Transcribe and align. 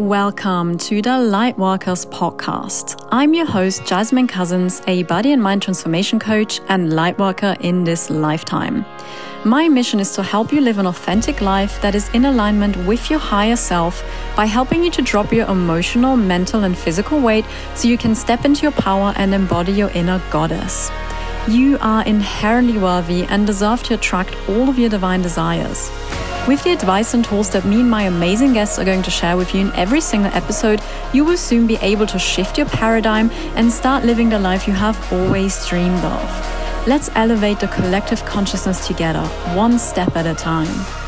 Welcome 0.00 0.78
to 0.78 1.02
the 1.02 1.10
Lightworkers 1.10 2.06
podcast. 2.06 3.06
I'm 3.12 3.34
your 3.34 3.44
host, 3.44 3.84
Jasmine 3.84 4.28
Cousins, 4.28 4.80
a 4.86 5.02
body 5.02 5.30
and 5.30 5.42
mind 5.42 5.60
transformation 5.60 6.18
coach 6.18 6.58
and 6.70 6.92
lightworker 6.92 7.60
in 7.60 7.84
this 7.84 8.08
lifetime. 8.08 8.86
My 9.44 9.68
mission 9.68 10.00
is 10.00 10.14
to 10.14 10.22
help 10.22 10.54
you 10.54 10.62
live 10.62 10.78
an 10.78 10.86
authentic 10.86 11.42
life 11.42 11.82
that 11.82 11.94
is 11.94 12.08
in 12.14 12.24
alignment 12.24 12.78
with 12.86 13.10
your 13.10 13.18
higher 13.18 13.56
self 13.56 14.02
by 14.34 14.46
helping 14.46 14.82
you 14.82 14.90
to 14.92 15.02
drop 15.02 15.34
your 15.34 15.46
emotional, 15.48 16.16
mental, 16.16 16.64
and 16.64 16.78
physical 16.78 17.20
weight 17.20 17.44
so 17.74 17.86
you 17.86 17.98
can 17.98 18.14
step 18.14 18.46
into 18.46 18.62
your 18.62 18.72
power 18.72 19.12
and 19.16 19.34
embody 19.34 19.72
your 19.72 19.90
inner 19.90 20.22
goddess. 20.30 20.90
You 21.46 21.76
are 21.82 22.06
inherently 22.06 22.78
worthy 22.78 23.24
and 23.24 23.46
deserve 23.46 23.82
to 23.82 23.94
attract 23.94 24.34
all 24.48 24.70
of 24.70 24.78
your 24.78 24.88
divine 24.88 25.20
desires. 25.20 25.90
With 26.50 26.64
the 26.64 26.72
advice 26.72 27.14
and 27.14 27.24
tools 27.24 27.48
that 27.50 27.64
me 27.64 27.78
and 27.78 27.88
my 27.88 28.02
amazing 28.02 28.54
guests 28.54 28.76
are 28.80 28.84
going 28.84 29.04
to 29.04 29.10
share 29.12 29.36
with 29.36 29.54
you 29.54 29.60
in 29.60 29.72
every 29.76 30.00
single 30.00 30.32
episode, 30.34 30.82
you 31.12 31.24
will 31.24 31.36
soon 31.36 31.68
be 31.68 31.76
able 31.76 32.08
to 32.08 32.18
shift 32.18 32.58
your 32.58 32.66
paradigm 32.66 33.30
and 33.54 33.72
start 33.72 34.04
living 34.04 34.30
the 34.30 34.38
life 34.40 34.66
you 34.66 34.74
have 34.74 35.12
always 35.12 35.64
dreamed 35.68 36.04
of. 36.04 36.88
Let's 36.88 37.08
elevate 37.14 37.60
the 37.60 37.68
collective 37.68 38.24
consciousness 38.24 38.84
together, 38.84 39.24
one 39.54 39.78
step 39.78 40.16
at 40.16 40.26
a 40.26 40.34
time. 40.34 40.99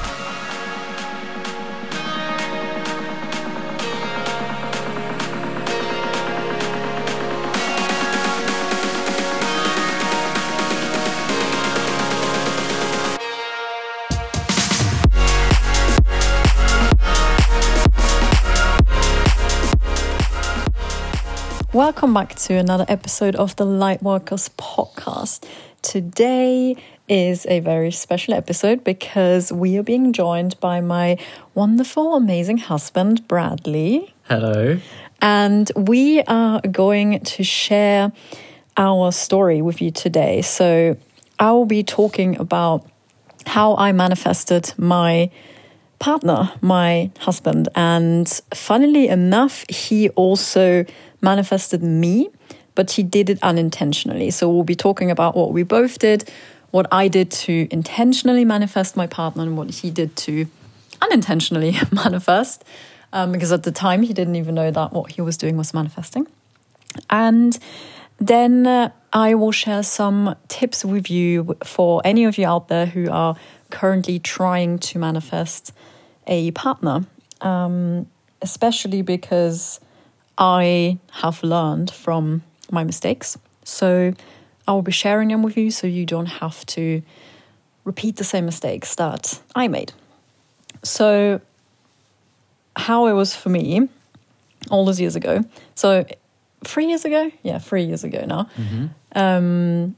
Welcome 21.83 22.15
back 22.15 22.37
to 22.37 22.55
another 22.55 22.85
episode 22.87 23.35
of 23.35 23.57
the 23.57 23.67
Lightworkers 23.67 24.51
podcast. 24.51 25.45
Today 25.83 26.77
is 27.09 27.45
a 27.49 27.59
very 27.59 27.91
special 27.91 28.35
episode 28.35 28.85
because 28.85 29.53
we 29.53 29.77
are 29.79 29.83
being 29.83 30.13
joined 30.13 30.61
by 30.61 30.81
my 30.81 31.19
wonderful, 31.57 32.15
amazing 32.15 32.59
husband, 32.59 33.27
Bradley. 33.27 34.15
Hello. 34.29 34.79
And 35.21 35.73
we 35.75 36.23
are 36.23 36.61
going 36.61 37.19
to 37.19 37.43
share 37.43 38.13
our 38.77 39.11
story 39.11 39.61
with 39.61 39.83
you 39.83 39.91
today. 39.91 40.43
So, 40.43 40.97
I 41.41 41.51
will 41.51 41.67
be 41.67 41.83
talking 41.83 42.39
about 42.39 42.87
how 43.45 43.75
I 43.75 43.91
manifested 43.91 44.73
my 44.79 45.33
partner, 45.99 46.53
my 46.61 47.11
husband. 47.19 47.69
And 47.75 48.29
funnily 48.55 49.09
enough, 49.09 49.65
he 49.69 50.11
also 50.11 50.85
manifested 51.23 51.83
me, 51.83 52.31
but 52.75 52.93
he 52.93 53.03
did 53.03 53.31
it 53.31 53.39
unintentionally. 53.43 54.31
So 54.31 54.51
we'll 54.51 54.65
be 54.65 54.75
talking 54.75 55.11
about 55.11 55.37
what 55.37 55.53
we 55.53 55.63
both 55.63 55.99
did, 55.99 56.31
what 56.71 56.87
I 56.91 57.09
did 57.09 57.31
to 57.31 57.69
intentionally 57.71 58.45
manifest 58.45 58.97
my 58.97 59.07
partner, 59.07 59.43
and 59.43 59.57
what 59.57 59.71
he 59.71 59.91
did 59.91 60.17
to 60.17 60.47
unintentionally 61.01 61.77
manifest. 61.93 62.65
Um, 63.15 63.33
because 63.33 63.53
at 63.53 63.63
the 63.63 63.73
time 63.73 64.03
he 64.03 64.15
didn't 64.15 64.37
even 64.37 64.55
know 64.55 64.71
that 64.71 64.93
what 64.93 65.13
he 65.13 65.21
was 65.21 65.37
doing 65.37 65.57
was 65.59 65.75
manifesting. 65.75 66.27
And 67.11 67.59
then 68.19 68.67
uh, 68.67 68.91
I 69.13 69.35
will 69.35 69.53
share 69.53 69.83
some 69.83 70.35
tips 70.49 70.85
with 70.85 71.11
you 71.11 71.57
for 71.65 72.01
any 72.05 72.25
of 72.25 72.39
you 72.39 72.47
out 72.47 72.69
there 72.69 72.87
who 72.87 73.11
are 73.11 73.37
currently 73.71 74.19
trying 74.19 74.79
to 74.79 74.99
manifest 74.99 75.73
a 76.27 76.53
partner, 76.53 77.05
um, 77.41 78.07
especially 78.41 79.03
because 79.03 79.81
I 80.39 80.99
have 81.13 81.43
learned 81.43 81.91
from 81.91 82.43
my 82.71 82.85
mistakes. 82.85 83.39
So 83.65 84.15
I 84.67 84.73
will 84.73 84.83
be 84.83 84.93
sharing 84.93 85.29
them 85.29 85.43
with 85.43 85.57
you 85.57 85.71
so 85.71 85.87
you 85.87 86.07
don't 86.07 86.27
have 86.27 86.65
to 86.67 87.03
repeat 87.85 88.17
the 88.17 88.25
same 88.25 88.45
mistakes 88.45 88.95
that 88.97 89.41
I 89.55 89.69
made. 89.69 89.93
So, 90.83 91.41
how 92.75 93.07
it 93.07 93.13
was 93.13 93.37
for 93.37 93.49
me 93.49 93.89
all 94.71 94.85
those 94.85 95.01
years 95.01 95.17
ago. 95.17 95.45
So, 95.75 96.05
three 96.65 96.87
years 96.87 97.05
ago? 97.05 97.31
Yeah, 97.43 97.59
three 97.59 97.85
years 97.85 98.05
ago 98.05 98.25
now. 98.27 98.49
Mm-hmm. 98.57 98.87
Um, 99.15 99.97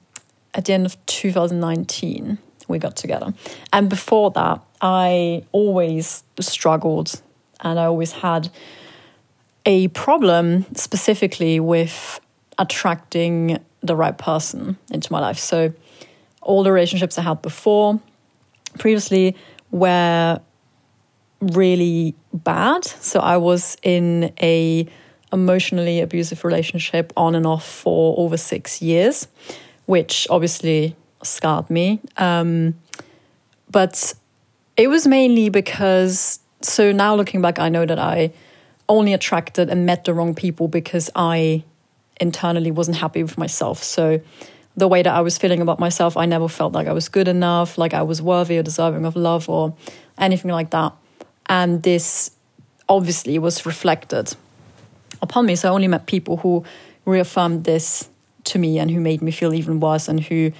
at 0.54 0.64
the 0.64 0.72
end 0.72 0.87
of 0.87 1.04
2019, 1.06 2.38
we 2.69 2.78
got 2.78 2.97
together. 2.97 3.34
And 3.72 3.88
before 3.88 4.31
that, 4.32 4.60
I 4.81 5.44
always 5.53 6.25
struggled 6.41 7.20
and 7.60 7.78
I 7.78 7.84
always 7.84 8.12
had 8.12 8.50
a 9.66 9.88
problem 9.88 10.66
specifically 10.75 11.60
with 11.60 12.20
attracting 12.58 13.58
the 13.82 13.97
right 13.97 14.16
person 14.16 14.78
into 14.91 15.12
my 15.12 15.20
life. 15.20 15.38
So 15.38 15.72
all 16.42 16.62
the 16.62 16.72
relationships 16.72 17.19
I 17.19 17.22
had 17.22 17.42
before, 17.42 18.00
previously, 18.78 19.36
were 19.70 20.41
really 21.41 22.14
bad. 22.32 22.84
So 22.84 23.20
I 23.20 23.36
was 23.36 23.76
in 23.82 24.32
a 24.41 24.86
emotionally 25.32 26.00
abusive 26.00 26.44
relationship 26.44 27.12
on 27.16 27.34
and 27.34 27.46
off 27.46 27.66
for 27.66 28.14
over 28.19 28.36
six 28.36 28.81
years, 28.81 29.26
which 29.86 30.26
obviously 30.31 30.94
scarred 31.22 31.69
me. 31.70 32.00
Um, 32.16 32.75
but 33.70 34.14
it 34.76 34.88
was 34.88 35.06
mainly 35.06 35.48
because, 35.48 36.38
so 36.62 36.92
now 36.92 37.16
looking 37.16 37.42
back, 37.42 37.58
I 37.58 37.69
know 37.69 37.84
that 37.84 37.98
I 37.98 38.32
only 38.88 39.12
attracted 39.12 39.70
and 39.70 39.86
met 39.86 40.04
the 40.04 40.14
wrong 40.14 40.34
people 40.34 40.68
because 40.68 41.10
I 41.14 41.64
internally 42.20 42.70
wasn't 42.70 42.98
happy 42.98 43.22
with 43.22 43.38
myself. 43.38 43.82
So 43.82 44.20
the 44.76 44.88
way 44.88 45.02
that 45.02 45.12
I 45.12 45.20
was 45.20 45.38
feeling 45.38 45.60
about 45.60 45.78
myself, 45.78 46.16
I 46.16 46.26
never 46.26 46.48
felt 46.48 46.72
like 46.72 46.86
I 46.86 46.92
was 46.92 47.08
good 47.08 47.28
enough, 47.28 47.78
like 47.78 47.94
I 47.94 48.02
was 48.02 48.20
worthy 48.20 48.58
or 48.58 48.62
deserving 48.62 49.04
of 49.04 49.16
love 49.16 49.48
or 49.48 49.74
anything 50.18 50.50
like 50.50 50.70
that. 50.70 50.92
And 51.46 51.82
this 51.82 52.30
obviously 52.88 53.38
was 53.38 53.64
reflected 53.66 54.34
upon 55.22 55.46
me. 55.46 55.56
So 55.56 55.68
I 55.68 55.72
only 55.72 55.88
met 55.88 56.06
people 56.06 56.38
who 56.38 56.64
reaffirmed 57.04 57.64
this 57.64 58.08
to 58.44 58.58
me 58.58 58.78
and 58.78 58.90
who 58.90 59.00
made 59.00 59.22
me 59.22 59.30
feel 59.30 59.54
even 59.54 59.80
worse 59.80 60.08
and 60.08 60.20
who 60.20 60.52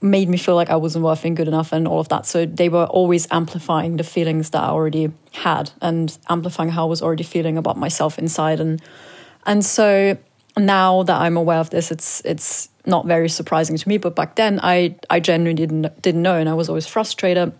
made 0.00 0.28
me 0.28 0.38
feel 0.38 0.54
like 0.54 0.70
I 0.70 0.76
wasn't 0.76 1.04
worth 1.04 1.22
good 1.22 1.48
enough 1.48 1.72
and 1.72 1.88
all 1.88 2.00
of 2.00 2.08
that. 2.08 2.26
So 2.26 2.46
they 2.46 2.68
were 2.68 2.84
always 2.84 3.26
amplifying 3.30 3.96
the 3.96 4.04
feelings 4.04 4.50
that 4.50 4.62
I 4.62 4.68
already 4.68 5.10
had 5.32 5.72
and 5.80 6.16
amplifying 6.28 6.70
how 6.70 6.86
I 6.86 6.88
was 6.88 7.02
already 7.02 7.24
feeling 7.24 7.58
about 7.58 7.76
myself 7.76 8.18
inside. 8.18 8.60
And 8.60 8.80
and 9.46 9.64
so 9.64 10.16
now 10.56 11.02
that 11.02 11.20
I'm 11.20 11.36
aware 11.36 11.58
of 11.58 11.70
this, 11.70 11.90
it's 11.90 12.22
it's 12.24 12.68
not 12.86 13.06
very 13.06 13.28
surprising 13.28 13.76
to 13.76 13.88
me. 13.88 13.98
But 13.98 14.14
back 14.14 14.36
then, 14.36 14.60
I 14.62 14.96
I 15.10 15.20
genuinely 15.20 15.66
didn't 15.66 16.02
didn't 16.02 16.22
know, 16.22 16.36
and 16.36 16.48
I 16.48 16.54
was 16.54 16.68
always 16.68 16.86
frustrated, 16.86 17.52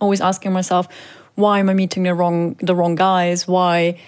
always 0.00 0.20
asking 0.20 0.52
myself, 0.52 0.88
why 1.34 1.58
am 1.58 1.68
I 1.68 1.74
meeting 1.74 2.04
the 2.04 2.14
wrong 2.14 2.54
the 2.54 2.74
wrong 2.74 2.94
guys? 2.94 3.46
Why 3.46 3.98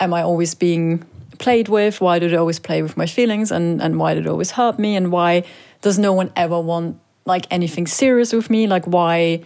am 0.00 0.12
I 0.12 0.22
always 0.22 0.54
being 0.54 1.04
played 1.38 1.68
with? 1.68 2.00
Why 2.00 2.18
do 2.18 2.28
they 2.28 2.36
always 2.36 2.58
play 2.58 2.82
with 2.82 2.96
my 2.96 3.06
feelings? 3.06 3.50
And 3.50 3.82
and 3.82 3.98
why 3.98 4.14
do 4.14 4.22
they 4.22 4.30
always 4.30 4.52
hurt 4.52 4.78
me? 4.78 4.96
And 4.96 5.10
why 5.10 5.44
does 5.80 5.98
no 5.98 6.12
one 6.12 6.30
ever 6.36 6.60
want 6.60 6.98
like 7.24 7.46
anything 7.50 7.86
serious 7.86 8.32
with 8.32 8.50
me? 8.50 8.66
Like 8.66 8.84
why 8.84 9.44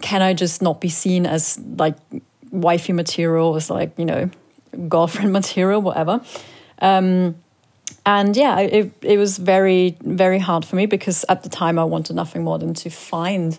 can 0.00 0.22
i 0.22 0.34
just 0.34 0.60
not 0.60 0.80
be 0.80 0.88
seen 0.88 1.24
as 1.24 1.58
like 1.78 1.96
wifey 2.50 2.92
material 2.92 3.54
as 3.54 3.70
like 3.70 3.96
you 3.96 4.04
know 4.04 4.28
girlfriend 4.88 5.32
material 5.40 5.80
whatever? 5.80 6.20
Um, 6.80 7.36
and 8.06 8.36
yeah 8.36 8.58
it, 8.60 8.92
it 9.02 9.18
was 9.18 9.38
very 9.38 9.96
very 10.02 10.38
hard 10.38 10.64
for 10.64 10.76
me 10.76 10.86
because 10.86 11.24
at 11.28 11.42
the 11.42 11.48
time 11.48 11.78
i 11.78 11.84
wanted 11.84 12.14
nothing 12.16 12.44
more 12.44 12.58
than 12.58 12.74
to 12.74 12.90
find 12.90 13.58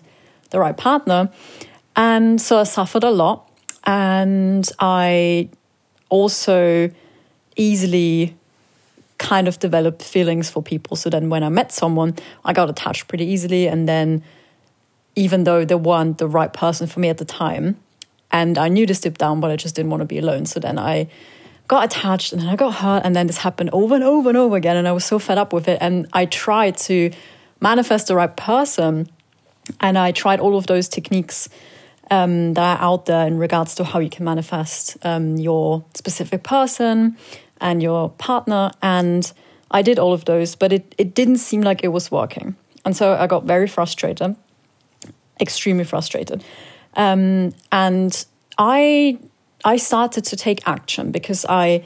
the 0.50 0.60
right 0.60 0.76
partner. 0.76 1.30
And 1.96 2.40
so 2.40 2.58
i 2.58 2.64
suffered 2.64 3.04
a 3.04 3.10
lot. 3.10 3.50
And 3.84 4.68
i 4.78 5.48
also 6.08 6.90
easily 7.56 8.36
kind 9.18 9.48
of 9.48 9.58
developed 9.58 10.02
feelings 10.02 10.50
for 10.50 10.62
people. 10.62 10.96
So 10.96 11.10
then 11.10 11.30
when 11.30 11.42
I 11.42 11.48
met 11.48 11.72
someone, 11.72 12.14
I 12.44 12.52
got 12.52 12.68
attached 12.68 13.08
pretty 13.08 13.24
easily. 13.24 13.66
And 13.66 13.88
then 13.88 14.22
even 15.14 15.44
though 15.44 15.64
they 15.64 15.74
weren't 15.74 16.18
the 16.18 16.28
right 16.28 16.52
person 16.52 16.86
for 16.86 17.00
me 17.00 17.08
at 17.08 17.18
the 17.18 17.24
time, 17.24 17.76
and 18.30 18.58
I 18.58 18.68
knew 18.68 18.86
this 18.86 19.00
deep 19.00 19.18
down, 19.18 19.40
but 19.40 19.50
I 19.50 19.56
just 19.56 19.74
didn't 19.74 19.90
want 19.90 20.02
to 20.02 20.06
be 20.06 20.18
alone. 20.18 20.46
So 20.46 20.60
then 20.60 20.78
I 20.78 21.08
got 21.68 21.84
attached 21.84 22.32
and 22.32 22.42
then 22.42 22.48
I 22.48 22.56
got 22.56 22.74
hurt. 22.74 23.02
And 23.04 23.16
then 23.16 23.26
this 23.26 23.38
happened 23.38 23.70
over 23.72 23.94
and 23.94 24.04
over 24.04 24.28
and 24.28 24.36
over 24.36 24.56
again. 24.56 24.76
And 24.76 24.86
I 24.86 24.92
was 24.92 25.04
so 25.04 25.18
fed 25.18 25.38
up 25.38 25.52
with 25.52 25.68
it. 25.68 25.78
And 25.80 26.06
I 26.12 26.26
tried 26.26 26.76
to 26.78 27.10
manifest 27.60 28.08
the 28.08 28.16
right 28.16 28.36
person. 28.36 29.08
And 29.80 29.96
I 29.96 30.12
tried 30.12 30.40
all 30.40 30.56
of 30.56 30.66
those 30.66 30.88
techniques 30.88 31.48
um, 32.10 32.54
that 32.54 32.78
are 32.78 32.84
out 32.84 33.06
there 33.06 33.26
in 33.26 33.38
regards 33.38 33.74
to 33.76 33.84
how 33.84 33.98
you 33.98 34.10
can 34.10 34.24
manifest 34.24 34.96
um, 35.02 35.36
your 35.36 35.84
specific 35.94 36.42
person 36.42 37.16
and 37.60 37.82
your 37.82 38.10
partner. 38.10 38.70
And 38.82 39.32
I 39.70 39.82
did 39.82 39.98
all 39.98 40.12
of 40.12 40.24
those, 40.24 40.54
but 40.54 40.72
it, 40.72 40.94
it 40.98 41.14
didn't 41.14 41.38
seem 41.38 41.60
like 41.62 41.82
it 41.82 41.88
was 41.88 42.10
working. 42.10 42.56
And 42.84 42.96
so 42.96 43.14
I 43.14 43.26
got 43.26 43.44
very 43.44 43.66
frustrated, 43.66 44.36
extremely 45.40 45.84
frustrated. 45.84 46.44
Um, 46.94 47.52
and 47.72 48.24
I 48.58 49.18
I 49.64 49.76
started 49.76 50.24
to 50.26 50.36
take 50.36 50.66
action 50.66 51.10
because 51.10 51.44
I 51.48 51.82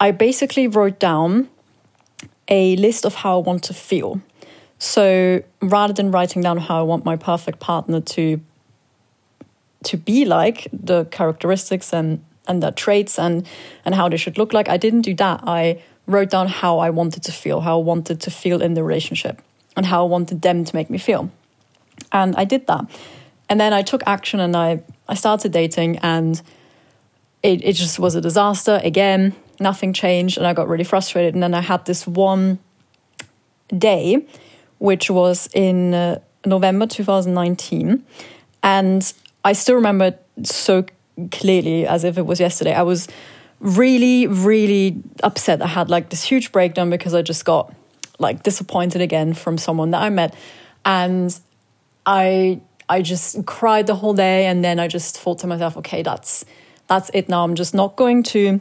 I 0.00 0.10
basically 0.10 0.66
wrote 0.66 0.98
down 0.98 1.48
a 2.48 2.76
list 2.76 3.04
of 3.04 3.14
how 3.14 3.38
I 3.38 3.42
want 3.42 3.62
to 3.64 3.74
feel. 3.74 4.20
So 4.78 5.42
rather 5.60 5.92
than 5.92 6.10
writing 6.10 6.42
down 6.42 6.58
how 6.58 6.80
I 6.80 6.82
want 6.82 7.04
my 7.04 7.16
perfect 7.16 7.60
partner 7.60 8.00
to 8.00 8.40
to 9.84 9.96
be 9.96 10.24
like, 10.24 10.66
the 10.72 11.04
characteristics 11.06 11.92
and 11.92 12.24
and 12.48 12.62
their 12.62 12.72
traits 12.72 13.18
and 13.18 13.46
and 13.84 13.94
how 13.94 14.08
they 14.08 14.16
should 14.16 14.38
look 14.38 14.52
like, 14.52 14.68
I 14.68 14.76
didn't 14.76 15.02
do 15.02 15.14
that. 15.14 15.40
I 15.46 15.82
wrote 16.06 16.30
down 16.30 16.48
how 16.48 16.78
I 16.78 16.90
wanted 16.90 17.22
to 17.24 17.32
feel, 17.32 17.60
how 17.60 17.78
I 17.78 17.82
wanted 17.82 18.20
to 18.22 18.30
feel 18.30 18.62
in 18.62 18.74
the 18.74 18.82
relationship, 18.82 19.42
and 19.76 19.86
how 19.86 20.04
I 20.04 20.08
wanted 20.08 20.42
them 20.42 20.64
to 20.64 20.74
make 20.74 20.90
me 20.90 20.98
feel. 20.98 21.30
And 22.10 22.34
I 22.36 22.44
did 22.44 22.66
that. 22.66 22.86
And 23.48 23.60
then 23.60 23.72
I 23.72 23.82
took 23.82 24.02
action 24.06 24.40
and 24.40 24.56
I, 24.56 24.82
I 25.08 25.14
started 25.14 25.52
dating 25.52 25.98
and 25.98 26.40
it, 27.42 27.64
it 27.64 27.72
just 27.74 27.98
was 27.98 28.14
a 28.14 28.20
disaster. 28.20 28.80
Again, 28.82 29.34
nothing 29.60 29.92
changed 29.92 30.38
and 30.38 30.46
I 30.46 30.52
got 30.52 30.68
really 30.68 30.84
frustrated. 30.84 31.34
And 31.34 31.42
then 31.42 31.54
I 31.54 31.60
had 31.60 31.84
this 31.86 32.06
one 32.06 32.58
day, 33.76 34.26
which 34.78 35.10
was 35.10 35.48
in 35.54 35.94
uh, 35.94 36.20
November 36.44 36.86
2019. 36.86 38.04
And 38.62 39.12
I 39.44 39.52
still 39.52 39.76
remember 39.76 40.18
so 40.42 40.84
clearly 41.30 41.86
as 41.86 42.04
if 42.04 42.18
it 42.18 42.26
was 42.26 42.40
yesterday. 42.40 42.74
I 42.74 42.82
was 42.82 43.08
really, 43.60 44.26
really 44.26 45.02
upset. 45.22 45.62
I 45.62 45.66
had 45.66 45.90
like 45.90 46.10
this 46.10 46.22
huge 46.22 46.52
breakdown 46.52 46.90
because 46.90 47.14
I 47.14 47.22
just 47.22 47.44
got 47.44 47.74
like 48.18 48.42
disappointed 48.42 49.00
again 49.00 49.34
from 49.34 49.58
someone 49.58 49.90
that 49.92 50.02
I 50.02 50.10
met. 50.10 50.34
And 50.84 51.38
I 52.06 52.60
I 52.88 53.02
just 53.02 53.44
cried 53.44 53.86
the 53.86 53.94
whole 53.94 54.14
day 54.14 54.46
and 54.46 54.64
then 54.64 54.80
I 54.80 54.88
just 54.88 55.18
thought 55.18 55.40
to 55.40 55.46
myself, 55.46 55.76
okay, 55.78 56.02
that's 56.02 56.44
that's 56.86 57.10
it 57.12 57.28
now. 57.28 57.44
I'm 57.44 57.54
just 57.54 57.74
not 57.74 57.96
going 57.96 58.22
to 58.24 58.60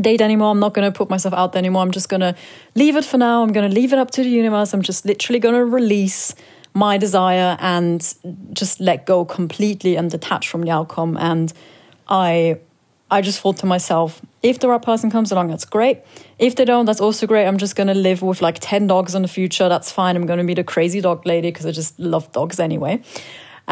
date 0.00 0.20
anymore. 0.20 0.50
I'm 0.50 0.60
not 0.60 0.74
going 0.74 0.90
to 0.90 0.96
put 0.96 1.10
myself 1.10 1.34
out 1.34 1.52
there 1.52 1.58
anymore. 1.58 1.82
I'm 1.82 1.90
just 1.90 2.08
going 2.08 2.20
to 2.20 2.36
leave 2.76 2.96
it 2.96 3.04
for 3.04 3.18
now. 3.18 3.42
I'm 3.42 3.52
going 3.52 3.68
to 3.68 3.74
leave 3.74 3.92
it 3.92 3.98
up 3.98 4.12
to 4.12 4.22
the 4.22 4.28
universe. 4.28 4.72
I'm 4.72 4.82
just 4.82 5.04
literally 5.04 5.40
going 5.40 5.56
to 5.56 5.64
release 5.64 6.34
my 6.72 6.98
desire 6.98 7.56
and 7.60 8.14
just 8.52 8.78
let 8.78 9.06
go 9.06 9.24
completely 9.24 9.96
and 9.96 10.10
detach 10.10 10.48
from 10.48 10.62
the 10.62 10.70
outcome. 10.70 11.16
And 11.16 11.52
I 12.08 12.60
I 13.10 13.22
just 13.22 13.40
thought 13.40 13.56
to 13.58 13.66
myself, 13.66 14.20
if 14.42 14.58
the 14.58 14.68
right 14.68 14.82
person 14.82 15.10
comes 15.10 15.32
along, 15.32 15.48
that's 15.48 15.64
great. 15.64 16.00
If 16.38 16.56
they 16.56 16.64
don't, 16.64 16.84
that's 16.84 17.00
also 17.00 17.26
great. 17.26 17.46
I'm 17.46 17.56
just 17.56 17.74
going 17.74 17.86
to 17.86 17.94
live 17.94 18.20
with 18.20 18.42
like 18.42 18.58
10 18.60 18.86
dogs 18.86 19.14
in 19.14 19.22
the 19.22 19.28
future. 19.28 19.68
That's 19.68 19.90
fine. 19.90 20.14
I'm 20.14 20.26
going 20.26 20.38
to 20.38 20.44
be 20.44 20.54
the 20.54 20.64
crazy 20.64 21.00
dog 21.00 21.24
lady 21.26 21.50
because 21.50 21.64
I 21.64 21.70
just 21.70 21.98
love 21.98 22.30
dogs 22.32 22.60
anyway. 22.60 22.92
And 22.92 23.02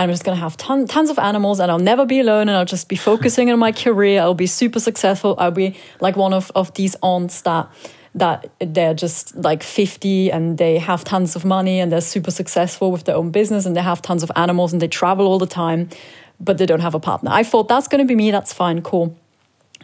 I'm 0.04 0.10
just 0.10 0.24
going 0.24 0.36
to 0.36 0.40
have 0.40 0.56
ton, 0.56 0.86
tons 0.86 1.10
of 1.10 1.18
animals 1.18 1.60
and 1.60 1.70
I'll 1.70 1.78
never 1.78 2.06
be 2.06 2.20
alone 2.20 2.48
and 2.48 2.56
I'll 2.56 2.64
just 2.64 2.88
be 2.88 2.96
focusing 2.96 3.50
on 3.50 3.58
my 3.58 3.72
career. 3.72 4.22
I'll 4.22 4.34
be 4.34 4.46
super 4.46 4.80
successful. 4.80 5.34
I'll 5.38 5.50
be 5.50 5.76
like 6.00 6.16
one 6.16 6.32
of, 6.32 6.50
of 6.54 6.72
these 6.74 6.96
aunts 7.02 7.42
that 7.42 7.68
that 8.16 8.50
they're 8.60 8.94
just 8.94 9.36
like 9.36 9.62
50 9.62 10.32
and 10.32 10.56
they 10.56 10.78
have 10.78 11.04
tons 11.04 11.36
of 11.36 11.44
money 11.44 11.80
and 11.80 11.92
they're 11.92 12.00
super 12.00 12.30
successful 12.30 12.90
with 12.90 13.04
their 13.04 13.14
own 13.14 13.30
business 13.30 13.66
and 13.66 13.76
they 13.76 13.82
have 13.82 14.00
tons 14.00 14.22
of 14.22 14.32
animals 14.36 14.72
and 14.72 14.80
they 14.80 14.88
travel 14.88 15.26
all 15.26 15.38
the 15.38 15.46
time, 15.46 15.90
but 16.38 16.58
they 16.58 16.66
don't 16.66 16.80
have 16.80 16.94
a 16.94 17.00
partner. 17.00 17.30
I 17.32 17.42
thought 17.42 17.68
that's 17.68 17.88
going 17.88 18.04
to 18.04 18.08
be 18.08 18.14
me. 18.14 18.30
That's 18.30 18.52
fine. 18.52 18.82
Cool 18.82 19.16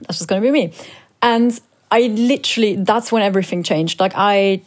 that's 0.06 0.18
just 0.18 0.28
going 0.28 0.40
to 0.42 0.46
be 0.46 0.52
me. 0.52 0.72
And 1.20 1.58
I 1.90 2.02
literally, 2.02 2.76
that's 2.76 3.12
when 3.12 3.22
everything 3.22 3.62
changed. 3.62 4.00
Like 4.00 4.12
I, 4.14 4.62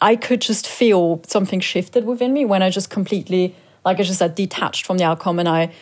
I 0.00 0.16
could 0.16 0.40
just 0.40 0.66
feel 0.66 1.22
something 1.26 1.60
shifted 1.60 2.04
within 2.04 2.32
me 2.32 2.44
when 2.44 2.62
I 2.62 2.70
just 2.70 2.90
completely, 2.90 3.54
like 3.84 3.98
I 3.98 4.02
just 4.02 4.18
said, 4.18 4.34
detached 4.34 4.86
from 4.86 4.98
the 4.98 5.04
outcome. 5.04 5.38
And 5.38 5.48
I, 5.48 5.72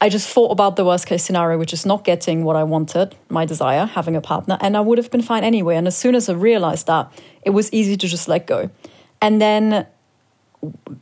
I 0.00 0.08
just 0.08 0.28
thought 0.28 0.50
about 0.50 0.76
the 0.76 0.84
worst 0.84 1.06
case 1.06 1.24
scenario, 1.24 1.58
which 1.58 1.72
is 1.72 1.86
not 1.86 2.04
getting 2.04 2.44
what 2.44 2.56
I 2.56 2.64
wanted, 2.64 3.14
my 3.28 3.46
desire, 3.46 3.86
having 3.86 4.14
a 4.14 4.20
partner, 4.20 4.58
and 4.60 4.76
I 4.76 4.80
would 4.80 4.98
have 4.98 5.10
been 5.10 5.22
fine 5.22 5.42
anyway. 5.42 5.76
And 5.76 5.86
as 5.86 5.96
soon 5.96 6.14
as 6.14 6.28
I 6.28 6.34
realized 6.34 6.86
that, 6.86 7.10
it 7.42 7.50
was 7.50 7.72
easy 7.72 7.96
to 7.96 8.06
just 8.06 8.28
let 8.28 8.46
go. 8.46 8.68
And 9.22 9.40
then, 9.40 9.86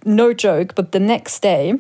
no 0.05 0.33
joke, 0.33 0.77
but 0.77 0.93
the 0.93 1.01
next 1.01 1.41
day, 1.41 1.75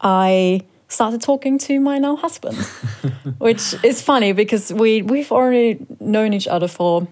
I 0.00 0.62
started 0.92 1.22
talking 1.22 1.58
to 1.58 1.80
my 1.80 1.98
now 1.98 2.16
husband, 2.16 2.56
which 3.38 3.74
is 3.82 4.02
funny 4.02 4.32
because 4.32 4.72
we 4.72 5.02
we've 5.02 5.32
already 5.32 5.84
known 6.00 6.32
each 6.32 6.46
other 6.46 6.68
for 6.68 7.08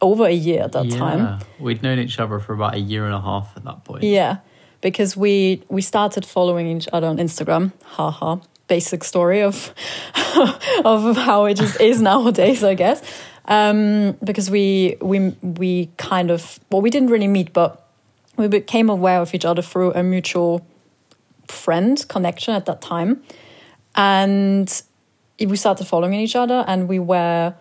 over 0.00 0.26
a 0.26 0.32
year 0.32 0.62
at 0.62 0.72
that 0.72 0.86
yeah, 0.86 0.98
time. 0.98 1.38
We'd 1.60 1.82
known 1.82 1.98
each 1.98 2.18
other 2.18 2.40
for 2.40 2.54
about 2.54 2.74
a 2.74 2.80
year 2.80 3.04
and 3.04 3.14
a 3.14 3.20
half 3.20 3.52
at 3.56 3.64
that 3.64 3.84
point. 3.84 4.02
Yeah, 4.02 4.38
because 4.80 5.16
we 5.16 5.62
we 5.68 5.82
started 5.82 6.24
following 6.24 6.66
each 6.66 6.88
other 6.92 7.06
on 7.06 7.18
Instagram. 7.18 7.72
Haha, 7.84 8.36
basic 8.68 9.04
story 9.04 9.42
of 9.42 9.74
of 10.84 11.16
how 11.16 11.44
it 11.44 11.54
just 11.54 11.80
is 11.80 12.00
nowadays, 12.00 12.64
I 12.64 12.74
guess. 12.74 13.02
Um, 13.46 14.16
because 14.24 14.50
we 14.50 14.96
we 15.00 15.36
we 15.42 15.90
kind 15.96 16.30
of 16.30 16.58
well, 16.70 16.80
we 16.80 16.90
didn't 16.90 17.10
really 17.10 17.28
meet, 17.28 17.52
but 17.52 17.86
we 18.36 18.48
became 18.48 18.88
aware 18.88 19.20
of 19.20 19.34
each 19.34 19.44
other 19.44 19.62
through 19.62 19.92
a 19.94 20.02
mutual 20.02 20.66
friend 21.52 22.04
connection 22.08 22.54
at 22.54 22.66
that 22.66 22.80
time. 22.80 23.22
And 23.94 24.82
we 25.40 25.56
started 25.56 25.86
following 25.86 26.14
each 26.14 26.36
other 26.36 26.64
and 26.66 26.88
we 26.88 26.98
were 26.98 27.54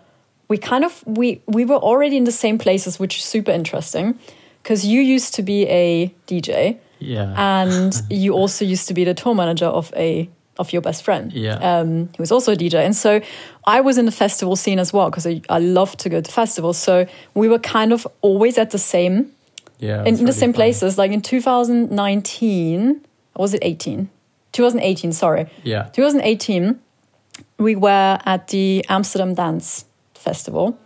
we 0.48 0.58
kind 0.58 0.84
of 0.84 1.04
we 1.08 1.42
we 1.48 1.66
were 1.66 1.78
already 1.78 2.18
in 2.18 2.26
the 2.26 2.32
same 2.32 2.58
places 2.58 3.00
which 3.00 3.18
is 3.18 3.24
super 3.24 3.52
interesting 3.52 4.20
because 4.62 4.86
you 4.86 5.02
used 5.02 5.34
to 5.36 5.44
be 5.44 5.68
a 5.68 6.14
DJ 6.28 6.78
yeah. 7.00 7.34
and 7.38 7.94
you 8.10 8.34
also 8.34 8.66
used 8.66 8.88
to 8.88 8.94
be 8.94 9.04
the 9.04 9.14
tour 9.14 9.34
manager 9.34 9.66
of 9.66 9.94
a 9.96 10.30
of 10.60 10.74
your 10.74 10.82
best 10.82 11.04
friend. 11.04 11.32
Yeah. 11.34 11.56
Um 11.56 12.10
he 12.16 12.22
was 12.22 12.32
also 12.32 12.52
a 12.52 12.56
DJ 12.56 12.76
and 12.86 12.96
so 12.96 13.22
I 13.66 13.82
was 13.82 13.98
in 13.98 14.06
the 14.06 14.12
festival 14.12 14.56
scene 14.56 14.80
as 14.80 14.92
well 14.94 15.10
because 15.10 15.26
I, 15.26 15.42
I 15.50 15.60
love 15.60 15.96
to 15.98 16.10
go 16.10 16.22
to 16.22 16.32
festivals. 16.32 16.78
So 16.78 17.08
we 17.34 17.48
were 17.48 17.60
kind 17.60 17.94
of 17.94 18.08
always 18.22 18.58
at 18.58 18.72
the 18.72 18.80
same 18.80 19.32
yeah 19.80 20.04
in, 20.04 20.20
in 20.20 20.26
the 20.26 20.34
same 20.34 20.54
places. 20.54 20.98
Like 20.98 21.12
in 21.12 21.22
2019 21.22 22.90
or 22.92 23.11
was 23.36 23.54
it 23.54 23.60
18 23.64 24.10
2018 24.52 25.12
sorry. 25.14 25.48
Yeah. 25.64 25.84
2018 25.94 26.80
we 27.58 27.76
were 27.76 28.20
at 28.26 28.50
the 28.50 28.86
amsterdam 28.90 29.34
dance 29.34 29.86
festival. 30.14 30.78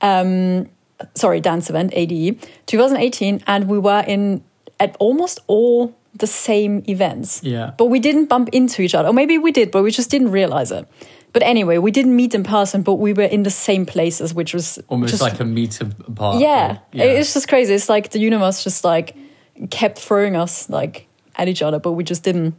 Um 0.00 0.68
sorry 1.14 1.40
dance 1.40 1.70
event 1.70 1.92
ade 1.94 2.40
2018 2.66 3.42
and 3.46 3.68
we 3.68 3.78
were 3.78 4.02
in 4.06 4.42
at 4.80 4.96
almost 4.98 5.40
all 5.46 5.94
the 6.14 6.26
same 6.26 6.82
events. 6.88 7.42
Yeah. 7.42 7.72
But 7.76 7.86
we 7.86 8.00
didn't 8.00 8.26
bump 8.26 8.48
into 8.50 8.82
each 8.82 8.94
other. 8.94 9.08
Or 9.08 9.12
maybe 9.12 9.38
we 9.38 9.52
did 9.52 9.70
but 9.70 9.82
we 9.82 9.90
just 9.90 10.10
didn't 10.10 10.32
realize 10.32 10.72
it. 10.72 10.86
But 11.32 11.42
anyway 11.42 11.78
we 11.78 11.90
didn't 11.90 12.16
meet 12.16 12.34
in 12.34 12.42
person 12.42 12.82
but 12.82 12.94
we 12.94 13.12
were 13.12 13.24
in 13.24 13.44
the 13.44 13.50
same 13.50 13.86
places 13.86 14.34
which 14.34 14.52
was 14.52 14.78
almost 14.88 15.10
just, 15.10 15.22
like 15.22 15.38
a 15.38 15.44
meter 15.44 15.88
apart 16.08 16.40
yeah, 16.40 16.78
yeah. 16.92 17.04
it's 17.04 17.34
just 17.34 17.46
crazy. 17.46 17.74
It's 17.74 17.88
like 17.88 18.10
the 18.10 18.18
universe 18.18 18.64
just 18.64 18.84
like 18.84 19.16
kept 19.70 19.98
throwing 19.98 20.36
us 20.36 20.68
like 20.68 21.05
at 21.36 21.48
each 21.48 21.62
other 21.62 21.78
but 21.78 21.92
we 21.92 22.02
just 22.04 22.22
didn't 22.22 22.54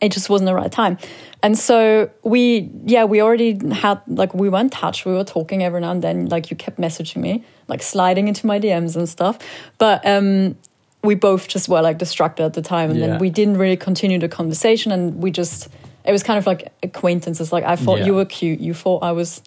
it 0.00 0.10
just 0.10 0.28
wasn't 0.28 0.46
the 0.46 0.54
right 0.54 0.72
time 0.72 0.98
and 1.42 1.56
so 1.58 2.10
we 2.24 2.68
yeah 2.84 3.04
we 3.04 3.20
already 3.22 3.58
had 3.72 4.00
like 4.08 4.34
we 4.34 4.48
were 4.48 4.58
in 4.58 4.68
touch 4.70 5.04
we 5.04 5.12
were 5.12 5.24
talking 5.24 5.62
every 5.62 5.80
now 5.80 5.90
and 5.92 6.02
then 6.02 6.26
like 6.28 6.50
you 6.50 6.56
kept 6.56 6.78
messaging 6.78 7.18
me 7.18 7.44
like 7.68 7.82
sliding 7.82 8.26
into 8.28 8.46
my 8.46 8.58
dms 8.58 8.96
and 8.96 9.08
stuff 9.08 9.38
but 9.78 10.04
um 10.06 10.56
we 11.02 11.14
both 11.14 11.48
just 11.48 11.68
were 11.68 11.82
like 11.82 11.98
distracted 11.98 12.44
at 12.44 12.54
the 12.54 12.62
time 12.62 12.90
and 12.90 12.98
Yeah. 12.98 13.06
then 13.08 13.18
we 13.20 13.30
didn't 13.30 13.56
really 13.58 13.76
continue 13.76 14.18
the 14.18 14.28
conversation 14.28 14.90
and 14.90 15.22
we 15.22 15.30
just 15.30 15.68
it 16.04 16.12
was 16.12 16.22
kind 16.22 16.38
of 16.38 16.46
like 16.46 16.72
acquaintances 16.82 17.52
like 17.52 17.62
i 17.64 17.76
thought 17.76 17.98
Yeah. 18.00 18.06
you 18.06 18.14
were 18.14 18.24
cute 18.24 18.58
you 18.60 18.74
thought 18.74 19.02
i 19.04 19.12
was 19.12 19.42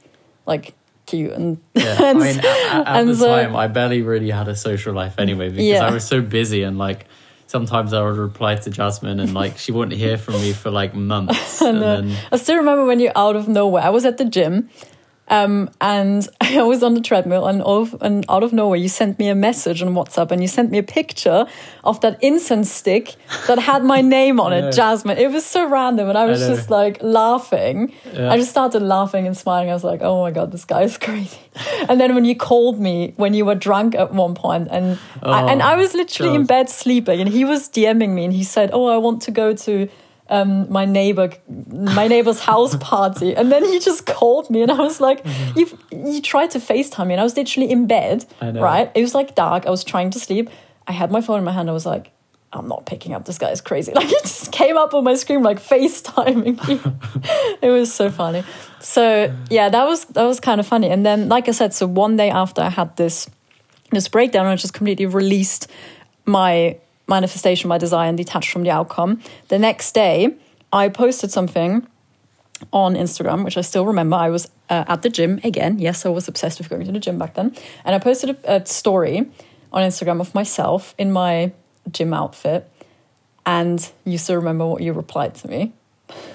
like 0.46 0.74
cute 1.08 1.32
and, 1.32 1.58
Yeah, 1.74 1.96
I 2.00 2.14
mean, 2.14 2.38
at, 2.40 2.46
at 2.46 2.88
and 2.88 3.10
the 3.10 3.16
so- 3.16 3.28
time, 3.28 3.56
I 3.56 3.68
barely 3.68 4.02
really 4.02 4.30
had 4.30 4.48
a 4.50 4.56
social 4.56 4.94
life 4.94 5.16
anyway 5.18 5.50
because 5.50 5.64
Yeah. 5.66 5.88
I 5.88 5.92
was 5.92 6.06
so 6.06 6.22
busy 6.22 6.64
and 6.64 6.78
like 6.78 7.06
sometimes 7.48 7.94
I 7.94 8.02
would 8.02 8.18
reply 8.18 8.56
to 8.56 8.70
Jasmine 8.70 9.20
and 9.20 9.34
like 9.34 9.58
she 9.58 9.72
wouldn't 9.72 9.98
hear 9.98 10.18
from 10.18 10.36
me 10.36 10.54
for 10.54 10.70
like 10.70 10.94
months. 10.94 11.62
and 11.68 11.82
then 11.82 12.16
I 12.32 12.38
still 12.38 12.58
remember 12.58 12.86
when 12.86 13.00
you're 13.00 13.18
out 13.18 13.36
of 13.36 13.48
nowhere. 13.48 13.84
I 13.84 13.90
was 13.90 14.06
at 14.06 14.18
the 14.18 14.26
gym, 14.26 14.70
um, 15.30 15.70
and 15.82 16.28
I 16.42 16.62
was 16.64 16.84
on 16.84 16.94
the 16.94 17.02
treadmill, 17.02 17.48
and, 17.48 17.62
all 17.62 17.82
of, 17.82 17.96
and 18.02 18.26
out 18.30 18.44
of 18.44 18.54
nowhere, 18.54 18.78
you 18.78 18.90
sent 18.90 19.20
me 19.20 19.30
a 19.30 19.36
message 19.36 19.82
on 19.82 19.94
WhatsApp, 19.94 20.32
and 20.32 20.42
you 20.42 20.48
sent 20.48 20.72
me 20.72 20.78
a 20.78 20.84
picture 20.84 21.46
of 21.84 22.00
that 22.02 22.22
incense 22.24 22.72
stick 22.72 23.16
that 23.48 23.60
had 23.60 23.84
my 23.84 24.02
name 24.18 24.40
on 24.40 24.54
it. 24.54 24.74
Jasmine. 24.74 25.18
It 25.18 25.32
was 25.32 25.46
so 25.46 25.68
random, 25.68 26.10
and 26.10 26.18
I 26.18 26.26
was 26.26 26.42
know. 26.42 26.56
just 26.56 26.70
like 26.70 27.02
laughing. 27.02 27.94
Yeah. 28.14 28.32
I 28.32 28.38
just 28.38 28.52
started 28.52 28.82
laughing 28.82 29.28
and 29.28 29.36
smiling. 29.36 29.70
I 29.70 29.74
was 29.74 29.84
like, 29.84 30.02
"Oh 30.02 30.22
my 30.22 30.32
god, 30.32 30.52
this 30.52 30.66
guy 30.66 30.84
is 30.84 30.98
crazy." 31.08 31.40
And 31.90 32.00
then 32.00 32.16
when 32.16 32.26
you 32.26 32.36
called 32.36 32.80
me 32.80 33.14
when 33.18 33.34
you 33.34 33.46
were 33.46 33.56
drunk 33.56 33.96
at 33.96 34.14
one 34.14 34.36
point, 34.36 34.68
and 34.72 35.00
I, 35.22 35.52
and 35.52 35.62
Oh, 35.62 35.66
I 35.66 35.76
was 35.76 35.94
literally 35.94 36.36
in 36.36 36.46
bed 36.46 36.70
sleeping, 36.70 37.20
and 37.20 37.30
he 37.30 37.44
was 37.46 37.70
DMing 37.70 38.10
me, 38.10 38.26
and 38.26 38.34
he 38.34 38.44
said, 38.44 38.70
"Oh, 38.74 38.86
I 38.88 38.98
want 38.98 39.22
to 39.24 39.32
go 39.32 39.54
to." 39.54 39.90
Um, 40.30 40.72
my 40.72 40.86
neighbor, 40.86 41.32
my 41.48 42.08
neighbor's 42.08 42.40
house 42.40 42.76
party, 42.80 43.36
and 43.36 43.52
then 43.52 43.64
he 43.66 43.80
just 43.80 44.06
called 44.06 44.50
me, 44.50 44.62
and 44.62 44.72
I 44.72 44.80
was 44.80 45.00
like, 45.00 45.26
"You, 45.56 45.68
you 45.92 46.22
tried 46.22 46.52
to 46.52 46.60
Facetime 46.60 47.08
me," 47.08 47.14
and 47.14 47.22
I 47.22 47.24
was 47.24 47.36
literally 47.36 47.70
in 47.70 47.88
bed, 47.88 48.26
right? 48.42 48.92
It 48.96 49.02
was 49.02 49.16
like 49.16 49.36
dark. 49.36 49.66
I 49.66 49.70
was 49.70 49.84
trying 49.84 50.10
to 50.12 50.20
sleep. 50.20 50.50
I 50.88 50.92
had 50.94 51.12
my 51.12 51.22
phone 51.22 51.40
in 51.40 51.44
my 51.44 51.52
hand. 51.52 51.70
I 51.70 51.74
was 51.74 51.86
like, 51.86 52.12
I'm 52.54 52.68
not 52.68 52.86
picking 52.86 53.14
up. 53.14 53.26
This 53.26 53.38
guy 53.38 53.52
is 53.52 53.62
crazy. 53.62 53.92
Like 53.98 54.12
it 54.12 54.22
just 54.24 54.52
came 54.52 54.78
up 54.78 54.94
on 54.94 55.04
my 55.04 55.16
screen 55.16 55.44
like 55.44 55.60
FaceTiming 55.60 56.58
it 57.62 57.70
was 57.70 57.94
so 57.94 58.10
funny. 58.10 58.44
So 58.80 59.34
yeah, 59.50 59.70
that 59.70 59.86
was 59.86 60.06
that 60.06 60.24
was 60.24 60.40
kind 60.40 60.60
of 60.60 60.68
funny. 60.68 60.90
And 60.90 61.06
then, 61.06 61.30
like 61.30 61.48
I 61.48 61.52
said, 61.52 61.74
so 61.74 61.88
one 61.88 62.16
day 62.16 62.30
after 62.30 62.62
I 62.62 62.70
had 62.70 62.96
this 62.96 63.30
this 63.92 64.08
breakdown, 64.08 64.46
I 64.46 64.56
just 64.56 64.74
completely 64.74 65.06
released 65.06 65.68
my 66.26 66.78
manifestation, 67.08 67.68
my 67.70 67.78
desire, 67.78 68.10
and 68.10 68.18
detached 68.18 68.52
from 68.52 68.64
the 68.64 68.72
outcome. 68.72 69.22
The 69.48 69.60
next 69.60 69.94
day, 69.94 70.36
I 70.72 70.90
posted 70.90 71.32
something 71.32 71.88
on 72.74 72.96
Instagram, 72.96 73.44
which 73.46 73.58
I 73.58 73.62
still 73.62 73.86
remember. 73.86 74.16
I 74.16 74.30
was 74.30 74.50
uh, 74.70 74.86
at 74.88 75.02
the 75.02 75.10
gym 75.10 75.40
again. 75.44 75.80
Yes, 75.80 76.06
I 76.06 76.10
was 76.10 76.28
obsessed 76.28 76.60
with 76.60 76.70
going 76.70 76.86
to 76.86 76.92
the 76.92 77.00
gym 77.00 77.18
back 77.18 77.36
then. 77.36 77.56
And 77.86 77.96
I 77.96 78.00
posted 78.00 78.32
a, 78.32 78.56
a 78.56 78.66
story 78.66 79.30
on 79.72 79.84
Instagram 79.84 80.20
of 80.20 80.34
myself 80.34 80.96
in 80.98 81.12
my 81.12 81.52
gym 81.92 82.14
outfit. 82.14 82.70
And 83.46 83.90
you 84.04 84.18
still 84.18 84.36
remember 84.36 84.66
what 84.66 84.82
you 84.82 84.92
replied 84.94 85.36
to 85.36 85.48
me? 85.48 85.74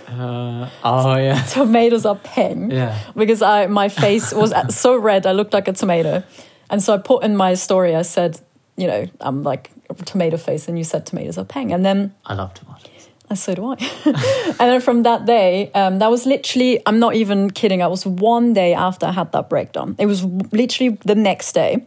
Uh, 0.09 0.69
oh 0.85 1.17
yeah. 1.17 1.43
Tomatoes 1.45 2.07
are 2.07 2.17
peng. 2.17 2.71
Yeah. 2.71 2.99
Because 3.15 3.43
I 3.43 3.67
my 3.67 3.89
face 3.89 4.33
was 4.33 4.53
so 4.75 4.97
red, 4.97 5.27
I 5.27 5.33
looked 5.33 5.53
like 5.53 5.69
a 5.69 5.73
tomato. 5.73 6.23
And 6.71 6.83
so 6.83 6.95
I 6.95 6.99
put 6.99 7.23
in 7.23 7.37
my 7.37 7.53
story, 7.53 7.95
I 7.95 8.03
said, 8.03 8.41
you 8.83 8.89
know, 8.89 9.07
I'm 9.21 9.45
like 9.45 9.71
a 9.89 9.95
tomato 9.95 10.37
face, 10.37 10.67
and 10.67 10.77
you 10.77 10.83
said 10.83 11.07
tomatoes 11.07 11.39
are 11.39 11.45
peng. 11.45 11.73
And 11.73 11.85
then 11.85 12.13
I 12.27 12.35
love 12.35 12.53
tomatoes. 12.53 13.09
and 13.31 13.39
so 13.39 13.55
do 13.55 13.65
I. 13.65 13.77
and 14.05 14.59
then 14.59 14.81
from 14.81 15.05
that 15.05 15.25
day, 15.25 15.71
um, 15.73 16.01
that 16.01 16.11
was 16.11 16.27
literally, 16.27 16.83
I'm 16.85 16.99
not 16.99 17.15
even 17.15 17.51
kidding, 17.51 17.81
I 17.81 17.87
was 17.87 18.05
one 18.05 18.53
day 18.53 18.75
after 18.75 19.07
I 19.07 19.13
had 19.13 19.31
that 19.33 19.49
breakdown. 19.49 19.95
It 20.01 20.07
was 20.07 20.25
literally 20.25 20.99
the 21.05 21.15
next 21.15 21.53
day. 21.53 21.87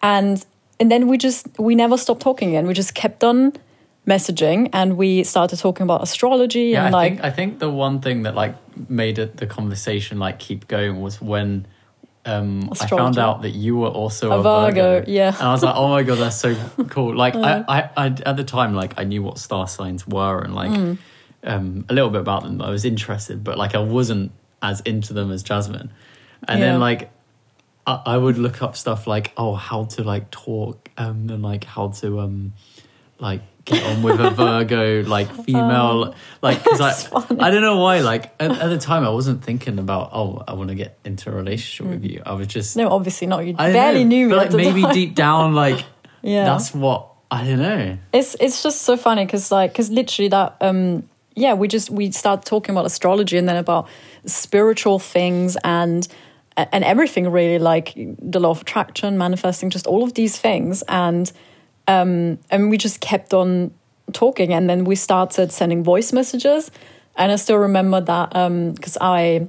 And 0.00 0.44
and 0.78 0.90
then 0.90 1.06
we 1.08 1.18
just 1.18 1.46
we 1.58 1.74
never 1.74 1.96
stopped 1.96 2.22
talking 2.22 2.50
again. 2.50 2.66
We 2.66 2.74
just 2.74 2.94
kept 2.94 3.22
on 3.22 3.52
messaging 4.06 4.68
and 4.72 4.96
we 4.96 5.22
started 5.22 5.58
talking 5.58 5.84
about 5.84 6.02
astrology 6.02 6.70
Yeah, 6.70 6.86
and 6.86 6.94
I 6.94 6.98
like 6.98 7.12
think 7.12 7.24
I 7.24 7.30
think 7.30 7.58
the 7.60 7.70
one 7.70 8.00
thing 8.00 8.22
that 8.22 8.34
like 8.34 8.56
made 8.88 9.18
it 9.18 9.36
the 9.36 9.46
conversation 9.46 10.18
like 10.18 10.40
keep 10.40 10.66
going 10.66 11.00
was 11.00 11.20
when 11.20 11.66
um, 12.24 12.68
I 12.80 12.86
found 12.86 13.18
out 13.18 13.42
that 13.42 13.50
you 13.50 13.76
were 13.76 13.88
also 13.88 14.30
a, 14.30 14.38
A 14.38 14.42
Virgo, 14.42 15.04
yeah. 15.08 15.28
and 15.36 15.42
I 15.48 15.52
was 15.52 15.62
like, 15.62 15.74
oh 15.74 15.88
my 15.88 16.02
god, 16.04 16.18
that's 16.18 16.36
so 16.36 16.54
cool. 16.88 17.14
Like 17.24 17.34
I, 17.34 17.64
I, 17.68 17.90
I, 17.96 18.06
at 18.06 18.36
the 18.36 18.44
time, 18.44 18.74
like 18.74 18.94
I 18.98 19.04
knew 19.04 19.22
what 19.22 19.38
star 19.38 19.66
signs 19.66 20.06
were 20.06 20.38
and 20.40 20.54
like 20.54 20.70
Mm. 20.70 20.98
um, 21.44 21.84
a 21.88 21.92
little 21.94 22.10
bit 22.10 22.20
about 22.20 22.44
them. 22.44 22.62
I 22.62 22.70
was 22.70 22.84
interested, 22.84 23.42
but 23.42 23.58
like 23.58 23.74
I 23.74 23.80
wasn't 23.80 24.30
as 24.62 24.80
into 24.82 25.12
them 25.12 25.32
as 25.32 25.42
Jasmine. 25.42 25.90
And 26.46 26.60
Yeah. 26.60 26.66
then 26.72 26.80
like 26.80 27.10
I, 27.86 28.00
I 28.06 28.16
would 28.16 28.38
look 28.38 28.62
up 28.62 28.76
stuff 28.76 29.06
like 29.08 29.32
oh 29.36 29.54
how 29.54 29.84
to 29.86 30.04
like 30.04 30.30
talk 30.30 30.88
um, 30.96 31.28
and 31.30 31.42
like 31.42 31.64
how 31.64 31.88
to 31.88 32.20
um 32.20 32.52
like 33.18 33.42
get 33.64 33.82
on 33.84 34.02
with 34.02 34.18
a 34.20 34.30
Virgo 34.40 35.02
like 35.04 35.32
female 35.44 36.14
like 36.40 36.62
because 36.64 36.80
I 36.80 37.36
I 37.46 37.50
don't 37.50 37.62
know 37.62 37.78
why 37.78 38.00
like 38.00 38.34
at, 38.40 38.50
at 38.50 38.68
the 38.68 38.78
time 38.78 39.04
I 39.04 39.10
wasn't 39.10 39.44
thinking 39.44 39.78
about 39.78 40.10
oh 40.12 40.42
I 40.48 40.54
want 40.54 40.70
to 40.70 40.74
get 40.74 40.98
into 41.04 41.30
a 41.30 41.34
relationship 41.34 41.92
with 41.92 42.04
you 42.04 42.22
I 42.26 42.32
was 42.32 42.46
just 42.48 42.76
no, 42.76 42.88
obviously 42.90 43.26
not. 43.26 43.46
You 43.46 43.54
I 43.58 43.72
barely 43.72 44.04
know, 44.04 44.08
knew 44.08 44.28
me 44.30 44.34
like 44.34 44.52
maybe 44.52 44.82
time. 44.82 44.94
deep 44.94 45.14
down 45.14 45.54
like 45.64 45.84
Yeah. 46.22 46.44
that's 46.44 46.74
what 46.74 47.08
I 47.30 47.44
don't 47.46 47.58
know 47.60 47.98
it's 48.12 48.34
it's 48.40 48.62
just 48.62 48.82
so 48.82 48.96
funny 48.96 49.24
because 49.24 49.52
like 49.52 49.72
because 49.72 49.90
literally 49.90 50.28
that 50.28 50.56
um 50.60 51.08
yeah 51.34 51.54
we 51.54 51.68
just 51.68 51.88
we 51.88 52.10
start 52.10 52.44
talking 52.44 52.74
about 52.74 52.84
astrology 52.84 53.36
and 53.38 53.48
then 53.48 53.56
about 53.56 53.88
spiritual 54.26 54.98
things 54.98 55.56
and 55.64 56.06
and 56.56 56.84
everything 56.84 57.28
really 57.30 57.58
like 57.58 57.94
the 57.96 58.38
law 58.38 58.50
of 58.50 58.60
attraction 58.62 59.16
manifesting 59.16 59.70
just 59.70 59.86
all 59.86 60.02
of 60.02 60.14
these 60.14 60.36
things 60.36 60.82
and 60.88 61.32
um 61.88 62.38
and 62.50 62.70
we 62.70 62.76
just 62.78 63.00
kept 63.00 63.34
on 63.34 63.72
talking 64.12 64.52
and 64.52 64.68
then 64.68 64.84
we 64.84 64.94
started 64.94 65.50
sending 65.52 65.82
voice 65.82 66.12
messages 66.12 66.70
and 67.16 67.32
i 67.32 67.36
still 67.36 67.56
remember 67.56 68.00
that 68.00 68.34
um 68.36 68.72
because 68.72 68.98
i 69.00 69.46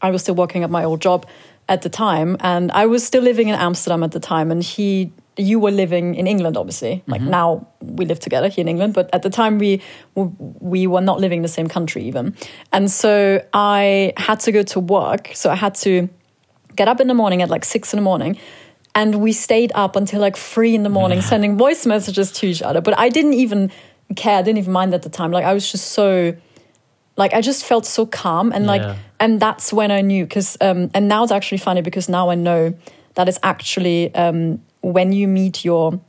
I 0.00 0.10
was 0.10 0.22
still 0.22 0.34
working 0.34 0.62
at 0.64 0.70
my 0.70 0.84
old 0.84 1.00
job 1.00 1.26
at 1.68 1.82
the 1.82 1.88
time, 1.88 2.36
and 2.40 2.70
I 2.72 2.86
was 2.86 3.04
still 3.04 3.22
living 3.22 3.48
in 3.48 3.54
Amsterdam 3.54 4.02
at 4.02 4.12
the 4.12 4.20
time. 4.20 4.50
And 4.50 4.62
he, 4.62 5.12
you 5.36 5.58
were 5.58 5.70
living 5.70 6.14
in 6.14 6.26
England, 6.26 6.56
obviously. 6.56 7.02
Like 7.06 7.22
now 7.22 7.66
we 7.80 8.04
live 8.04 8.20
together 8.20 8.48
here 8.48 8.62
in 8.62 8.68
England, 8.68 8.94
but 8.94 9.08
at 9.12 9.22
the 9.22 9.30
time 9.30 9.58
we 9.58 9.80
we 10.14 10.86
were 10.86 11.00
not 11.00 11.20
living 11.20 11.38
in 11.38 11.42
the 11.42 11.48
same 11.48 11.68
country 11.68 12.04
even. 12.04 12.36
And 12.72 12.90
so 12.90 13.42
I 13.52 14.12
had 14.16 14.40
to 14.40 14.52
go 14.52 14.62
to 14.62 14.80
work. 14.80 15.30
So 15.34 15.50
I 15.50 15.54
had 15.54 15.74
to 15.76 16.08
get 16.76 16.88
up 16.88 17.00
in 17.00 17.08
the 17.08 17.14
morning 17.14 17.40
at 17.40 17.48
like 17.48 17.64
six 17.64 17.92
in 17.92 17.98
the 17.98 18.02
morning. 18.02 18.38
And 18.94 19.16
we 19.16 19.32
stayed 19.32 19.72
up 19.74 19.96
until 19.96 20.20
like 20.20 20.36
three 20.36 20.74
in 20.74 20.82
the 20.82 20.88
morning 20.88 21.20
sending 21.32 21.56
voice 21.56 21.86
messages 21.86 22.30
to 22.32 22.46
each 22.46 22.62
other. 22.62 22.80
But 22.80 22.98
I 22.98 23.08
didn't 23.08 23.34
even 23.34 23.70
care. 24.16 24.38
I 24.38 24.42
didn't 24.42 24.58
even 24.58 24.72
mind 24.72 24.94
at 24.94 25.02
the 25.02 25.08
time. 25.10 25.30
Like 25.32 25.44
I 25.44 25.52
was 25.54 25.70
just 25.70 25.92
so 25.92 26.34
like 27.16 27.32
I 27.32 27.40
just 27.40 27.64
felt 27.64 27.86
so 27.86 28.06
calm 28.06 28.52
and 28.52 28.66
like 28.66 28.82
Yeah. 28.82 28.96
and 29.20 29.40
that's 29.40 29.72
when 29.72 29.90
I 29.90 30.00
knew 30.00 30.24
because 30.24 30.56
um 30.60 30.90
and 30.94 31.08
now 31.08 31.22
it's 31.22 31.32
actually 31.32 31.58
funny 31.58 31.80
because 31.80 32.08
now 32.08 32.28
I 32.30 32.34
know 32.34 32.74
that 33.14 33.28
it's 33.28 33.38
actually 33.42 34.14
um 34.14 34.60
when 34.80 35.12
you 35.12 35.28
meet 35.28 35.64
your 35.64 36.00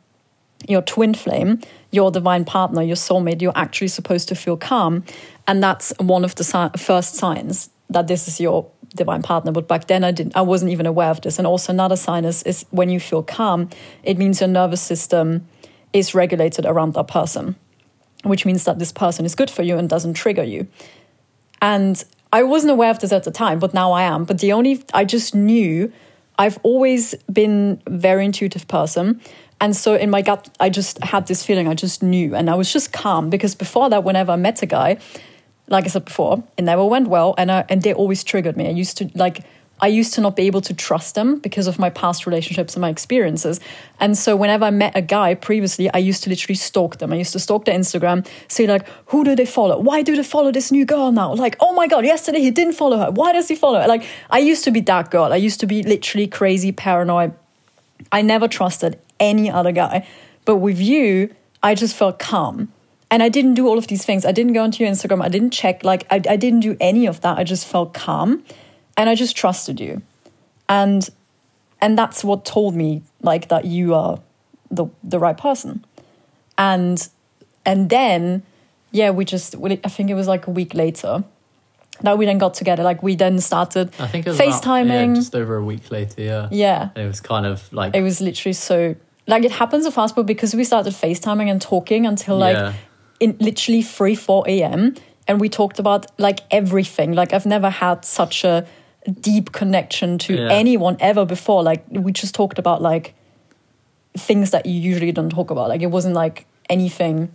your 0.67 0.81
twin 0.81 1.13
flame, 1.13 1.59
your 1.91 2.09
divine 2.11 2.43
partner, 2.43 2.81
your 2.81 2.95
soulmate, 2.95 3.41
you're 3.41 3.57
actually 3.57 3.87
supposed 3.89 4.27
to 4.29 4.35
feel 4.35 4.57
calm, 4.57 5.03
and 5.47 5.61
that's 5.61 5.93
one 5.99 6.25
of 6.25 6.33
the 6.35 6.43
si- 6.43 6.77
first 6.77 7.15
signs 7.15 7.69
that 7.89 8.07
this 8.07 8.27
is 8.27 8.39
your 8.39 8.65
divine 8.95 9.21
partner. 9.21 9.51
But 9.51 9.67
back 9.67 9.87
then, 9.87 10.03
I 10.03 10.11
didn't, 10.11 10.35
I 10.35 10.41
wasn't 10.41 10.71
even 10.71 10.85
aware 10.85 11.09
of 11.09 11.21
this. 11.21 11.37
And 11.37 11.47
also 11.47 11.71
another 11.71 11.95
sign 11.95 12.25
is 12.25 12.43
is 12.43 12.65
when 12.71 12.89
you 12.89 12.99
feel 12.99 13.23
calm, 13.23 13.69
it 14.03 14.17
means 14.17 14.41
your 14.41 14.49
nervous 14.49 14.81
system 14.81 15.47
is 15.93 16.13
regulated 16.13 16.65
around 16.65 16.93
that 16.93 17.07
person, 17.07 17.55
which 18.23 18.45
means 18.45 18.65
that 18.65 18.79
this 18.79 18.91
person 18.91 19.25
is 19.25 19.35
good 19.35 19.49
for 19.49 19.63
you 19.63 19.77
and 19.77 19.89
doesn't 19.89 20.13
trigger 20.13 20.43
you. 20.43 20.67
And 21.61 22.03
I 22.33 22.43
wasn't 22.43 22.71
aware 22.71 22.89
of 22.89 22.99
this 22.99 23.11
at 23.11 23.23
the 23.23 23.31
time, 23.31 23.59
but 23.59 23.73
now 23.73 23.93
I 23.93 24.03
am. 24.03 24.25
But 24.25 24.39
the 24.39 24.51
only, 24.51 24.83
I 24.93 25.05
just 25.05 25.33
knew 25.33 25.91
I've 26.37 26.59
always 26.63 27.15
been 27.31 27.81
very 27.87 28.25
intuitive 28.25 28.67
person. 28.67 29.21
And 29.61 29.75
so 29.75 29.95
in 29.95 30.09
my 30.09 30.21
gut, 30.21 30.53
I 30.59 30.69
just 30.69 31.01
had 31.01 31.27
this 31.27 31.45
feeling, 31.45 31.67
I 31.67 31.75
just 31.75 32.03
knew. 32.03 32.35
And 32.35 32.49
I 32.49 32.55
was 32.55 32.73
just 32.73 32.91
calm 32.91 33.29
because 33.29 33.55
before 33.55 33.89
that, 33.89 34.03
whenever 34.03 34.33
I 34.33 34.35
met 34.35 34.61
a 34.61 34.65
guy, 34.65 34.97
like 35.67 35.85
I 35.85 35.87
said 35.87 36.05
before, 36.05 36.43
it 36.57 36.63
never 36.63 36.85
went 36.85 37.07
well. 37.07 37.35
And, 37.37 37.51
I, 37.51 37.65
and 37.69 37.81
they 37.81 37.93
always 37.93 38.23
triggered 38.23 38.57
me. 38.57 38.67
I 38.67 38.71
used 38.71 38.97
to, 38.97 39.09
like, 39.15 39.43
I 39.81 39.87
used 39.87 40.13
to 40.13 40.21
not 40.21 40.37
be 40.37 40.43
able 40.43 40.61
to 40.61 40.73
trust 40.73 41.15
them 41.15 41.39
because 41.39 41.67
of 41.67 41.77
my 41.77 41.89
past 41.89 42.25
relationships 42.25 42.75
and 42.75 42.81
my 42.81 42.89
experiences. 42.89 43.59
And 43.99 44.17
so 44.17 44.35
whenever 44.35 44.63
I 44.63 44.69
met 44.69 44.95
a 44.95 45.01
guy 45.01 45.35
previously, 45.35 45.91
I 45.93 45.97
used 45.97 46.23
to 46.23 46.29
literally 46.29 46.55
stalk 46.55 46.99
them. 46.99 47.11
I 47.11 47.17
used 47.17 47.33
to 47.33 47.39
stalk 47.39 47.65
their 47.65 47.77
Instagram, 47.77 48.25
say 48.47 48.67
like, 48.67 48.87
who 49.07 49.25
do 49.25 49.35
they 49.35 49.45
follow? 49.45 49.77
Why 49.79 50.01
do 50.01 50.15
they 50.15 50.23
follow 50.23 50.51
this 50.51 50.71
new 50.71 50.85
girl 50.85 51.11
now? 51.11 51.33
Like, 51.33 51.57
oh 51.59 51.73
my 51.73 51.87
God, 51.87 52.05
yesterday 52.05 52.39
he 52.39 52.51
didn't 52.51 52.73
follow 52.73 52.97
her. 52.97 53.11
Why 53.11 53.33
does 53.33 53.49
he 53.49 53.55
follow 53.55 53.81
her? 53.81 53.87
Like, 53.87 54.05
I 54.29 54.39
used 54.39 54.63
to 54.63 54.71
be 54.71 54.79
that 54.81 55.11
girl. 55.11 55.33
I 55.33 55.37
used 55.37 55.59
to 55.59 55.67
be 55.67 55.83
literally 55.83 56.27
crazy, 56.27 56.71
paranoid. 56.71 57.33
I 58.13 58.21
never 58.21 58.47
trusted 58.47 58.97
any 59.19 59.51
other 59.51 59.73
guy. 59.73 60.07
But 60.45 60.57
with 60.57 60.79
you, 60.79 61.35
I 61.61 61.75
just 61.75 61.95
felt 61.95 62.17
calm. 62.17 62.71
And 63.11 63.21
I 63.23 63.29
didn't 63.29 63.53
do 63.53 63.67
all 63.67 63.77
of 63.77 63.87
these 63.87 64.03
things. 64.03 64.25
I 64.25 64.31
didn't 64.31 64.53
go 64.53 64.63
onto 64.63 64.83
your 64.83 64.91
Instagram. 64.91 65.23
I 65.23 65.29
didn't 65.29 65.51
check. 65.51 65.83
Like, 65.83 66.05
I, 66.11 66.15
I 66.29 66.35
didn't 66.35 66.61
do 66.61 66.75
any 66.79 67.05
of 67.05 67.21
that. 67.21 67.37
I 67.37 67.43
just 67.43 67.65
felt 67.67 67.93
calm 67.93 68.43
and 68.97 69.09
I 69.09 69.15
just 69.15 69.35
trusted 69.37 69.79
you. 69.79 70.01
And 70.67 71.07
and 71.81 71.97
that's 71.97 72.23
what 72.23 72.45
told 72.45 72.73
me 72.75 73.03
like 73.21 73.49
that 73.49 73.65
you 73.65 73.93
are 73.93 74.19
the 74.71 74.87
the 75.03 75.19
right 75.19 75.37
person. 75.37 75.85
And 76.57 77.07
and 77.65 77.89
then 77.89 78.43
yeah, 78.91 79.11
we 79.11 79.23
just 79.25 79.55
we- 79.55 79.79
I 79.83 79.89
think 79.89 80.09
it 80.09 80.15
was 80.15 80.27
like 80.27 80.47
a 80.47 80.51
week 80.51 80.73
later 80.73 81.23
that 82.01 82.17
we 82.17 82.25
then 82.25 82.37
got 82.39 82.53
together. 82.55 82.83
Like 82.83 83.03
we 83.03 83.15
then 83.15 83.39
started 83.39 83.93
I 83.99 84.07
think 84.07 84.25
it 84.25 84.29
was 84.31 84.39
about, 84.39 84.63
FaceTiming. 84.63 85.07
yeah, 85.09 85.13
just 85.15 85.35
over 85.35 85.55
a 85.57 85.63
week 85.63 85.91
later 85.91 86.21
yeah 86.21 86.47
yeah. 86.51 86.89
and 86.95 87.05
it 87.05 87.07
was 87.07 87.21
kind 87.21 87.45
of 87.45 87.71
like 87.71 87.95
it 87.95 88.01
was 88.01 88.19
literally 88.19 88.53
so 88.53 88.95
like 89.27 89.43
it 89.45 89.51
happens 89.51 89.85
so 89.85 89.91
fast 89.91 90.15
but 90.15 90.25
because 90.25 90.55
we 90.55 90.63
started 90.63 90.93
facetiming 90.93 91.49
and 91.49 91.61
talking 91.61 92.05
until 92.05 92.37
like 92.37 92.57
Yeah. 92.57 92.73
In 93.19 93.35
literally 93.39 93.81
3 93.81 94.15
4 94.15 94.43
a.m 94.47 94.93
and 95.27 95.39
we 95.41 95.49
talked 95.49 95.79
about 95.79 96.05
like 96.19 96.41
everything. 96.51 97.13
Like 97.13 97.33
i've 97.33 97.45
never 97.45 97.69
had 97.69 98.05
such 98.05 98.43
a 98.43 98.65
deep 99.21 99.51
connection 99.51 100.17
to 100.19 100.33
Yeah. 100.35 100.49
anyone 100.51 100.97
ever 100.99 101.25
before. 101.25 101.63
Like 101.63 101.83
we 101.89 102.11
just 102.11 102.33
talked 102.35 102.59
about 102.59 102.81
like 102.81 103.13
things 104.17 104.51
that 104.51 104.65
you 104.65 104.79
usually 104.79 105.11
don't 105.11 105.29
talk 105.29 105.51
about. 105.51 105.69
Like 105.69 105.81
it 105.81 105.91
wasn't 105.91 106.15
like 106.15 106.45
anything 106.69 107.31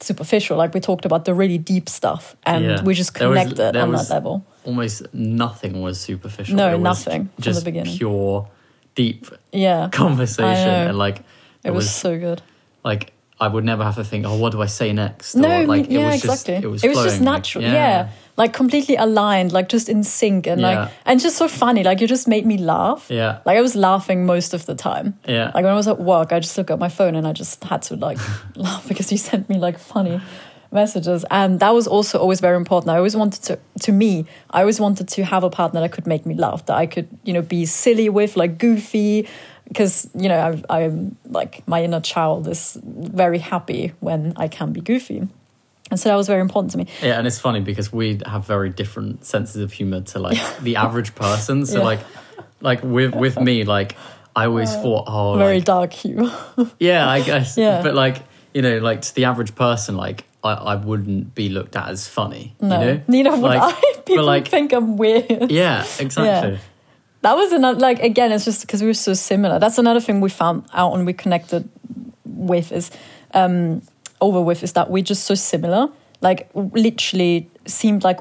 superficial. 0.00 0.56
Like 0.56 0.74
we 0.74 0.80
talked 0.80 1.04
about 1.04 1.24
the 1.24 1.34
really 1.34 1.58
deep 1.58 1.88
stuff 1.88 2.36
and 2.44 2.64
Yeah. 2.64 2.82
we 2.82 2.94
just 2.94 3.14
There 3.14 3.28
was- 3.28 3.38
connected 3.38 3.72
there 3.74 3.82
on 3.82 3.92
was- 3.92 4.08
that 4.08 4.14
level. 4.14 4.44
almost 4.64 5.02
nothing 5.12 5.80
was 5.82 5.98
superficial. 6.00 6.56
No, 6.56 6.68
It 6.68 6.74
was 6.74 6.82
nothing 6.82 7.22
from 7.22 7.30
the 7.36 7.42
just 7.42 7.64
beginning. 7.64 7.96
pure 7.96 8.48
deep 8.94 9.26
yeah. 9.52 9.88
Conversation 9.90 10.88
and 10.88 10.98
like 10.98 11.22
it, 11.64 11.70
was, 11.72 11.90
so 11.90 12.18
good. 12.18 12.42
like 12.84 13.12
I 13.40 13.46
would 13.48 13.64
never 13.64 13.84
have 13.84 13.94
to 13.96 14.04
think, 14.04 14.26
oh, 14.26 14.36
what 14.36 14.52
do 14.52 14.60
I 14.62 14.66
say 14.66 14.92
next? 14.92 15.34
No, 15.36 15.62
or, 15.62 15.66
like 15.66 15.86
yeah, 15.88 16.00
it 16.00 16.04
was 16.06 16.24
exactly. 16.24 16.54
Just, 16.54 16.64
it 16.64 16.68
was, 16.68 16.82
just 16.82 16.94
flowing, 16.94 17.10
like, 17.10 17.20
natural. 17.20 17.64
yeah. 17.64 18.08
like 18.36 18.52
completely 18.52 18.96
aligned, 18.96 19.52
like 19.52 19.68
just 19.68 19.88
in 19.88 20.02
sync, 20.04 20.46
and 20.46 20.60
Yeah. 20.60 20.68
like 20.68 20.90
and 21.06 21.20
just 21.20 21.36
so 21.36 21.46
funny. 21.48 21.82
Like 21.84 22.00
you 22.00 22.06
just 22.08 22.26
made 22.28 22.46
me 22.46 22.58
laugh. 22.58 23.06
Yeah. 23.10 23.38
Like 23.44 23.56
I 23.56 23.60
was 23.62 23.74
laughing 23.74 24.26
most 24.26 24.54
of 24.54 24.66
the 24.66 24.74
time. 24.74 25.18
Yeah. 25.26 25.46
Like 25.54 25.64
when 25.64 25.72
I 25.72 25.74
was 25.76 25.88
at 25.88 26.00
work, 26.00 26.32
I 26.32 26.40
just 26.40 26.56
look 26.58 26.70
at 26.70 26.78
my 26.78 26.88
phone 26.88 27.14
and 27.14 27.26
I 27.26 27.32
just 27.32 27.62
had 27.64 27.82
to 27.82 27.96
like 27.96 28.18
laugh 28.56 28.86
because 28.88 29.10
you 29.12 29.18
sent 29.18 29.48
me 29.48 29.56
like 29.58 29.78
funny 29.78 30.20
messages, 30.70 31.24
and 31.30 31.60
that 31.60 31.70
was 31.74 31.86
also 31.86 32.18
always 32.18 32.40
very 32.40 32.56
important. 32.56 32.90
I 32.90 32.96
always 32.98 33.16
wanted 33.16 33.42
to, 33.44 33.58
to 33.80 33.92
me, 33.92 34.26
I 34.50 34.60
always 34.60 34.78
wanted 34.78 35.08
to 35.08 35.24
have 35.24 35.42
a 35.42 35.48
partner 35.50 35.80
that 35.80 35.92
could 35.92 36.06
make 36.06 36.26
me 36.26 36.34
laugh, 36.34 36.66
that 36.66 36.76
I 36.76 36.86
could, 36.86 37.08
you 37.24 37.32
know, 37.32 37.40
be 37.42 37.64
silly 37.64 38.08
with, 38.10 38.36
like 38.36 38.58
goofy, 38.58 39.26
because 39.68 40.08
you 40.14 40.28
know 40.28 40.60
I, 40.70 40.80
I'm 40.82 41.16
like 41.28 41.62
my 41.68 41.84
inner 41.84 42.00
child 42.00 42.48
is 42.48 42.78
very 42.82 43.38
happy 43.38 43.92
when 44.00 44.32
I 44.36 44.48
can 44.48 44.72
be 44.72 44.80
goofy, 44.80 45.28
and 45.90 46.00
so 46.00 46.08
that 46.08 46.16
was 46.16 46.26
very 46.26 46.40
important 46.40 46.72
to 46.72 46.78
me. 46.78 46.86
Yeah, 47.02 47.18
and 47.18 47.26
it's 47.26 47.38
funny 47.38 47.60
because 47.60 47.92
we 47.92 48.20
have 48.26 48.46
very 48.46 48.70
different 48.70 49.24
senses 49.24 49.62
of 49.62 49.72
humor 49.72 50.00
to 50.02 50.18
like 50.18 50.38
the 50.60 50.76
average 50.76 51.14
person. 51.14 51.66
So 51.66 51.78
Yeah. 51.78 51.84
like, 51.84 52.00
like 52.60 52.82
with 52.82 53.14
with 53.14 53.38
me, 53.38 53.64
like 53.64 53.96
I 54.34 54.46
always 54.46 54.70
uh, 54.70 54.82
thought, 54.82 55.04
oh, 55.06 55.36
very 55.38 55.56
like, 55.56 55.64
dark 55.64 55.92
humor. 55.92 56.32
yeah, 56.78 57.08
I 57.08 57.20
guess. 57.20 57.56
Yeah. 57.56 57.82
But 57.82 57.94
like, 57.94 58.22
you 58.54 58.62
know, 58.62 58.78
like 58.78 59.02
to 59.02 59.14
the 59.14 59.24
average 59.24 59.54
person, 59.54 59.96
like 59.96 60.24
I, 60.44 60.52
I 60.52 60.74
wouldn't 60.76 61.34
be 61.34 61.48
looked 61.48 61.74
at 61.76 61.88
as 61.88 62.06
funny. 62.06 62.54
No, 62.60 62.80
You 62.80 62.86
know? 62.86 63.02
neither 63.08 63.30
would 63.32 63.40
Like, 63.42 63.60
I. 63.62 64.00
People 64.06 64.24
like, 64.24 64.46
think 64.48 64.72
I'm 64.72 64.96
weird. 64.96 65.50
yeah, 65.50 65.84
exactly. 65.98 66.52
Yeah. 66.52 66.58
That 67.22 67.34
was 67.34 67.52
another 67.52 67.78
like 67.80 68.00
again, 68.00 68.30
it's 68.32 68.44
just 68.44 68.60
because 68.62 68.80
we 68.80 68.86
were 68.88 68.94
so 68.94 69.14
similar. 69.14 69.58
That's 69.58 69.78
another 69.78 70.00
thing 70.00 70.20
we 70.20 70.30
found 70.30 70.64
out 70.72 70.94
and 70.94 71.04
we 71.06 71.12
connected 71.12 71.68
with 72.24 72.70
is 72.72 72.90
um 73.34 73.82
over 74.20 74.40
with 74.40 74.62
is 74.62 74.72
that 74.74 74.90
we're 74.90 75.02
just 75.02 75.24
so 75.24 75.34
similar. 75.34 75.88
Like 76.20 76.48
literally 76.54 77.48
seemed 77.66 78.04
like 78.04 78.18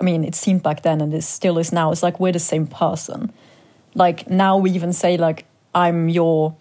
I 0.00 0.02
mean, 0.04 0.24
it 0.24 0.34
seemed 0.34 0.62
back 0.62 0.82
then 0.82 1.00
and 1.00 1.12
it 1.12 1.22
still 1.22 1.58
is 1.58 1.72
now. 1.72 1.92
It's 1.92 2.02
like 2.02 2.18
we're 2.18 2.32
the 2.32 2.38
same 2.38 2.66
person. 2.66 3.32
Like 3.94 4.30
now 4.30 4.56
we 4.56 4.70
even 4.70 4.92
say 4.92 5.16
like 5.18 5.44
I'm 5.74 6.08
your 6.08 6.54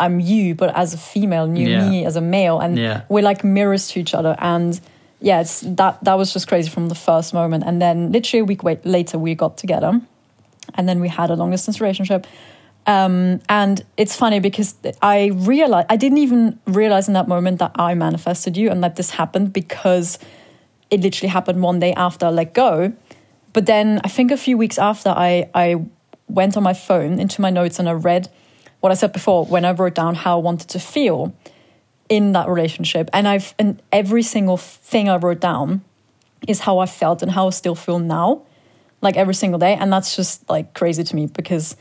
I'm 0.00 0.18
you, 0.18 0.54
but 0.54 0.74
as 0.74 0.94
a 0.94 0.98
female, 0.98 1.44
and 1.44 1.58
you 1.58 1.68
Yeah. 1.68 1.88
me 1.88 2.06
as 2.06 2.16
a 2.16 2.22
male, 2.22 2.58
and 2.58 2.78
Yeah. 2.78 3.02
we're 3.10 3.22
like 3.22 3.44
mirrors 3.44 3.88
to 3.88 4.00
each 4.00 4.14
other. 4.14 4.34
And 4.38 4.80
yeah, 5.20 5.42
it's 5.42 5.60
that 5.60 6.02
that 6.02 6.14
was 6.14 6.32
just 6.32 6.48
crazy 6.48 6.70
from 6.70 6.88
the 6.88 6.94
first 6.94 7.34
moment. 7.34 7.64
And 7.66 7.80
then 7.82 8.10
literally 8.10 8.40
a 8.40 8.44
week 8.44 8.62
later, 8.84 9.18
we 9.18 9.34
got 9.34 9.58
together, 9.58 10.00
and 10.74 10.88
then 10.88 11.00
we 11.00 11.08
had 11.08 11.30
a 11.30 11.36
long 11.36 11.50
distance 11.50 11.80
relationship. 11.80 12.26
Um, 12.86 13.40
and 13.48 13.84
it's 13.96 14.16
funny 14.16 14.40
because 14.40 14.74
I 15.02 15.30
realized 15.34 15.86
I 15.90 15.96
didn't 15.96 16.18
even 16.18 16.58
realize 16.66 17.08
in 17.08 17.14
that 17.14 17.28
moment 17.28 17.58
that 17.58 17.72
I 17.74 17.94
manifested 17.94 18.56
you 18.56 18.70
and 18.70 18.82
that 18.82 18.96
this 18.96 19.10
happened 19.10 19.52
because 19.52 20.18
it 20.90 21.00
literally 21.00 21.28
happened 21.28 21.62
one 21.62 21.78
day 21.78 21.92
after 21.92 22.26
I 22.26 22.30
let 22.30 22.54
go. 22.54 22.92
But 23.52 23.66
then 23.66 24.00
I 24.02 24.08
think 24.08 24.30
a 24.30 24.36
few 24.36 24.56
weeks 24.56 24.78
after 24.78 25.10
I 25.10 25.50
I 25.54 25.84
went 26.28 26.56
on 26.56 26.62
my 26.62 26.74
phone 26.74 27.18
into 27.18 27.40
my 27.40 27.50
notes 27.50 27.78
and 27.78 27.88
I 27.88 27.92
read 27.92 28.28
what 28.80 28.92
I 28.92 28.94
said 28.94 29.12
before 29.12 29.44
when 29.44 29.64
I 29.64 29.72
wrote 29.72 29.94
down 29.94 30.14
how 30.14 30.38
I 30.38 30.42
wanted 30.42 30.68
to 30.68 30.78
feel 30.78 31.34
in 32.08 32.32
that 32.32 32.48
relationship. 32.48 33.10
And 33.12 33.28
I've 33.28 33.54
and 33.58 33.80
every 33.92 34.22
single 34.22 34.56
thing 34.56 35.08
I 35.08 35.16
wrote 35.16 35.40
down 35.40 35.82
is 36.48 36.60
how 36.60 36.78
I 36.78 36.86
felt 36.86 37.22
and 37.22 37.32
how 37.32 37.48
I 37.48 37.50
still 37.50 37.74
feel 37.74 37.98
now. 37.98 38.42
Like 39.02 39.16
every 39.16 39.34
single 39.34 39.58
day. 39.58 39.74
And 39.74 39.92
that's 39.92 40.16
just 40.16 40.48
like 40.48 40.74
crazy 40.74 41.04
to 41.04 41.16
me 41.16 41.26
because 41.26 41.76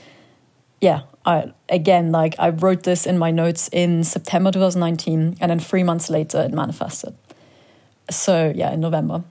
yeah, 0.82 1.02
I 1.26 1.52
again 1.68 2.12
like 2.12 2.36
I 2.40 2.50
wrote 2.50 2.84
this 2.84 3.06
in 3.06 3.18
my 3.18 3.32
notes 3.32 3.70
in 3.72 4.04
September 4.04 4.52
2019 4.52 5.38
and 5.40 5.52
then 5.52 5.60
three 5.60 5.84
months 5.84 6.10
later 6.10 6.42
it 6.42 6.52
manifested. 6.52 7.16
So 8.10 8.52
yeah, 8.56 8.72
in 8.72 8.80
November. 8.80 9.24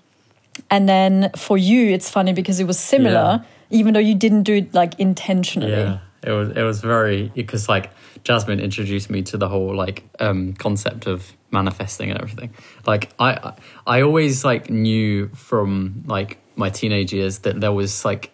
And 0.71 0.88
then 0.88 1.30
for 1.37 1.57
you, 1.57 1.88
it's 1.90 2.11
funny 2.11 2.33
because 2.33 2.61
it 2.61 2.66
was 2.66 2.78
similar, 2.78 3.45
even 3.71 3.95
though 3.95 4.00
you 4.00 4.14
didn't 4.14 4.42
do 4.42 4.54
it 4.54 4.75
like 4.75 4.99
intentionally. 4.99 5.71
Yeah, 5.71 5.99
it 6.23 6.33
was 6.33 6.50
it 6.50 6.62
was 6.62 6.80
very 6.80 7.33
because 7.35 7.68
like 7.68 7.90
Jasmine 8.25 8.61
introduced 8.61 9.09
me 9.09 9.23
to 9.23 9.37
the 9.37 9.49
whole 9.49 9.75
like 9.75 10.04
um 10.21 10.52
concept 10.54 11.07
of 11.07 11.33
manifesting 11.50 12.11
and 12.11 12.21
everything. 12.21 12.52
Like 12.87 13.11
I 13.18 13.54
I 13.87 14.02
always 14.02 14.45
like 14.45 14.68
knew 14.68 15.28
from 15.28 16.04
like 16.07 16.38
my 16.59 16.71
teenage 16.71 17.12
years 17.12 17.38
that 17.41 17.61
there 17.61 17.73
was 17.73 18.05
like 18.05 18.31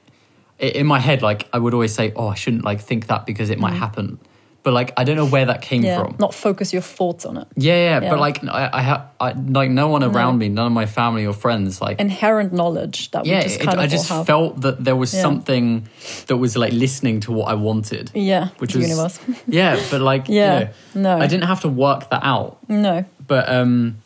in 0.59 0.87
my 0.87 1.01
head 1.01 1.21
like 1.23 1.49
I 1.53 1.59
would 1.59 1.75
always 1.75 1.95
say 1.95 2.13
oh 2.17 2.29
I 2.29 2.35
shouldn't 2.35 2.65
like 2.65 2.81
think 2.81 3.07
that 3.09 3.27
because 3.27 3.51
it 3.51 3.59
might 3.59 3.75
happen. 3.75 4.19
But 4.63 4.73
like 4.73 4.93
I 4.97 5.05
don't 5.05 5.17
know 5.17 5.27
where 5.27 5.45
that 5.45 5.61
came 5.61 5.83
Mm. 5.83 5.85
Yeah, 5.85 6.03
from. 6.03 6.17
not 6.19 6.33
focus 6.33 6.73
your 6.73 6.81
thoughts 6.81 7.27
on 7.27 7.37
it. 7.37 7.47
Yeah, 7.55 7.75
yeah, 7.75 8.01
Yeah. 8.01 8.09
but 8.11 8.19
like 8.19 8.43
I, 8.45 8.71
I 8.73 8.81
have 8.81 9.03
I, 9.21 9.33
like 9.33 9.69
no 9.71 9.89
one 9.89 10.03
around 10.03 10.39
me, 10.39 10.49
none 10.49 10.67
of 10.69 10.73
my 10.73 10.87
family 10.87 11.27
or 11.27 11.35
friends 11.35 11.83
like 11.83 12.01
Inherent 12.01 12.55
knowledge 12.55 13.11
that 13.11 13.27
yeah, 13.27 13.39
we 13.39 13.43
just 13.43 13.61
it- 13.61 13.65
kind 13.67 13.79
I 13.79 13.85
of 13.85 13.91
just 13.91 14.09
have. 14.09 14.25
felt 14.27 14.63
that 14.63 14.83
there 14.83 14.97
was 14.97 15.13
Yeah. 15.13 15.21
something 15.21 15.87
that 16.29 16.39
was 16.39 16.57
like 16.57 16.73
listening 16.73 17.21
to 17.27 17.33
what 17.33 17.49
I 17.49 17.55
wanted. 17.55 18.11
yeah, 18.15 18.49
which 18.59 18.75
was 18.75 18.89
universe. 18.89 19.19
yeah, 19.47 19.79
but 19.91 20.01
like 20.01 20.29
Yeah, 20.31 20.59
you 20.95 21.03
know, 21.03 21.17
no. 21.19 21.23
I 21.25 21.27
didn't 21.27 21.45
have 21.53 21.61
to 21.61 21.69
work 21.69 22.09
that 22.09 22.23
out. 22.25 22.57
no, 22.69 23.05
But 23.27 23.45
um, 23.51 23.99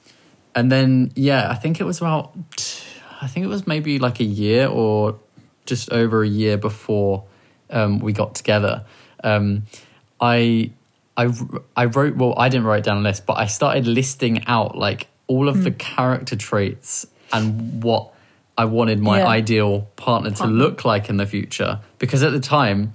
and 0.57 0.73
then 0.73 1.13
yeah, 1.15 1.49
I 1.53 1.55
think 1.55 1.79
it 1.81 1.85
was 1.85 1.99
about 2.01 2.33
I 3.21 3.27
think 3.27 3.45
it 3.45 3.49
was 3.49 3.67
maybe 3.67 3.99
like 3.99 4.21
a 4.21 4.25
year 4.25 4.67
or 4.69 5.19
just 5.67 5.91
over 5.93 6.23
a 6.23 6.29
year 6.29 6.57
before 6.57 7.25
um, 7.71 7.99
we 7.99 8.13
got 8.13 8.35
together. 8.35 8.85
Um, 9.25 9.65
I 10.21 10.71
I 11.17 11.31
I 11.77 11.85
wrote 11.87 12.17
well 12.17 12.35
I 12.39 12.49
didn't 12.49 12.67
write 12.67 12.85
down 12.85 12.99
a 12.99 13.01
list, 13.01 13.27
but 13.27 13.39
I 13.39 13.47
started 13.47 13.87
listing 13.87 14.45
out 14.47 14.77
like 14.79 15.09
all 15.27 15.49
of 15.49 15.63
the 15.65 15.71
Hmm. 15.71 15.77
character 15.77 16.37
traits 16.37 17.07
and 17.33 17.83
what 17.83 18.13
I 18.57 18.65
wanted 18.65 18.99
my 19.01 19.19
Yeah. 19.19 19.27
ideal 19.27 19.89
partner 19.97 20.31
to 20.31 20.47
look 20.47 20.85
like 20.85 21.09
in 21.11 21.17
the 21.19 21.27
future 21.27 21.81
because 21.99 22.23
at 22.23 22.33
the 22.33 22.41
time 22.41 22.93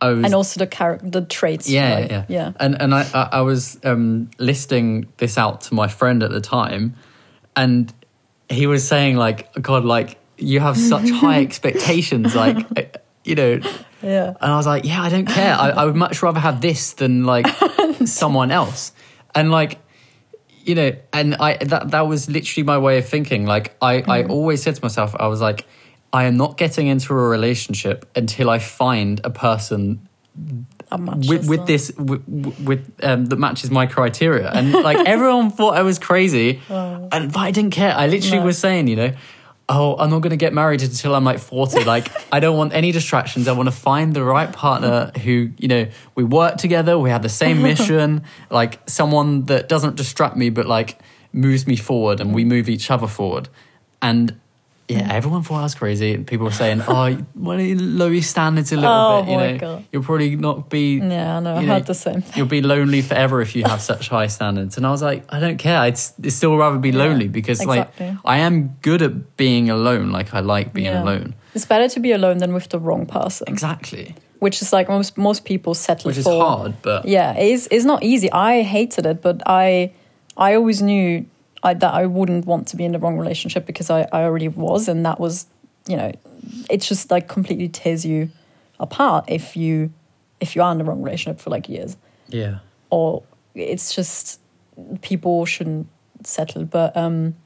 I 0.00 0.08
was 0.10 0.24
and 0.24 0.34
also 0.34 0.58
the 0.58 0.66
character, 0.66 1.08
the 1.08 1.22
traits. 1.22 1.68
yeah, 1.68 1.94
like, 1.94 2.10
yeah, 2.10 2.24
yeah. 2.28 2.52
And 2.60 2.80
and 2.80 2.94
I 2.94 3.06
I, 3.14 3.28
I 3.38 3.40
was 3.42 3.78
um, 3.84 4.30
listing 4.38 5.06
this 5.18 5.36
out 5.38 5.60
to 5.62 5.74
my 5.74 5.88
friend 5.88 6.22
at 6.22 6.30
the 6.30 6.40
time, 6.40 6.94
and 7.56 7.92
he 8.52 8.66
was 8.66 8.86
saying 8.86 9.16
like, 9.16 9.52
God, 9.60 9.84
like 9.84 10.18
you 10.38 10.60
have 10.60 10.76
such 10.76 11.10
high 11.10 11.40
expectations, 11.48 12.34
like 12.34 12.56
uh, 12.78 12.82
you 13.24 13.34
know. 13.34 13.60
Yeah. 14.02 14.34
And 14.40 14.52
I 14.52 14.56
was 14.56 14.66
like, 14.66 14.84
yeah, 14.84 15.00
I 15.02 15.08
don't 15.10 15.26
care. 15.26 15.54
I, 15.54 15.70
I 15.70 15.84
would 15.84 15.94
much 15.96 16.22
rather 16.22 16.40
have 16.40 16.60
this 16.60 16.92
than 16.94 17.24
like 17.24 17.46
someone 18.04 18.50
else. 18.50 18.92
And 19.34 19.50
like, 19.52 19.78
you 20.64 20.74
know, 20.74 20.92
and 21.12 21.34
I 21.36 21.56
that 21.64 21.90
that 21.90 22.06
was 22.08 22.28
literally 22.28 22.64
my 22.64 22.78
way 22.78 22.98
of 22.98 23.08
thinking. 23.08 23.46
Like 23.46 23.76
I 23.80 23.94
I 23.98 24.22
Mm-hmm. 24.22 24.30
always 24.30 24.62
said 24.62 24.74
to 24.76 24.82
myself, 24.82 25.14
I 25.18 25.26
was 25.28 25.40
like, 25.40 25.66
I 26.12 26.24
am 26.24 26.36
not 26.36 26.56
getting 26.58 26.88
into 26.88 27.12
a 27.14 27.16
relationship 27.16 28.10
until 28.16 28.50
I 28.50 28.58
find 28.58 29.20
a 29.24 29.30
person 29.30 30.06
How 30.92 30.98
much 30.98 31.26
with, 31.28 31.48
with 31.48 31.66
this 31.66 31.90
with, 31.96 32.22
with 32.68 32.82
um, 33.02 33.26
that 33.26 33.38
matches 33.38 33.70
my 33.70 33.86
criteria. 33.86 34.50
And 34.50 34.72
like 34.88 35.00
everyone 35.08 35.50
thought 35.50 35.74
i 35.74 35.82
was 35.82 35.98
crazy. 35.98 36.60
And 36.68 37.32
but 37.32 37.40
i 37.48 37.50
didn't 37.50 37.72
care. 37.72 37.94
I 38.02 38.06
literally 38.06 38.38
Oh. 38.38 38.40
No. 38.40 38.46
was 38.46 38.58
saying 38.58 38.88
you 38.88 38.96
know 39.02 39.12
oh 39.68 39.96
i'm 40.00 40.10
not 40.10 40.20
going 40.24 40.36
to 40.38 40.44
get 40.46 40.52
married 40.52 40.82
until 40.82 41.14
i'm 41.14 41.24
like 41.24 41.38
40 41.38 41.84
like 41.94 42.08
i 42.32 42.40
don't 42.40 42.56
want 42.56 42.72
any 42.74 42.90
distractions. 42.92 43.48
I 43.48 43.52
want 43.52 43.68
to 43.68 43.74
find 43.90 44.12
the 44.12 44.24
right 44.24 44.52
partner 44.52 45.12
who 45.24 45.50
you 45.62 45.68
know 45.68 45.86
we 46.14 46.24
work 46.24 46.56
together. 46.58 46.98
We 46.98 47.10
have 47.10 47.22
the 47.22 47.36
same 47.42 47.62
mission. 47.70 48.22
Like 48.50 48.80
someone 48.88 49.44
that 49.46 49.68
doesn't 49.68 49.96
distract 49.96 50.36
me 50.36 50.50
but 50.50 50.66
like 50.66 50.98
moves 51.32 51.66
me 51.66 51.76
forward 51.76 52.20
and 52.20 52.34
we 52.34 52.44
move 52.44 52.68
each 52.68 52.90
other 52.90 53.06
forward. 53.06 53.48
And 54.02 54.38
yeah, 54.88 55.08
mm. 55.08 55.12
everyone 55.12 55.42
thought 55.42 55.60
I 55.60 55.62
was 55.62 55.74
crazy. 55.74 56.14
And 56.14 56.26
people 56.26 56.44
were 56.46 56.52
saying, 56.52 56.82
"Oh, 56.86 57.10
why 57.34 57.56
don't 57.56 57.66
you 57.66 57.76
lower 57.78 58.12
your 58.12 58.22
standards 58.22 58.72
a 58.72 58.76
little 58.76 58.90
Oh 58.90 59.22
bit? 59.22 59.30
You 59.30 59.36
know, 59.38 59.58
God. 59.58 59.84
you'll 59.92 60.02
probably 60.02 60.36
not 60.36 60.68
be. 60.68 60.96
Yeah, 60.98 61.36
I 61.36 61.40
know. 61.40 61.54
I 61.54 61.60
know, 61.62 61.66
heard 61.74 61.86
the 61.86 61.94
same 61.94 62.20
thing. 62.22 62.32
You'll 62.36 62.46
be 62.48 62.60
lonely 62.62 63.00
forever 63.02 63.40
if 63.40 63.54
you 63.56 63.64
have 63.64 63.80
such 63.92 64.08
high 64.08 64.26
standards." 64.26 64.76
And 64.76 64.86
I 64.86 64.90
was 64.90 65.02
like, 65.02 65.24
"I 65.30 65.40
don't 65.40 65.56
care. 65.58 65.78
I'd, 65.78 65.94
I'd 66.24 66.32
still 66.32 66.56
rather 66.56 66.78
be 66.78 66.90
Yeah, 66.90 66.98
lonely 67.04 67.28
because, 67.28 67.60
exactly. 67.60 68.08
like, 68.08 68.16
I 68.24 68.38
am 68.38 68.76
good 68.82 69.02
at 69.02 69.36
being 69.36 69.70
alone. 69.70 70.10
Like, 70.10 70.34
I 70.34 70.40
like 70.40 70.72
being 70.72 70.86
Yeah. 70.86 71.02
alone. 71.02 71.34
It's 71.54 71.66
better 71.66 71.88
to 71.88 72.00
be 72.00 72.12
alone 72.12 72.38
than 72.38 72.52
with 72.54 72.68
the 72.70 72.78
wrong 72.78 73.04
person, 73.06 73.46
Exactly, 73.48 74.14
which 74.40 74.62
is 74.62 74.72
like 74.72 74.88
most 74.88 75.16
most 75.18 75.44
people 75.44 75.74
settle 75.74 76.08
which 76.08 76.16
is 76.18 76.24
for. 76.24 76.42
hard, 76.44 76.74
but 76.82 77.04
Yeah, 77.06 77.34
it 77.36 77.46
is. 77.52 77.68
It's 77.70 77.84
not 77.84 78.02
easy. 78.02 78.30
I 78.32 78.62
hated 78.62 79.04
it, 79.06 79.20
but 79.22 79.42
I, 79.46 79.92
I 80.36 80.54
always 80.54 80.80
knew 80.80 81.26
I, 81.62 81.74
that 81.74 81.94
I 81.94 82.06
wouldn't 82.06 82.46
want 82.46 82.68
to 82.68 82.76
be 82.76 82.84
in 82.84 82.92
the 82.92 82.98
wrong 82.98 83.18
relationship 83.18 83.66
because 83.66 83.90
I, 83.90 84.08
I 84.12 84.24
already 84.24 84.48
was, 84.48 84.88
and 84.88 85.04
that 85.06 85.20
was, 85.20 85.46
you 85.86 85.96
know, 85.96 86.12
it's 86.68 86.88
just 86.88 87.10
like 87.10 87.28
completely 87.28 87.68
tears 87.68 88.04
you 88.04 88.30
apart 88.80 89.26
if 89.28 89.56
you, 89.56 89.92
if 90.40 90.56
you 90.56 90.62
are 90.62 90.72
in 90.72 90.78
the 90.78 90.84
wrong 90.84 91.02
relationship 91.02 91.40
for 91.40 91.50
like 91.50 91.68
years, 91.68 91.96
yeah, 92.28 92.58
or 92.90 93.22
it's 93.54 93.94
just 93.94 94.40
people 95.02 95.46
shouldn't 95.46 95.86
settle. 96.24 96.64
But 96.64 96.96
um, 96.96 97.36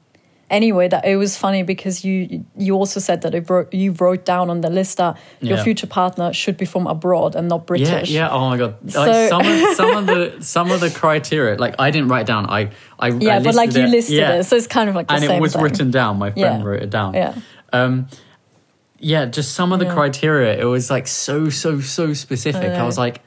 anyway, 0.49 0.87
that 0.87 1.05
it 1.05 1.15
was 1.17 1.37
funny 1.37 1.63
because 1.63 2.03
you 2.05 2.45
you 2.57 2.73
also 2.75 2.99
said 2.99 3.21
that 3.21 3.35
it 3.35 3.49
wrote, 3.49 3.73
you 3.73 3.91
wrote 3.91 4.25
down 4.25 4.49
on 4.49 4.61
the 4.61 4.69
list 4.69 4.97
that 4.97 5.17
your 5.41 5.57
future 5.57 5.87
partner 5.87 6.31
should 6.33 6.57
be 6.57 6.65
from 6.65 6.87
abroad 6.87 7.35
and 7.35 7.47
not 7.49 7.65
British. 7.67 8.09
yeah, 8.09 8.27
yeah. 8.27 8.29
Oh 8.31 8.49
my 8.49 8.57
god! 8.57 8.75
So- 8.91 9.01
Like 9.05 9.29
some 9.29 9.41
of 9.45 9.73
some 9.75 9.97
of 9.97 10.05
the 10.07 10.35
some 10.41 10.71
of 10.71 10.79
the 10.79 10.89
criteria, 10.89 11.57
like 11.57 11.75
I 11.79 11.91
didn't 11.91 12.09
write 12.09 12.25
down. 12.25 12.45
I 12.49 12.69
I 12.99 13.09
Yeah, 13.09 13.37
I 13.37 13.39
but 13.43 13.55
like 13.55 13.73
you 13.75 13.83
it. 13.83 13.89
listed 13.89 14.15
Yeah. 14.17 14.35
it, 14.39 14.43
so 14.45 14.55
it's 14.55 14.67
kind 14.67 14.89
of 14.89 14.95
like 14.95 15.11
and 15.11 15.23
it 15.23 15.41
was 15.41 15.53
thing. 15.53 15.61
written 15.63 15.91
down. 15.91 16.17
My 16.17 16.31
friend 16.31 16.61
Yeah. 16.61 16.67
wrote 16.67 16.81
it 16.83 16.89
down. 16.89 17.13
Yeah. 17.13 17.33
Um, 17.73 18.07
yeah, 18.99 19.25
just 19.25 19.53
some 19.53 19.71
of 19.73 19.79
the 19.79 19.85
Yeah. 19.85 19.93
criteria. 19.93 20.57
It 20.59 20.65
was 20.65 20.89
like 20.89 21.07
so 21.07 21.49
so 21.49 21.79
so 21.81 22.13
specific. 22.13 22.71
I, 22.71 22.77
know. 22.77 22.85
was 22.85 22.97
like, 22.97 23.21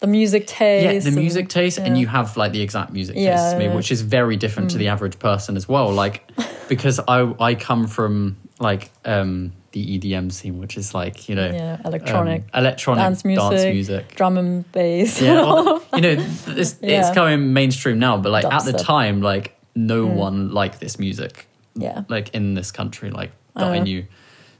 The 0.00 0.06
music 0.06 0.46
taste. 0.46 0.84
yeah, 0.84 0.98
the 1.00 1.08
and- 1.08 1.16
music 1.16 1.48
taste, 1.48 1.78
and 1.78 1.98
you 1.98 2.06
have 2.06 2.36
like 2.36 2.52
the 2.52 2.62
exact 2.62 2.92
music 2.92 3.16
Yeah, 3.16 3.34
taste 3.36 3.52
to 3.52 3.58
me, 3.58 3.64
yeah. 3.64 3.70
Mm. 3.72 3.76
which 3.76 3.90
is 3.90 4.02
very 4.02 4.36
different 4.36 4.70
to 4.70 4.78
the 4.78 4.88
average 4.88 5.18
person 5.18 5.56
as 5.56 5.68
well. 5.68 5.90
Like, 5.92 6.22
because 6.68 7.00
I 7.08 7.34
I 7.40 7.54
come 7.54 7.86
from 7.86 8.36
like 8.60 8.90
um 9.04 9.52
the 9.72 9.98
EDM 9.98 10.30
scene, 10.32 10.58
which 10.58 10.76
is 10.76 10.94
like 10.94 11.28
you 11.28 11.34
know 11.34 11.50
Yeah, 11.50 11.78
electronic. 11.84 12.42
um, 12.54 12.60
electronic 12.60 13.02
dance 13.02 13.24
music, 13.24 13.72
music. 13.74 14.14
drum 14.16 14.38
and 14.38 14.70
bass. 14.72 15.20
Yeah, 15.20 15.42
well, 15.44 15.82
you 15.94 16.00
know, 16.00 16.16
it's, 16.18 16.46
it's 16.48 16.76
Yeah. 16.82 17.14
going 17.14 17.52
mainstream 17.52 17.98
now, 17.98 18.16
but 18.16 18.32
like 18.32 18.44
at 18.46 18.64
the 18.64 18.72
time, 18.72 19.20
like 19.20 19.54
no 19.74 20.06
Mm. 20.06 20.14
one 20.16 20.50
liked 20.50 20.80
this 20.80 20.98
music, 20.98 21.46
yeah. 21.74 22.02
like 22.08 22.34
in 22.34 22.54
this 22.54 22.72
country, 22.72 23.10
like 23.10 23.30
that 23.54 23.68
I 23.72 23.78
Uh. 23.78 23.82
knew. 23.84 24.04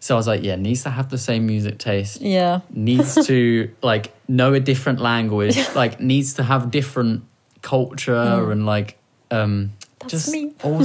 So 0.00 0.14
I 0.14 0.18
was 0.18 0.28
like, 0.28 0.44
yeah, 0.44 0.54
needs 0.56 0.82
to 0.84 0.90
have 0.90 1.08
the 1.08 1.18
same 1.18 1.46
music 1.46 1.78
taste, 1.78 2.20
Yeah. 2.20 2.60
needs 2.70 3.14
to 3.26 3.70
like 3.82 4.12
know 4.28 4.54
a 4.54 4.60
different 4.60 5.00
language, 5.00 5.58
like 5.74 6.00
needs 6.00 6.34
to 6.34 6.42
have 6.44 6.70
different 6.70 7.22
culture 7.62 8.50
and 8.52 8.66
like 8.66 8.96
um 9.30 9.72
Mm. 9.72 9.77
That's 10.00 10.12
just 10.12 10.30
me. 10.30 10.54
all 10.62 10.84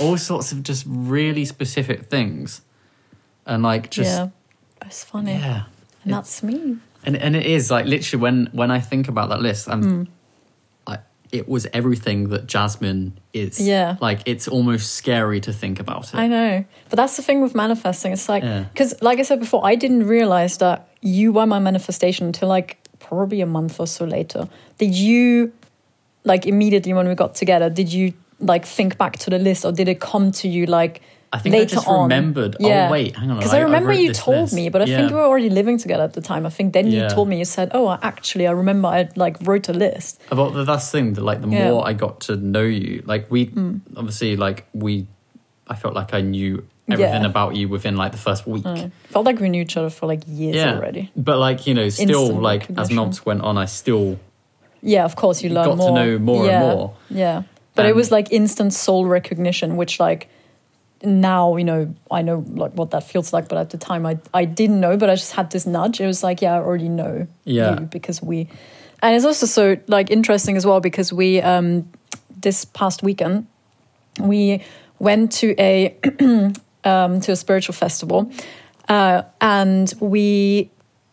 all 0.00 0.16
sorts 0.16 0.52
of 0.52 0.62
just 0.62 0.84
really 0.88 1.44
specific 1.44 2.06
things, 2.06 2.62
and 3.46 3.62
like 3.62 3.90
just 3.90 4.10
yeah. 4.10 4.28
It's 4.86 5.04
funny. 5.04 5.32
yeah. 5.32 5.64
And 6.04 6.12
that's 6.12 6.42
me. 6.42 6.76
And 7.04 7.16
and 7.16 7.36
it 7.36 7.46
is 7.46 7.70
like 7.70 7.86
literally 7.86 8.22
when 8.22 8.48
when 8.52 8.70
I 8.70 8.80
think 8.80 9.08
about 9.08 9.28
that 9.30 9.40
list, 9.40 9.68
I'm 9.68 9.82
hmm. 9.82 10.02
like 10.86 11.00
it 11.32 11.48
was 11.48 11.66
everything 11.72 12.28
that 12.28 12.46
Jasmine 12.46 13.18
is. 13.32 13.60
Yeah. 13.60 13.96
Like 14.00 14.20
it's 14.26 14.48
almost 14.48 14.92
scary 14.94 15.40
to 15.40 15.52
think 15.52 15.80
about 15.80 16.14
it. 16.14 16.16
I 16.16 16.28
know. 16.28 16.64
But 16.88 16.96
that's 16.96 17.16
the 17.16 17.22
thing 17.22 17.42
with 17.42 17.54
manifesting. 17.54 18.12
It's 18.12 18.28
like, 18.28 18.42
Yeah. 18.42 18.64
because 18.72 19.00
like 19.02 19.18
I 19.18 19.22
said 19.22 19.40
before, 19.40 19.66
I 19.66 19.74
didn't 19.74 20.06
realize 20.06 20.58
that 20.58 20.88
you 21.00 21.32
were 21.32 21.46
my 21.46 21.58
manifestation 21.58 22.26
until 22.26 22.48
like 22.48 22.78
probably 22.98 23.40
a 23.40 23.46
month 23.46 23.80
or 23.80 23.86
so 23.86 24.04
later. 24.04 24.48
Did 24.78 24.94
you, 24.94 25.52
like 26.24 26.46
immediately 26.46 26.94
when 26.94 27.06
we 27.08 27.14
got 27.14 27.34
together, 27.34 27.68
did 27.68 27.92
you 27.92 28.14
like 28.44 28.64
think 28.66 28.96
back 28.98 29.18
to 29.20 29.30
the 29.30 29.38
list 29.38 29.64
or 29.64 29.72
did 29.72 29.88
it 29.88 30.00
come 30.00 30.30
to 30.32 30.48
you 30.48 30.66
like 30.66 31.00
I 31.32 31.38
think 31.38 31.54
I 31.56 31.64
just 31.64 31.88
on? 31.88 32.02
remembered. 32.04 32.56
Yeah. 32.60 32.86
Oh 32.88 32.92
wait, 32.92 33.16
hang 33.16 33.28
on. 33.30 33.38
Because 33.38 33.52
I, 33.54 33.60
remember 33.60 33.88
wrote 33.90 33.98
you 33.98 34.12
told 34.12 34.42
list. 34.42 34.54
me, 34.54 34.68
but 34.68 34.82
I 34.82 34.84
Yeah. 34.84 34.98
think 34.98 35.10
we 35.10 35.16
were 35.16 35.22
already 35.24 35.50
living 35.50 35.78
together 35.78 36.04
at 36.04 36.12
the 36.12 36.20
time. 36.20 36.46
I 36.46 36.50
think 36.50 36.72
then 36.74 36.86
Yeah. 36.86 37.02
you 37.02 37.08
told 37.08 37.28
me, 37.28 37.38
you 37.38 37.44
said, 37.44 37.70
oh, 37.74 37.98
actually, 38.02 38.46
I 38.46 38.52
remember 38.52 38.86
I 38.86 39.08
like 39.16 39.36
wrote 39.42 39.68
a 39.68 39.72
list. 39.72 40.20
About 40.30 40.52
the 40.54 40.62
that's 40.62 40.86
the 40.92 40.98
thing 40.98 41.14
that 41.14 41.22
like 41.24 41.40
the 41.40 41.48
Yeah. 41.48 41.70
more 41.70 41.88
I 41.88 41.92
got 41.92 42.20
to 42.28 42.36
know 42.36 42.62
you, 42.62 43.02
like 43.04 43.26
we 43.30 43.46
Mm. 43.46 43.80
obviously 43.96 44.36
like 44.36 44.66
we, 44.74 45.08
I 45.66 45.74
felt 45.74 45.94
like 45.94 46.14
I 46.14 46.20
knew 46.20 46.62
everything 46.88 47.24
about 47.24 47.56
you 47.56 47.66
within 47.68 47.96
like 47.96 48.12
the 48.12 48.18
first 48.18 48.46
week. 48.46 48.64
Uh, 48.64 48.88
felt 49.10 49.24
like 49.26 49.40
we 49.40 49.48
knew 49.48 49.62
each 49.62 49.76
other 49.76 49.90
for 49.90 50.06
like 50.06 50.22
years 50.28 50.54
already. 50.76 51.10
but 51.16 51.38
like 51.40 51.66
you 51.66 51.74
know, 51.74 51.88
still 51.88 52.20
Instant 52.20 52.42
like 52.42 52.68
as 52.78 52.90
months 52.92 53.26
went 53.26 53.40
on, 53.40 53.58
I 53.58 53.64
still 53.64 54.20
Yeah, 54.82 55.04
of 55.04 55.16
course, 55.16 55.42
you 55.42 55.50
learn 55.50 55.64
got 55.78 55.84
to 55.86 55.92
know 55.92 56.18
more 56.18 56.46
and 56.48 56.60
more. 56.60 56.94
Yeah. 57.10 57.42
But 57.74 57.86
it 57.86 57.94
was 57.96 58.10
like 58.12 58.30
instant 58.30 58.72
soul 58.72 59.04
recognition, 59.06 59.76
which 59.76 59.98
like 59.98 60.28
now, 61.02 61.56
you 61.56 61.64
know, 61.64 61.94
I 62.10 62.22
know 62.22 62.44
like 62.48 62.72
what 62.72 62.90
that 62.92 63.02
feels 63.04 63.32
like, 63.32 63.48
but 63.48 63.58
at 63.58 63.70
the 63.70 63.78
time 63.78 64.06
I 64.06 64.18
I 64.32 64.44
didn't 64.44 64.80
know, 64.80 64.96
but 64.96 65.10
I 65.10 65.14
just 65.16 65.32
had 65.32 65.50
this 65.50 65.66
nudge. 65.66 66.00
It 66.00 66.06
was 66.06 66.22
like, 66.22 66.40
yeah, 66.40 66.54
I 66.54 66.58
already 66.58 66.88
know 66.88 67.26
Yeah. 67.44 67.80
you 67.80 67.86
because 67.86 68.22
we 68.22 68.48
and 69.02 69.14
it's 69.14 69.24
also 69.24 69.46
so 69.46 69.76
like 69.86 70.10
interesting 70.10 70.56
as 70.56 70.64
well 70.64 70.80
because 70.80 71.12
we 71.12 71.40
um 71.42 71.90
this 72.40 72.64
past 72.64 73.02
weekend 73.02 73.46
we 74.20 74.62
went 74.98 75.32
to 75.32 75.54
a 75.58 75.96
um 76.84 77.20
to 77.20 77.32
a 77.32 77.36
spiritual 77.36 77.74
festival 77.74 78.30
uh 78.88 79.22
and 79.40 79.92
we 80.00 80.70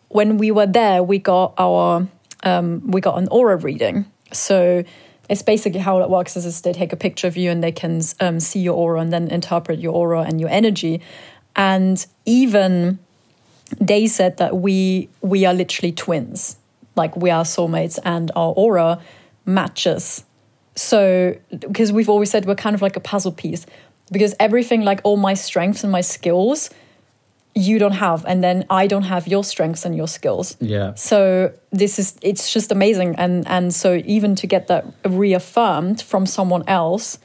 when 0.08 0.38
we 0.38 0.50
were 0.50 0.66
there 0.66 1.02
we 1.02 1.18
got 1.18 1.54
our 1.58 2.06
um 2.44 2.82
we 2.90 3.00
got 3.00 3.18
an 3.18 3.28
aura 3.30 3.56
reading 3.56 4.04
so 4.32 4.84
it's 5.28 5.42
basically 5.42 5.80
how 5.80 6.00
it 6.02 6.10
works 6.10 6.36
is, 6.36 6.44
is 6.44 6.60
they 6.62 6.72
take 6.72 6.92
a 6.92 6.96
picture 6.96 7.26
of 7.26 7.36
you 7.36 7.50
and 7.50 7.62
they 7.62 7.72
can 7.72 8.02
um, 8.20 8.40
see 8.40 8.60
your 8.60 8.74
aura 8.74 9.00
and 9.00 9.12
then 9.12 9.28
interpret 9.28 9.78
your 9.78 9.94
aura 9.94 10.20
and 10.22 10.40
your 10.40 10.50
energy. 10.50 11.00
And 11.54 12.04
even 12.24 12.98
they 13.80 14.06
said 14.06 14.36
that 14.38 14.56
we 14.56 15.08
we 15.20 15.44
are 15.46 15.54
literally 15.54 15.92
twins. 15.92 16.56
Like 16.96 17.16
we 17.16 17.30
are 17.30 17.44
soulmates 17.44 17.98
and 18.04 18.30
our 18.36 18.52
aura 18.52 19.00
matches. 19.46 20.24
So 20.74 21.36
because 21.50 21.92
we've 21.92 22.08
always 22.08 22.30
said 22.30 22.44
we're 22.44 22.54
kind 22.54 22.74
of 22.74 22.82
like 22.82 22.96
a 22.96 23.00
puzzle 23.00 23.32
piece 23.32 23.66
because 24.10 24.34
everything 24.40 24.82
like 24.82 25.00
all 25.04 25.16
my 25.16 25.34
strengths 25.34 25.82
and 25.82 25.92
my 25.92 26.00
skills 26.00 26.70
you 27.54 27.78
don't 27.78 27.92
have 27.92 28.24
and 28.26 28.42
then 28.42 28.64
i 28.70 28.86
don't 28.86 29.02
have 29.02 29.28
your 29.28 29.44
strengths 29.44 29.84
and 29.84 29.94
your 29.94 30.08
skills. 30.08 30.56
Yeah. 30.60 30.94
So 30.94 31.52
this 31.70 31.98
is 31.98 32.16
it's 32.22 32.52
just 32.52 32.72
amazing. 32.72 33.14
And 33.16 33.46
and 33.46 33.74
so 33.74 34.00
even 34.06 34.34
to 34.36 34.46
get 34.46 34.68
that 34.68 34.86
reaffirmed 35.04 36.00
from 36.00 36.26
someone 36.26 36.64
else 36.66 37.18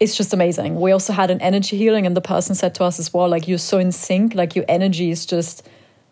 it's 0.00 0.16
just 0.16 0.34
amazing. 0.34 0.80
We 0.80 0.90
also 0.90 1.12
had 1.12 1.30
an 1.30 1.40
energy 1.40 1.76
healing 1.76 2.06
and 2.06 2.16
the 2.16 2.20
person 2.20 2.56
said 2.56 2.74
to 2.76 2.84
us 2.84 2.98
as 2.98 3.14
well 3.14 3.28
like 3.28 3.46
you're 3.46 3.58
so 3.58 3.78
in 3.78 3.92
sync. 3.92 4.34
Like 4.34 4.56
your 4.56 4.64
energy 4.66 5.10
is 5.10 5.26
just 5.26 5.68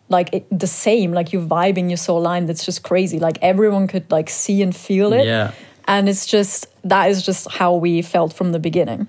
like 0.09 0.33
it, 0.33 0.47
the 0.57 0.69
same. 0.69 1.13
Like 1.13 1.33
you're 1.33 1.43
vibing 1.43 1.89
you're 1.89 1.97
so 1.97 2.17
aligned 2.17 2.49
it's 2.51 2.65
just 2.65 2.85
crazy. 2.85 3.19
Like 3.19 3.39
everyone 3.43 3.89
could 3.89 4.09
like 4.13 4.31
see 4.31 4.63
and 4.63 4.75
feel 4.75 5.13
it. 5.13 5.27
Yeah. 5.27 5.53
and 5.87 6.09
it's 6.09 6.25
just 6.25 6.67
that 6.85 7.11
is 7.11 7.25
just 7.25 7.51
how 7.51 7.75
we 7.75 8.01
felt 8.03 8.33
from 8.33 8.53
the 8.53 8.61
beginning 8.61 9.09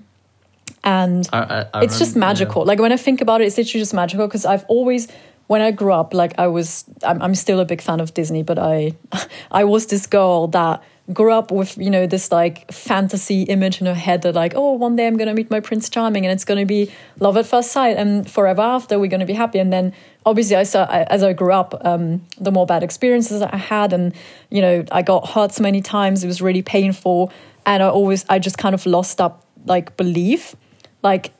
and 0.84 1.28
I, 1.32 1.38
I, 1.38 1.66
I 1.74 1.84
it's 1.84 1.98
just 1.98 2.14
remember- 2.14 2.26
yeah. 2.26 2.28
magical. 2.28 2.64
Like 2.64 2.78
when 2.78 2.92
I 2.92 2.96
think 2.96 3.20
about 3.20 3.40
it, 3.40 3.46
it's 3.46 3.56
literally 3.56 3.82
just 3.82 3.94
magical 3.94 4.26
because 4.26 4.44
I've 4.44 4.64
always, 4.68 5.08
when 5.46 5.60
I 5.60 5.70
grew 5.70 5.92
up, 5.92 6.12
like 6.14 6.38
I 6.38 6.48
was, 6.48 6.84
I'm, 7.04 7.22
I'm 7.22 7.34
still 7.34 7.60
a 7.60 7.64
big 7.64 7.80
fan 7.80 8.00
of 8.00 8.14
Disney, 8.14 8.42
but 8.42 8.58
I, 8.58 8.94
I 9.50 9.64
was 9.64 9.86
this 9.86 10.06
girl 10.06 10.48
that 10.48 10.82
grew 11.12 11.32
up 11.32 11.50
with 11.50 11.76
you 11.78 11.90
know 11.90 12.06
this 12.06 12.30
like 12.30 12.70
fantasy 12.70 13.42
image 13.42 13.80
in 13.80 13.86
her 13.88 13.94
head 13.94 14.22
that 14.22 14.36
like 14.36 14.52
oh 14.54 14.72
one 14.74 14.94
day 14.94 15.06
I'm 15.06 15.16
gonna 15.16 15.34
meet 15.34 15.50
my 15.50 15.58
Prince 15.58 15.90
Charming 15.90 16.24
and 16.24 16.32
it's 16.32 16.44
gonna 16.44 16.64
be 16.64 16.92
love 17.18 17.36
at 17.36 17.44
first 17.44 17.72
sight 17.72 17.96
and 17.96 18.30
forever 18.30 18.62
after 18.62 19.00
we're 19.00 19.08
gonna 19.08 19.26
be 19.26 19.32
happy 19.32 19.58
and 19.58 19.72
then 19.72 19.92
obviously 20.24 20.54
I 20.54 20.62
saw 20.62 20.84
I, 20.84 21.02
as 21.04 21.24
I 21.24 21.32
grew 21.32 21.52
up 21.52 21.74
um, 21.84 22.24
the 22.38 22.52
more 22.52 22.66
bad 22.66 22.84
experiences 22.84 23.40
that 23.40 23.52
I 23.52 23.56
had 23.56 23.92
and 23.92 24.14
you 24.48 24.62
know 24.62 24.84
I 24.92 25.02
got 25.02 25.30
hurt 25.30 25.52
so 25.52 25.62
many 25.64 25.82
times 25.82 26.22
it 26.22 26.28
was 26.28 26.40
really 26.40 26.62
painful 26.62 27.32
and 27.66 27.82
I 27.82 27.88
always 27.88 28.24
I 28.28 28.38
just 28.38 28.56
kind 28.56 28.72
of 28.72 28.86
lost 28.86 29.20
up 29.20 29.44
like 29.66 29.96
belief 29.96 30.54
like 31.02 31.32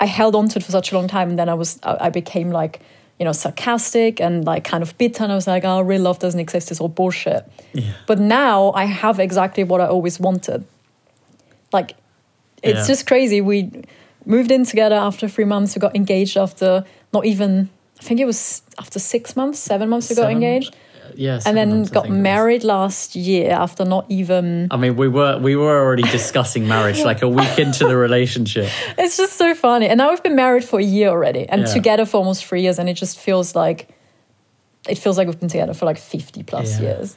I 0.00 0.06
held 0.06 0.34
on 0.34 0.48
to 0.48 0.58
it 0.58 0.62
for 0.64 0.72
such 0.72 0.92
a 0.92 0.94
long 0.94 1.08
time, 1.08 1.30
and 1.30 1.38
then 1.38 1.48
I 1.48 1.54
was 1.54 1.78
I 1.82 2.06
I 2.06 2.10
became 2.10 2.50
like 2.50 2.80
you 3.18 3.24
know 3.24 3.32
sarcastic 3.32 4.20
and 4.20 4.44
like 4.44 4.64
kind 4.64 4.82
of 4.82 4.96
bitter, 4.98 5.22
and 5.24 5.32
I 5.32 5.34
was 5.34 5.46
like, 5.46 5.64
oh, 5.64 5.80
real 5.80 6.02
love 6.02 6.18
doesn't 6.18 6.40
exist. 6.40 6.70
It's 6.70 6.80
all 6.80 6.88
bullshit. 6.88 7.44
Yeah. 7.72 7.92
But 8.06 8.18
now 8.20 8.72
I 8.72 8.84
have 8.84 9.18
exactly 9.20 9.64
what 9.64 9.80
I 9.80 9.86
always 9.86 10.20
wanted. 10.20 10.64
Like, 11.72 11.94
it's 12.62 12.80
Yeah. 12.80 12.86
just 12.86 13.06
crazy. 13.06 13.40
We 13.40 13.70
moved 14.24 14.50
in 14.50 14.64
together 14.64 14.96
after 14.96 15.28
three 15.28 15.44
months. 15.46 15.74
We 15.74 15.80
got 15.80 15.94
engaged 15.96 16.36
after 16.36 16.84
not 17.12 17.24
even. 17.26 17.70
I 17.98 18.02
think 18.02 18.20
it 18.20 18.26
was 18.26 18.60
after 18.78 18.98
six 18.98 19.34
months, 19.36 19.58
seven 19.58 19.88
months 19.88 20.10
we 20.10 20.16
got 20.16 20.30
engaged, 20.30 20.76
Yeah, 21.14 21.40
and 21.46 21.56
then 21.56 21.84
got 21.84 22.04
think 22.04 22.06
it 22.06 22.10
was. 22.10 22.18
married 22.18 22.64
last 22.64 23.14
year 23.16 23.52
after 23.52 23.84
not 23.84 24.06
even. 24.08 24.68
I 24.70 24.76
mean, 24.76 24.96
we 24.96 25.08
were 25.08 25.38
we 25.38 25.54
were 25.56 25.78
already 25.84 26.02
discussing 26.04 26.66
marriage 26.68 27.00
like 27.04 27.22
a 27.22 27.28
week 27.28 27.58
into 27.58 27.86
the 27.86 27.96
relationship. 27.96 28.68
It's 28.98 29.16
just 29.16 29.34
so 29.34 29.54
funny. 29.54 29.86
And 29.88 29.98
now 29.98 30.10
we've 30.10 30.22
been 30.22 30.36
married 30.36 30.64
for 30.64 30.78
a 30.80 30.84
year 30.84 31.08
already 31.10 31.48
and 31.48 31.62
Yeah. 31.62 31.72
together 31.74 32.06
for 32.06 32.16
almost 32.18 32.44
three 32.44 32.62
years. 32.62 32.78
And 32.78 32.88
it 32.88 32.94
just 33.00 33.18
feels 33.18 33.54
like 33.54 33.88
it 34.88 34.98
feels 34.98 35.16
like 35.18 35.26
we've 35.28 35.40
been 35.40 35.48
together 35.48 35.74
for 35.74 35.86
like 35.86 35.98
50 35.98 36.42
plus 36.42 36.80
Yeah. 36.80 36.88
years. 36.88 37.16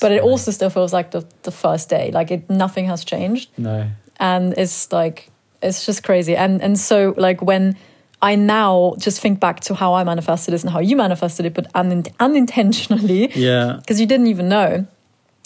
But 0.00 0.12
it 0.12 0.22
also 0.22 0.50
still 0.50 0.70
feels 0.70 0.92
like 0.92 1.10
the, 1.12 1.24
the 1.42 1.50
first 1.52 1.88
day. 1.88 2.10
Like 2.12 2.30
it 2.30 2.50
nothing 2.50 2.86
has 2.88 3.04
changed. 3.04 3.50
no. 3.56 3.86
And 4.18 4.54
it's 4.56 4.92
like 4.92 5.30
it's 5.62 5.86
just 5.86 6.02
crazy. 6.02 6.34
And 6.36 6.62
and 6.62 6.78
so 6.78 7.14
like 7.16 7.40
when 7.42 7.76
I 8.22 8.34
now 8.34 8.94
just 8.98 9.20
think 9.20 9.40
back 9.40 9.60
to 9.60 9.74
how 9.74 9.94
I 9.94 10.04
manifested 10.04 10.54
this 10.54 10.62
and 10.64 10.72
how 10.72 10.80
you 10.80 10.96
manifested 10.96 11.46
it, 11.46 11.54
but 11.54 11.66
un- 11.74 12.04
unintentionally 12.18 13.30
Yeah. 13.34 13.76
because 13.80 14.00
you 14.00 14.06
didn't 14.06 14.26
even 14.28 14.48
know. 14.48 14.86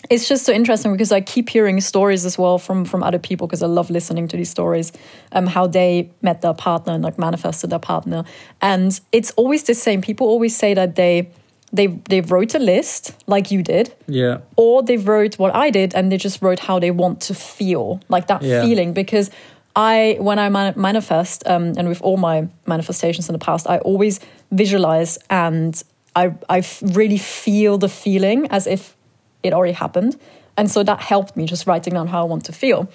It's 0.09 0.27
just 0.29 0.47
so 0.47 0.53
interesting 0.53 0.93
because 0.93 1.13
I 1.13 1.21
keep 1.21 1.51
hearing 1.51 1.81
stories 1.81 2.25
as 2.25 2.39
well 2.39 2.59
from 2.59 2.85
from 2.87 3.03
other 3.03 3.19
people 3.19 3.47
because 3.47 3.63
I 3.63 3.67
love 3.67 3.91
listening 3.91 4.29
to 4.29 4.37
these 4.37 4.49
stories, 4.49 4.93
um, 5.33 5.47
how 5.47 5.67
they 5.67 6.11
met 6.23 6.41
their 6.41 6.55
partner 6.55 6.95
and 6.95 7.05
like 7.05 7.19
manifested 7.19 7.69
their 7.71 7.79
partner, 7.81 8.25
and 8.63 8.99
it's 9.13 9.31
always 9.33 9.65
the 9.65 9.75
same. 9.75 10.01
People 10.01 10.27
always 10.27 10.57
say 10.57 10.73
that 10.75 10.95
they 10.95 11.29
they 11.73 11.89
they 12.09 12.23
wrote 12.23 12.55
a 12.55 12.59
list 12.59 13.13
like 13.27 13.51
you 13.51 13.63
did, 13.63 13.93
Yeah. 14.09 14.39
or 14.57 14.83
they 14.83 14.97
wrote 14.97 15.39
what 15.39 15.55
I 15.55 15.71
did 15.71 15.95
and 15.95 16.11
they 16.11 16.17
just 16.17 16.41
wrote 16.41 16.61
how 16.61 16.79
they 16.81 16.91
want 16.91 17.21
to 17.29 17.35
feel, 17.35 18.01
like 18.09 18.27
that 18.29 18.43
Yeah. 18.43 18.63
feeling. 18.65 18.95
Because 18.95 19.31
I, 19.77 20.17
when 20.21 20.39
I 20.39 20.49
manifest, 20.49 21.47
um, 21.47 21.75
and 21.77 21.89
with 21.89 22.03
all 22.03 22.17
my 22.17 22.49
manifestations 22.67 23.29
in 23.29 23.33
the 23.33 23.39
past, 23.39 23.69
I 23.69 23.79
always 23.79 24.21
visualize 24.51 25.19
and 25.29 25.81
I 26.17 26.35
I 26.49 26.65
really 26.83 27.19
feel 27.19 27.79
the 27.79 27.89
feeling 27.89 28.49
as 28.49 28.67
if 28.67 28.97
it 29.43 29.53
already 29.53 29.73
happened. 29.73 30.17
And 30.57 30.71
so 30.71 30.83
that 30.83 31.01
helped 31.01 31.37
me 31.37 31.47
just 31.47 31.67
writing 31.67 31.95
down 31.95 32.09
how 32.09 32.23
I 32.23 32.25
want 32.25 32.45
to 32.47 32.53
feel. 32.53 32.91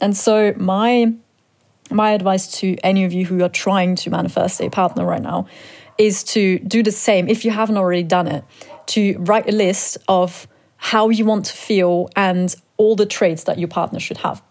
And 0.00 0.16
so 0.16 0.54
my 0.56 1.12
my 1.90 2.12
advice 2.12 2.60
to 2.60 2.76
any 2.82 3.04
of 3.04 3.12
you 3.12 3.26
who 3.26 3.42
are 3.42 3.48
trying 3.48 3.96
to 3.96 4.10
manifest 4.10 4.60
a 4.60 4.70
partner 4.70 5.04
right 5.04 5.22
now 5.22 5.46
is 5.98 6.24
to 6.24 6.58
do 6.60 6.82
the 6.82 6.92
same 6.92 7.28
if 7.28 7.44
you 7.44 7.50
haven't 7.50 7.76
already 7.76 8.02
done 8.02 8.26
it 8.26 8.44
to 8.86 9.16
write 9.18 9.48
a 9.48 9.52
list 9.52 9.98
of 10.08 10.48
how 10.76 11.10
you 11.10 11.24
want 11.24 11.44
to 11.44 11.52
feel 11.52 12.08
and 12.16 12.54
all 12.78 12.96
the 12.96 13.04
traits 13.04 13.44
that 13.44 13.58
your 13.58 13.68
partner 13.68 14.00
should 14.00 14.16
have 14.16 14.42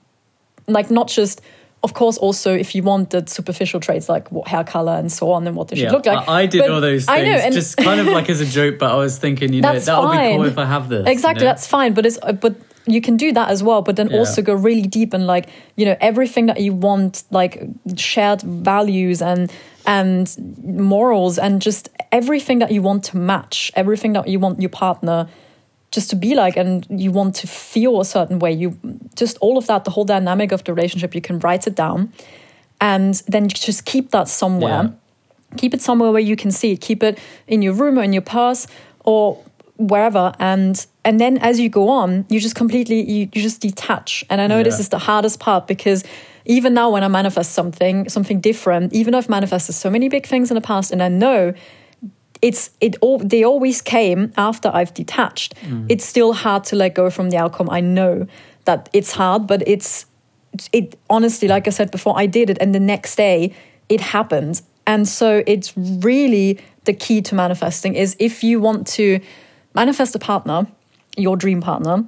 like 0.67 0.91
not 0.91 1.07
just 1.07 1.41
of 1.83 1.93
course 1.93 2.17
also 2.17 2.53
if 2.53 2.75
you 2.75 2.83
want 2.83 3.09
the 3.09 3.23
superficial 3.27 3.79
traits 3.79 4.07
like 4.07 4.31
what 4.31 4.47
hair 4.47 4.63
color 4.63 4.93
and 4.93 5.11
so 5.11 5.31
on 5.31 5.47
and 5.47 5.55
what 5.55 5.67
they 5.69 5.75
should 5.75 5.85
Yeah, 5.85 5.91
look 5.91 6.05
like 6.05 6.27
I, 6.29 6.41
I 6.41 6.45
did 6.45 6.59
But 6.59 6.69
all 6.69 6.81
those 6.81 7.05
things, 7.05 7.19
I 7.19 7.23
know, 7.23 7.37
and 7.45 7.53
just 7.53 7.77
kind 7.77 7.99
of 7.99 8.07
like 8.07 8.29
as 8.29 8.39
a 8.41 8.45
joke. 8.59 8.77
But 8.79 8.91
I 8.91 8.95
was 8.97 9.17
thinking, 9.17 9.51
you 9.53 9.61
know, 9.61 9.77
that 9.79 10.01
would 10.01 10.11
be 10.11 10.35
cool 10.35 10.45
if 10.45 10.57
I 10.57 10.65
have 10.65 10.89
this. 10.89 11.07
exactly 11.07 11.41
you 11.41 11.45
know? 11.47 11.51
that's 11.53 11.65
fine 11.67 11.93
but 11.93 12.05
it's 12.05 12.19
uh, 12.21 12.33
but 12.33 12.55
you 12.87 12.99
can 13.01 13.15
do 13.17 13.31
that 13.31 13.49
as 13.49 13.61
well 13.63 13.81
but 13.81 13.95
then 13.95 14.09
Yeah. 14.09 14.17
also 14.17 14.41
go 14.41 14.53
really 14.53 14.81
deep 14.83 15.13
and 15.13 15.25
like 15.27 15.47
you 15.75 15.85
know 15.85 15.95
everything 16.01 16.47
that 16.47 16.59
you 16.59 16.73
want 16.73 17.23
like 17.31 17.63
shared 17.95 18.41
values 18.41 19.21
and 19.21 19.51
and 19.85 20.35
morals 20.63 21.37
and 21.39 21.61
just 21.61 21.89
everything 22.11 22.59
that 22.59 22.71
you 22.71 22.81
want 22.81 23.03
to 23.05 23.17
match 23.17 23.71
everything 23.75 24.13
that 24.13 24.27
you 24.27 24.39
want 24.39 24.59
your 24.61 24.69
partner 24.69 25.27
just 25.91 26.09
to 26.09 26.15
be 26.15 26.35
like 26.35 26.55
and 26.57 26.87
you 26.89 27.11
want 27.11 27.35
to 27.35 27.47
feel 27.47 27.99
a 27.99 28.05
certain 28.05 28.39
way 28.39 28.51
you 28.51 28.77
just 29.15 29.37
all 29.39 29.57
of 29.57 29.67
that 29.67 29.83
the 29.83 29.91
whole 29.91 30.05
dynamic 30.05 30.51
of 30.51 30.63
the 30.63 30.73
relationship 30.73 31.13
you 31.13 31.21
can 31.21 31.37
write 31.39 31.67
it 31.67 31.75
down 31.75 32.11
and 32.79 33.15
then 33.27 33.47
just 33.47 33.85
keep 33.85 34.09
that 34.11 34.27
somewhere. 34.27 34.83
Yeah. 34.83 35.57
keep 35.57 35.73
it 35.73 35.81
somewhere 35.81 36.11
where 36.11 36.21
you 36.21 36.35
can 36.35 36.51
see 36.51 36.71
it 36.71 36.81
keep 36.81 37.03
it 37.03 37.19
in 37.47 37.61
your 37.61 37.73
room 37.73 37.99
or 37.99 38.03
in 38.03 38.13
your 38.13 38.21
purse 38.21 38.67
or 39.01 39.43
wherever. 39.77 40.31
And 40.39 40.85
and 41.03 41.19
then 41.19 41.37
as 41.39 41.59
you 41.59 41.69
go 41.69 41.89
on 41.89 42.25
you 42.29 42.39
just 42.39 42.55
completely 42.55 43.01
you, 43.01 43.29
you 43.33 43.41
just 43.41 43.61
detach. 43.61 44.23
And 44.29 44.39
i 44.39 44.47
know 44.47 44.63
this 44.63 44.79
is 44.79 44.89
the 44.89 44.99
hardest 44.99 45.39
part 45.39 45.67
because 45.67 46.03
even 46.45 46.73
now 46.73 46.89
when 46.89 47.03
i 47.03 47.07
manifest 47.07 47.51
something 47.53 48.09
something 48.09 48.39
different 48.41 48.93
even 48.93 49.11
though 49.11 49.19
i've 49.19 49.29
manifested 49.29 49.75
so 49.75 49.89
many 49.89 50.09
big 50.09 50.25
things 50.25 50.49
in 50.49 50.55
the 50.55 50.61
past 50.61 50.91
and 50.91 51.03
i 51.03 51.07
know 51.07 51.53
it's 52.41 52.71
it 52.79 52.95
all 53.01 53.19
they 53.19 53.43
always 53.43 53.81
came 53.81 54.33
after 54.37 54.69
i've 54.73 54.93
detached. 54.93 55.55
Mm. 55.61 55.85
It's 55.89 56.05
still 56.05 56.33
hard 56.33 56.63
to 56.65 56.75
let 56.75 56.95
go 56.95 57.09
from 57.09 57.29
the 57.29 57.37
outcome. 57.37 57.69
I 57.69 57.81
know 57.81 58.27
that 58.65 58.89
it's 58.93 59.11
hard 59.13 59.47
but 59.47 59.63
it's 59.67 60.05
it 60.73 60.99
honestly 61.09 61.47
like 61.47 61.65
i 61.65 61.69
said 61.71 61.91
before 61.91 62.19
i 62.19 62.25
did 62.25 62.49
it 62.49 62.57
and 62.59 62.75
the 62.75 62.79
next 62.79 63.15
day 63.15 63.53
it 63.89 64.01
happened. 64.01 64.61
And 64.87 65.07
so 65.07 65.43
it's 65.45 65.73
really 65.77 66.59
the 66.85 66.93
key 66.93 67.21
to 67.21 67.35
manifesting 67.35 67.93
is 67.95 68.15
if 68.19 68.43
you 68.43 68.59
want 68.59 68.87
to 68.87 69.19
manifest 69.75 70.15
a 70.15 70.19
partner 70.19 70.67
your 71.17 71.37
dream 71.37 71.61
partner 71.61 72.05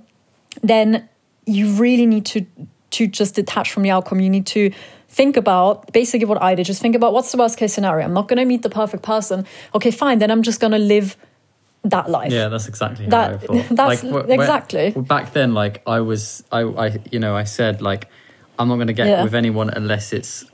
then 0.62 1.08
you 1.46 1.74
really 1.74 2.06
need 2.06 2.26
to 2.26 2.46
to 2.94 3.08
just 3.08 3.36
detach 3.36 3.72
from 3.72 3.84
the 3.84 3.90
outcome. 3.90 4.20
You 4.20 4.30
need 4.30 4.46
to 4.48 4.72
think 5.20 5.38
about 5.38 5.74
basically 5.94 6.26
what 6.32 6.42
i 6.50 6.56
did 6.56 6.66
just 6.66 6.82
think 6.82 6.96
about 6.96 7.14
what's 7.16 7.32
the 7.32 7.38
worst 7.38 7.56
case 7.60 7.72
scenario 7.74 8.04
i'm 8.06 8.14
not 8.14 8.28
going 8.30 8.40
to 8.44 8.46
meet 8.54 8.62
the 8.68 8.70
perfect 8.82 9.04
person 9.04 9.46
okay 9.76 9.92
fine 9.92 10.18
then 10.20 10.30
i'm 10.32 10.42
just 10.50 10.60
going 10.60 10.72
to 10.80 10.84
live 10.96 11.16
that 11.94 12.10
life 12.10 12.32
Yeah, 12.32 12.48
that's 12.54 12.68
exactly 12.74 13.06
That- 13.08 13.46
how 13.48 13.54
I 13.60 13.62
that's 13.80 14.02
wh- 14.02 14.30
exactly. 14.40 14.86
well, 14.96 15.04
back 15.16 15.34
then, 15.34 15.54
like 15.54 15.76
I 15.86 16.00
was, 16.00 16.42
I, 16.50 16.62
I, 16.86 16.88
you 17.12 17.20
know, 17.20 17.36
I 17.36 17.44
said 17.44 17.82
like, 17.82 18.08
I'm 18.58 18.68
not 18.70 18.76
going 18.82 18.88
to 18.88 18.94
get 19.02 19.08
Yeah. 19.08 19.24
with 19.26 19.36
anyone 19.36 19.70
unless 19.70 20.14
it's 20.14 20.46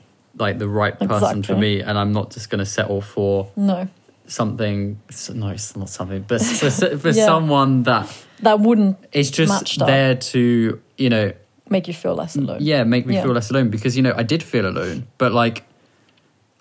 like 0.44 0.58
the 0.58 0.66
right 0.80 0.98
person 0.98 1.44
for 1.44 1.54
me, 1.54 1.72
and 1.86 1.96
I'm 2.00 2.12
not 2.12 2.26
just 2.34 2.50
going 2.50 2.58
to 2.58 2.66
settle 2.78 3.00
for 3.00 3.46
no 3.54 3.86
something. 4.26 4.98
No, 5.34 5.48
it's 5.50 5.76
not 5.76 5.88
something, 5.88 6.24
but 6.26 6.40
s- 6.42 6.80
for 7.02 7.08
Yeah. 7.14 7.26
someone 7.26 7.84
that 7.84 8.06
that 8.42 8.58
wouldn't 8.60 8.96
It's 9.12 9.30
just 9.30 9.78
there 9.78 10.16
to, 10.34 10.80
you 10.98 11.08
know, 11.10 11.32
make 11.70 11.86
you 11.88 11.94
feel 11.94 12.14
less 12.14 12.36
alone 12.36 12.58
yeah, 12.60 12.82
make 12.84 13.06
me 13.06 13.14
Yeah. 13.14 13.22
feel 13.22 13.32
less 13.32 13.50
alone 13.50 13.70
because 13.70 13.96
you 13.96 14.02
know 14.02 14.12
I 14.16 14.22
did 14.24 14.42
feel 14.42 14.66
alone, 14.66 15.06
but 15.18 15.32
like 15.32 15.64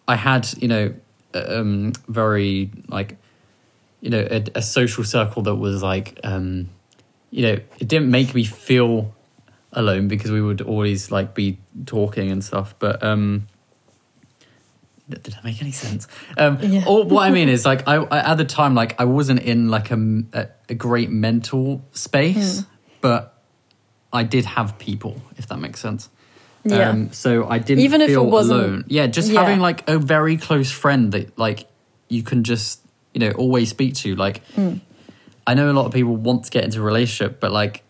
I 0.08 0.16
had 0.16 0.48
you 0.62 0.68
know 0.68 0.94
um 1.34 1.92
very 2.08 2.72
like 2.88 3.18
you 4.02 4.10
know 4.10 4.26
a, 4.32 4.44
a 4.56 4.62
social 4.62 5.04
circle 5.04 5.42
that 5.44 5.56
was 5.56 5.84
like 5.84 6.20
um 6.24 6.70
you 7.32 7.42
know 7.44 7.54
it 7.80 7.88
didn't 7.88 8.10
make 8.12 8.34
me 8.34 8.44
feel 8.44 9.14
alone 9.74 10.08
because 10.08 10.32
we 10.32 10.42
would 10.42 10.62
always 10.62 11.12
like 11.12 11.36
be 11.36 11.58
talking 11.86 12.32
and 12.32 12.44
stuff, 12.44 12.74
but 12.80 13.04
um. 13.04 13.48
Did 15.10 15.24
that 15.34 15.44
make 15.44 15.60
any 15.60 15.72
sense? 15.72 16.08
Um, 16.38 16.60
Yeah. 16.62 16.84
Or 16.86 17.04
what 17.04 17.24
I 17.28 17.32
mean 17.32 17.50
is, 17.56 17.66
like, 17.66 17.88
I, 17.88 17.96
I 17.96 18.20
at 18.32 18.36
the 18.36 18.46
time, 18.46 18.76
like, 18.76 19.00
I 19.02 19.06
wasn't 19.06 19.42
in 19.42 19.70
like 19.70 19.90
a 19.90 20.50
a 20.70 20.76
great 20.76 21.10
mental 21.10 21.84
space, 21.94 22.60
Hmm. 22.60 22.66
but 23.02 23.39
I 24.12 24.24
did 24.24 24.46
have 24.46 24.78
people, 24.80 25.22
if 25.38 25.48
that 25.48 25.58
makes 25.60 25.80
sense. 25.80 26.10
Yeah. 26.66 26.90
Um, 26.90 27.12
so 27.14 27.48
I 27.48 27.60
didn't 27.60 27.84
Even 27.84 28.02
if 28.02 28.10
it 28.10 28.18
wasn't- 28.24 28.60
alone. 28.60 28.84
Yeah, 28.88 29.08
just 29.08 29.30
Yeah. 29.32 29.42
having 29.42 29.60
like 29.60 29.88
a 29.90 29.98
very 29.98 30.36
close 30.38 30.72
friend 30.72 31.12
that 31.14 31.38
like 31.38 31.68
you 32.10 32.22
can 32.24 32.44
just 32.44 32.82
you 33.14 33.20
know 33.20 33.32
always 33.32 33.70
speak 33.70 33.94
to. 33.96 34.16
Like 34.16 34.42
Hmm. 34.56 34.76
I 35.48 35.54
know 35.54 35.72
a 35.72 35.74
lot 35.74 35.86
of 35.86 35.94
people 35.94 36.16
want 36.16 36.44
to 36.46 36.52
get 36.52 36.64
into 36.64 36.80
a 36.80 36.84
relationship, 36.84 37.40
but 37.40 37.52
like 37.52 37.84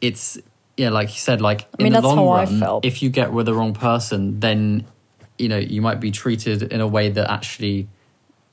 it's 0.00 0.38
yeah, 0.76 0.90
like 0.90 1.08
you 1.08 1.18
said, 1.18 1.40
like 1.40 1.62
I 1.78 1.82
mean, 1.82 1.94
in 1.94 2.02
the 2.02 2.06
long 2.08 2.26
run, 2.60 2.80
if 2.82 3.02
you 3.02 3.08
get 3.08 3.32
with 3.32 3.46
the 3.46 3.54
wrong 3.54 3.72
person, 3.72 4.40
then 4.40 4.84
you 5.38 5.48
know 5.48 5.56
you 5.58 5.80
might 5.80 6.00
be 6.00 6.10
treated 6.10 6.62
in 6.64 6.80
a 6.80 6.86
way 6.86 7.08
that 7.10 7.30
actually 7.30 7.86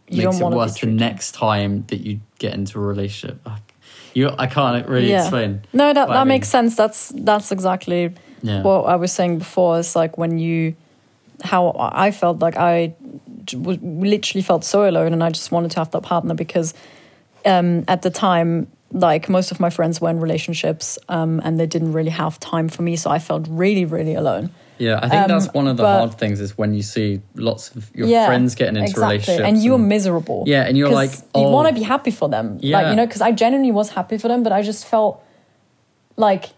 You 0.09 0.25
makes 0.29 0.39
it 0.39 0.45
worse 0.45 0.79
the 0.79 0.87
next 0.87 1.31
time 1.33 1.83
that 1.87 2.01
you 2.01 2.19
get 2.39 2.53
into 2.53 2.77
a 2.77 2.81
relationship. 2.81 3.39
Like, 3.45 3.72
You, 4.13 4.29
I 4.37 4.47
can't 4.47 4.87
really 4.87 5.09
Yeah. 5.09 5.21
explain. 5.21 5.61
No, 5.73 5.93
that, 5.93 6.07
that 6.07 6.09
I 6.09 6.19
mean- 6.23 6.27
makes 6.29 6.49
sense. 6.49 6.75
That's 6.75 7.11
that's 7.15 7.51
exactly 7.51 8.13
Yeah. 8.41 8.61
what 8.61 8.81
I 8.83 8.95
was 8.95 9.11
saying 9.11 9.39
before. 9.39 9.79
Is 9.79 9.95
like 9.95 10.17
when 10.17 10.37
you, 10.37 10.75
how 11.43 11.75
I 11.77 12.11
felt 12.11 12.39
like 12.39 12.55
I 12.57 12.93
literally 13.53 14.41
felt 14.41 14.63
so 14.63 14.87
alone, 14.87 15.13
and 15.13 15.23
I 15.23 15.29
just 15.29 15.51
wanted 15.51 15.71
to 15.71 15.79
have 15.79 15.91
that 15.91 16.03
partner 16.03 16.33
because 16.33 16.73
um, 17.45 17.83
at 17.87 18.01
the 18.01 18.09
time, 18.09 18.67
like 18.93 19.27
most 19.27 19.51
of 19.51 19.59
my 19.59 19.69
friends 19.69 19.99
were 19.99 20.09
in 20.09 20.19
relationships, 20.19 20.97
um, 21.09 21.41
and 21.43 21.59
they 21.59 21.65
didn't 21.65 21.93
really 21.93 22.11
have 22.11 22.39
time 22.39 22.69
for 22.69 22.83
me, 22.83 22.95
so 22.95 23.09
I 23.09 23.19
felt 23.19 23.47
really, 23.49 23.85
really 23.85 24.13
alone. 24.13 24.51
Yeah, 24.77 24.99
I 25.01 25.09
think 25.09 25.23
Um, 25.23 25.27
that's 25.27 25.53
one 25.53 25.67
of 25.67 25.77
the 25.77 25.83
but- 25.83 25.99
hard 25.99 26.13
things 26.17 26.39
is 26.39 26.57
when 26.57 26.73
you 26.73 26.81
see 26.81 27.21
lots 27.35 27.75
of 27.75 27.91
your 27.95 28.07
Yeah, 28.07 28.25
friends 28.25 28.55
getting 28.55 28.75
into 28.75 28.89
exactly. 28.89 29.15
relationships, 29.15 29.47
and 29.47 29.63
you're 29.63 29.77
miserable. 29.77 30.43
Yeah, 30.47 30.63
and 30.67 30.77
you're 30.77 30.89
like, 30.89 31.11
you 31.11 31.45
oh. 31.45 31.51
want 31.51 31.67
to 31.69 31.73
be 31.73 31.83
happy 31.83 32.11
for 32.11 32.29
them, 32.29 32.59
like 32.61 32.87
you 32.87 32.95
know, 32.95 33.05
because 33.05 33.21
I 33.21 33.31
genuinely 33.31 33.71
was 33.71 33.89
happy 33.89 34.17
for 34.17 34.27
them, 34.27 34.43
but 34.43 34.51
I 34.51 34.61
just 34.61 34.85
felt 34.85 35.23
like, 36.17 36.49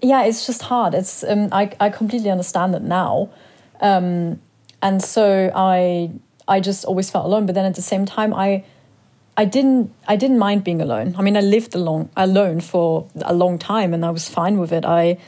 yeah, 0.00 0.24
it's 0.24 0.46
just 0.46 0.62
hard. 0.62 0.94
It's 0.94 1.22
um, 1.24 1.48
I 1.52 1.70
I 1.80 1.88
completely 1.90 2.30
understand 2.30 2.74
it 2.74 2.82
now, 2.82 3.28
um, 3.80 4.40
and 4.82 5.02
so 5.02 5.50
I 5.54 6.10
I 6.46 6.60
just 6.60 6.84
always 6.84 7.10
felt 7.10 7.24
alone. 7.26 7.46
But 7.46 7.54
then 7.54 7.64
at 7.64 7.74
the 7.74 7.82
same 7.82 8.04
time, 8.04 8.32
I 8.34 8.64
I 9.36 9.44
didn't 9.44 9.92
I 10.06 10.16
didn't 10.16 10.38
mind 10.38 10.64
being 10.64 10.80
alone. 10.80 11.14
I 11.18 11.22
mean, 11.22 11.36
I 11.36 11.40
lived 11.40 11.74
alone 11.74 12.08
alone 12.16 12.60
for 12.60 13.08
a 13.22 13.34
long 13.34 13.58
time, 13.58 13.92
and 13.92 14.04
I 14.04 14.10
was 14.10 14.28
fine 14.28 14.58
with 14.58 14.72
it. 14.72 14.84
I 14.84 15.18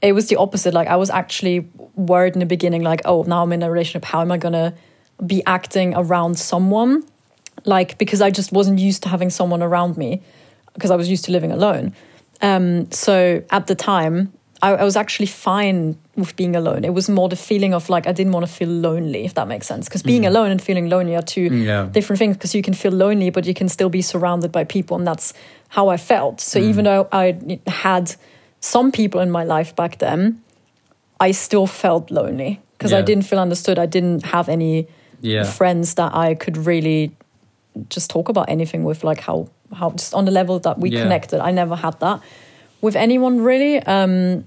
it 0.00 0.12
was 0.12 0.28
the 0.28 0.36
opposite. 0.36 0.74
Like 0.74 0.88
I 0.88 0.96
was 0.96 1.10
actually 1.10 1.68
worried 1.94 2.34
in 2.34 2.40
the 2.40 2.46
beginning, 2.46 2.82
like, 2.82 3.02
oh, 3.04 3.22
now 3.22 3.42
I'm 3.42 3.52
in 3.52 3.62
a 3.62 3.70
relationship. 3.70 4.04
How 4.04 4.20
am 4.20 4.30
I 4.30 4.38
gonna 4.38 4.74
be 5.26 5.42
acting 5.46 5.94
around 5.96 6.38
someone? 6.38 7.04
Like 7.64 7.98
because 7.98 8.20
I 8.20 8.30
just 8.30 8.52
wasn't 8.52 8.78
used 8.78 9.02
to 9.04 9.08
having 9.08 9.30
someone 9.30 9.62
around 9.62 9.96
me 9.96 10.22
because 10.74 10.90
I 10.90 10.96
was 10.96 11.08
used 11.08 11.24
to 11.26 11.32
living 11.32 11.52
alone. 11.52 11.94
Um, 12.40 12.90
so 12.90 13.42
at 13.50 13.66
the 13.66 13.74
time, 13.74 14.32
I, 14.62 14.70
I 14.74 14.84
was 14.84 14.96
actually 14.96 15.26
fine 15.26 15.96
with 16.16 16.36
being 16.36 16.54
alone. 16.54 16.84
It 16.84 16.94
was 16.94 17.08
more 17.08 17.28
the 17.28 17.36
feeling 17.36 17.74
of 17.74 17.88
like 17.90 18.06
I 18.06 18.12
didn't 18.12 18.32
want 18.32 18.46
to 18.46 18.52
feel 18.52 18.68
lonely, 18.68 19.24
if 19.24 19.34
that 19.34 19.48
makes 19.48 19.66
sense. 19.66 19.88
Because 19.88 20.02
being 20.04 20.24
alone 20.24 20.50
and 20.52 20.62
feeling 20.62 20.88
lonely 20.88 21.16
are 21.16 21.22
two 21.22 21.48
Yeah. 21.52 21.88
different 21.92 22.18
things. 22.18 22.36
Because 22.36 22.54
you 22.54 22.62
can 22.62 22.74
feel 22.74 22.92
lonely, 22.92 23.30
but 23.30 23.44
you 23.44 23.54
can 23.54 23.68
still 23.68 23.88
be 23.88 24.02
surrounded 24.02 24.52
by 24.52 24.64
people, 24.64 24.96
and 24.96 25.06
that's 25.06 25.34
how 25.68 25.88
I 25.88 25.96
felt. 25.96 26.40
So 26.40 26.58
even 26.58 26.84
though 26.84 27.08
I 27.12 27.58
had 27.66 28.14
some 28.60 28.92
people 28.92 29.20
in 29.20 29.30
my 29.30 29.42
life 29.44 29.74
back 29.74 29.98
then, 29.98 30.40
I 31.18 31.32
still 31.32 31.66
felt 31.66 32.10
lonely 32.10 32.60
because 32.78 32.92
I 32.92 33.02
didn't 33.02 33.24
feel 33.24 33.38
understood. 33.40 33.78
I 33.78 33.86
didn't 33.86 34.24
have 34.26 34.48
any 34.48 34.86
Yeah. 35.20 35.44
friends 35.44 35.94
that 35.94 36.14
I 36.14 36.34
could 36.34 36.56
really 36.66 37.10
just 37.88 38.10
talk 38.10 38.28
about 38.28 38.48
anything 38.48 38.84
with, 38.84 39.02
like 39.04 39.20
how 39.20 39.48
how 39.74 39.90
just 39.90 40.14
on 40.14 40.24
the 40.24 40.30
level 40.30 40.58
that 40.60 40.78
we 40.78 40.90
Yeah. 40.90 41.02
connected. 41.02 41.40
I 41.40 41.50
never 41.50 41.74
had 41.76 41.98
that 42.00 42.20
with 42.82 42.94
anyone 42.96 43.40
really, 43.40 43.78
um, 43.86 44.44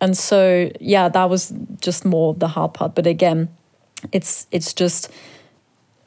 and 0.00 0.16
so 0.16 0.70
yeah, 0.80 1.08
that 1.08 1.30
was 1.30 1.52
just 1.80 2.04
more 2.04 2.34
the 2.34 2.48
hard 2.48 2.74
part. 2.74 2.94
But 2.94 3.06
again, 3.06 3.48
it's 4.12 4.46
it's 4.50 4.72
just 4.72 5.10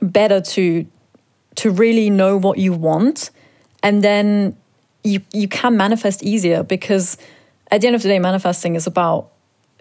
better 0.02 0.42
to 0.42 0.86
to 1.56 1.72
really 1.72 2.10
know 2.10 2.38
what 2.38 2.58
you 2.58 2.74
want, 2.74 3.32
and 3.84 4.04
then 4.04 4.56
you 5.04 5.22
you 5.34 5.48
can 5.48 5.76
manifest 5.78 6.24
easier 6.24 6.64
because 6.64 7.18
at 7.72 7.82
the 7.82 7.88
end 7.88 7.96
of 7.96 8.02
the 8.04 8.10
day, 8.10 8.20
manifesting 8.20 8.76
is 8.76 8.88
about 8.88 9.30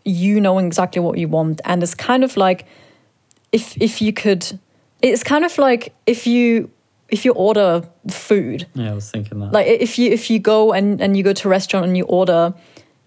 you 0.04 0.40
knowing 0.40 0.66
exactly 0.66 1.00
what 1.00 1.18
you 1.18 1.28
want, 1.28 1.60
and 1.64 1.82
it's 1.82 1.94
kind 1.94 2.24
of 2.24 2.36
like 2.36 2.66
if 3.52 3.76
if 3.80 4.00
you 4.02 4.12
could 4.12 4.58
it's 5.02 5.22
kind 5.22 5.44
of 5.44 5.56
like 5.58 5.94
if 6.06 6.26
you 6.26 6.70
if 7.08 7.24
you 7.24 7.32
order 7.32 7.82
food 8.10 8.66
Yeah, 8.74 8.90
I 8.90 8.94
was 8.94 9.10
thinking 9.10 9.38
that. 9.40 9.52
like 9.52 9.66
if 9.66 9.98
you 9.98 10.10
if 10.10 10.28
you 10.30 10.38
go 10.38 10.72
and 10.72 11.00
and 11.00 11.16
you 11.16 11.22
go 11.22 11.32
to 11.32 11.48
a 11.48 11.50
restaurant 11.50 11.86
and 11.86 11.96
you 11.96 12.04
order 12.04 12.52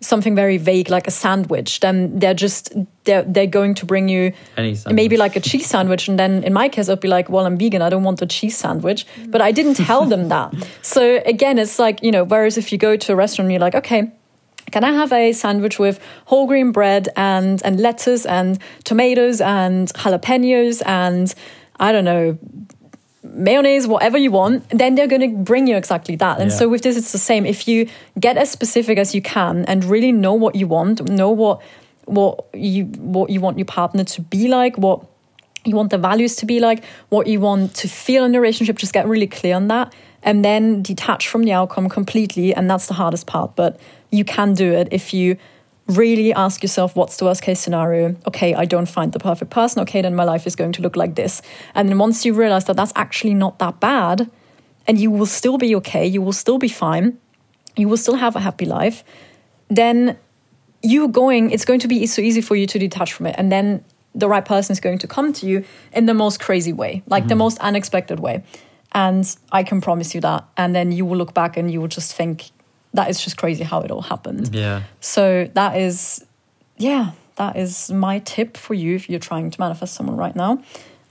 something 0.02 0.36
very 0.36 0.58
vague 0.58 0.90
like 0.90 1.08
a 1.08 1.12
sandwich, 1.12 1.80
then 1.80 2.20
they're 2.20 2.34
just 2.34 2.74
they're 3.06 3.24
they're 3.24 3.48
going 3.48 3.76
to 3.76 3.86
bring 3.86 4.10
you 4.10 4.34
Any 4.58 4.78
maybe 4.92 5.16
like 5.16 5.36
a 5.36 5.40
cheese 5.40 5.68
sandwich, 5.68 6.08
and 6.08 6.20
then 6.20 6.44
in 6.44 6.54
my 6.54 6.68
case 6.68 6.90
I'd 6.90 7.00
be 7.00 7.08
like, 7.08 7.30
well, 7.30 7.46
I'm 7.46 7.58
vegan, 7.58 7.82
I 7.82 7.90
don't 7.90 8.04
want 8.04 8.22
a 8.22 8.26
cheese 8.26 8.58
sandwich, 8.58 9.06
mm. 9.16 9.32
but 9.32 9.42
I 9.42 9.52
didn't 9.52 9.76
tell 9.76 10.06
them 10.06 10.30
that. 10.30 10.54
So 10.82 11.22
again, 11.26 11.60
it's 11.60 11.80
like 11.80 12.02
you 12.04 12.12
know, 12.12 12.24
whereas 12.24 12.58
if 12.58 12.72
you 12.72 12.78
go 12.78 12.98
to 12.98 13.14
a 13.14 13.16
restaurant, 13.16 13.46
and 13.46 13.52
you're 13.54 13.62
like, 13.62 13.76
okay. 13.76 14.12
Can 14.72 14.86
I 14.86 14.94
have 14.94 15.12
a 15.12 15.34
sandwich 15.34 15.80
with 15.80 16.00
whole 16.26 16.48
grain 16.48 16.72
bread 16.72 17.10
and 17.18 17.62
and 17.66 17.78
lettuce 17.78 18.26
and 18.26 18.58
tomatoes 18.86 19.42
and 19.42 19.90
jalapenos 19.94 20.82
and 20.86 21.34
I 21.78 21.92
don't 21.92 22.06
know 22.06 22.38
mayonnaise, 23.34 23.88
whatever 23.88 24.18
you 24.18 24.32
want, 24.32 24.68
then 24.70 24.96
they're 24.96 25.08
going 25.08 25.22
to 25.22 25.38
bring 25.44 25.68
you 25.68 25.76
exactly 25.76 26.16
that. 26.18 26.40
And 26.40 26.52
Yeah. 26.52 26.58
so 26.58 26.70
with 26.70 26.82
this, 26.82 26.98
it's 26.98 27.12
the 27.12 27.18
same. 27.18 27.46
If 27.46 27.68
you 27.68 27.88
get 28.20 28.38
as 28.38 28.50
specific 28.52 28.98
as 28.98 29.16
you 29.16 29.22
can 29.22 29.66
and 29.66 29.84
really 29.86 30.12
know 30.12 30.34
what 30.34 30.56
you 30.56 30.68
want, 30.68 31.10
know 31.10 31.30
what 31.30 31.62
what 32.06 32.46
you 32.54 32.86
what 32.86 33.30
you 33.30 33.40
want 33.40 33.58
your 33.58 33.66
partner 33.66 34.04
to 34.04 34.22
be 34.22 34.48
like, 34.48 34.76
what 34.78 35.02
you 35.64 35.76
want 35.76 35.92
the 35.92 35.98
values 35.98 36.36
to 36.38 36.46
be 36.46 36.60
like, 36.60 36.84
what 37.10 37.28
you 37.28 37.40
want 37.40 37.76
to 37.76 37.88
feel 37.88 38.24
in 38.26 38.32
the 38.32 38.40
relationship, 38.40 38.78
just 38.78 38.94
get 38.94 39.08
really 39.08 39.28
clear 39.28 39.56
on 39.56 39.68
that, 39.68 39.94
and 40.24 40.44
then 40.44 40.82
detach 40.82 41.28
from 41.28 41.44
the 41.44 41.54
outcome 41.54 41.90
completely. 41.90 42.54
And 42.54 42.70
that's 42.70 42.88
the 42.88 42.96
hardest 42.96 43.28
part, 43.28 43.56
but 43.56 43.80
you 44.10 44.26
can 44.26 44.54
do 44.54 44.74
it 44.74 44.88
if 44.92 45.14
you 45.14 45.38
really 45.98 46.34
ask 46.34 46.64
yourself 46.64 46.96
what's 46.96 47.18
the 47.18 47.26
worst 47.26 47.42
case 47.42 47.60
scenario? 47.60 48.16
Okay 48.28 48.54
i 48.54 48.66
don't 48.66 48.90
find 48.90 49.14
the 49.14 49.20
perfect 49.20 49.52
person. 49.52 49.82
Okay 49.82 50.02
then 50.02 50.16
my 50.16 50.24
life 50.24 50.48
is 50.48 50.56
going 50.56 50.72
to 50.74 50.82
look 50.82 50.96
like 50.96 51.16
this. 51.16 51.42
And 51.76 51.90
then 51.90 51.98
once 51.98 52.26
you 52.26 52.34
realize 52.34 52.66
that 52.66 52.76
that's 52.76 52.94
actually 52.96 53.34
not 53.34 53.60
that 53.60 53.80
bad 53.80 54.30
and 54.88 55.00
you 55.00 55.12
will 55.12 55.26
still 55.26 55.58
be 55.58 55.76
okay 55.76 56.06
you 56.06 56.22
will 56.22 56.34
still 56.34 56.58
be 56.58 56.68
fine 56.68 57.18
you 57.76 57.88
will 57.88 57.98
still 57.98 58.16
have 58.16 58.36
a 58.36 58.40
happy 58.40 58.66
life 58.66 59.04
then 59.70 60.18
you're 60.84 61.08
going 61.08 61.52
it's 61.52 61.66
going 61.66 61.80
to 61.80 61.88
be 61.88 62.06
so 62.06 62.22
easy 62.22 62.42
for 62.42 62.56
you 62.56 62.68
to 62.68 62.80
detach 62.80 63.14
from 63.14 63.28
it. 63.28 63.36
And 63.38 63.52
then 63.52 63.84
the 64.14 64.28
right 64.28 64.44
person 64.44 64.74
is 64.74 64.80
going 64.80 64.98
to 65.00 65.08
come 65.08 65.32
to 65.34 65.46
you 65.46 65.64
in 65.94 66.06
the 66.06 66.14
most 66.14 66.40
crazy 66.40 66.74
way 66.74 67.04
like 67.08 67.24
the 67.24 67.30
mm-hmm. 67.30 67.40
most 67.40 67.58
unexpected 67.60 68.20
way. 68.20 68.44
And 68.94 69.24
i 69.52 69.64
can 69.64 69.82
promise 69.82 70.14
you 70.14 70.22
that. 70.22 70.46
And 70.58 70.76
then 70.76 70.92
you 70.92 71.06
will 71.06 71.18
look 71.18 71.34
back 71.34 71.58
and 71.58 71.72
you 71.72 71.80
will 71.80 71.88
just 71.88 72.14
think 72.14 72.52
that 72.94 73.10
is 73.10 73.24
just 73.24 73.38
crazy 73.38 73.64
how 73.64 73.82
it 73.82 73.92
all 73.92 74.02
happened 74.02 74.54
Yeah. 74.54 74.82
so 75.00 75.50
that 75.54 75.78
is, 75.78 76.26
yeah, 76.78 77.12
that 77.38 77.56
is 77.56 77.90
my 77.92 78.20
tip 78.20 78.58
for 78.58 78.74
you 78.74 78.96
if 78.96 79.10
you're 79.10 79.20
trying 79.20 79.50
to 79.52 79.60
manifest 79.60 79.94
someone 79.96 80.18
right 80.18 80.36
now. 80.36 80.62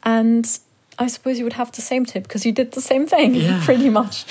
And 0.03 0.47
I 0.99 1.07
suppose 1.09 1.39
you 1.39 1.45
would 1.45 1.55
have 1.55 1.73
the 1.73 1.81
same 1.81 2.05
tip 2.05 2.25
because 2.25 2.45
you 2.45 2.53
did 2.53 2.73
the 2.73 2.81
same 2.81 3.07
thing 3.07 3.35
Yeah. 3.35 3.61
pretty 3.65 3.89
much. 3.89 4.27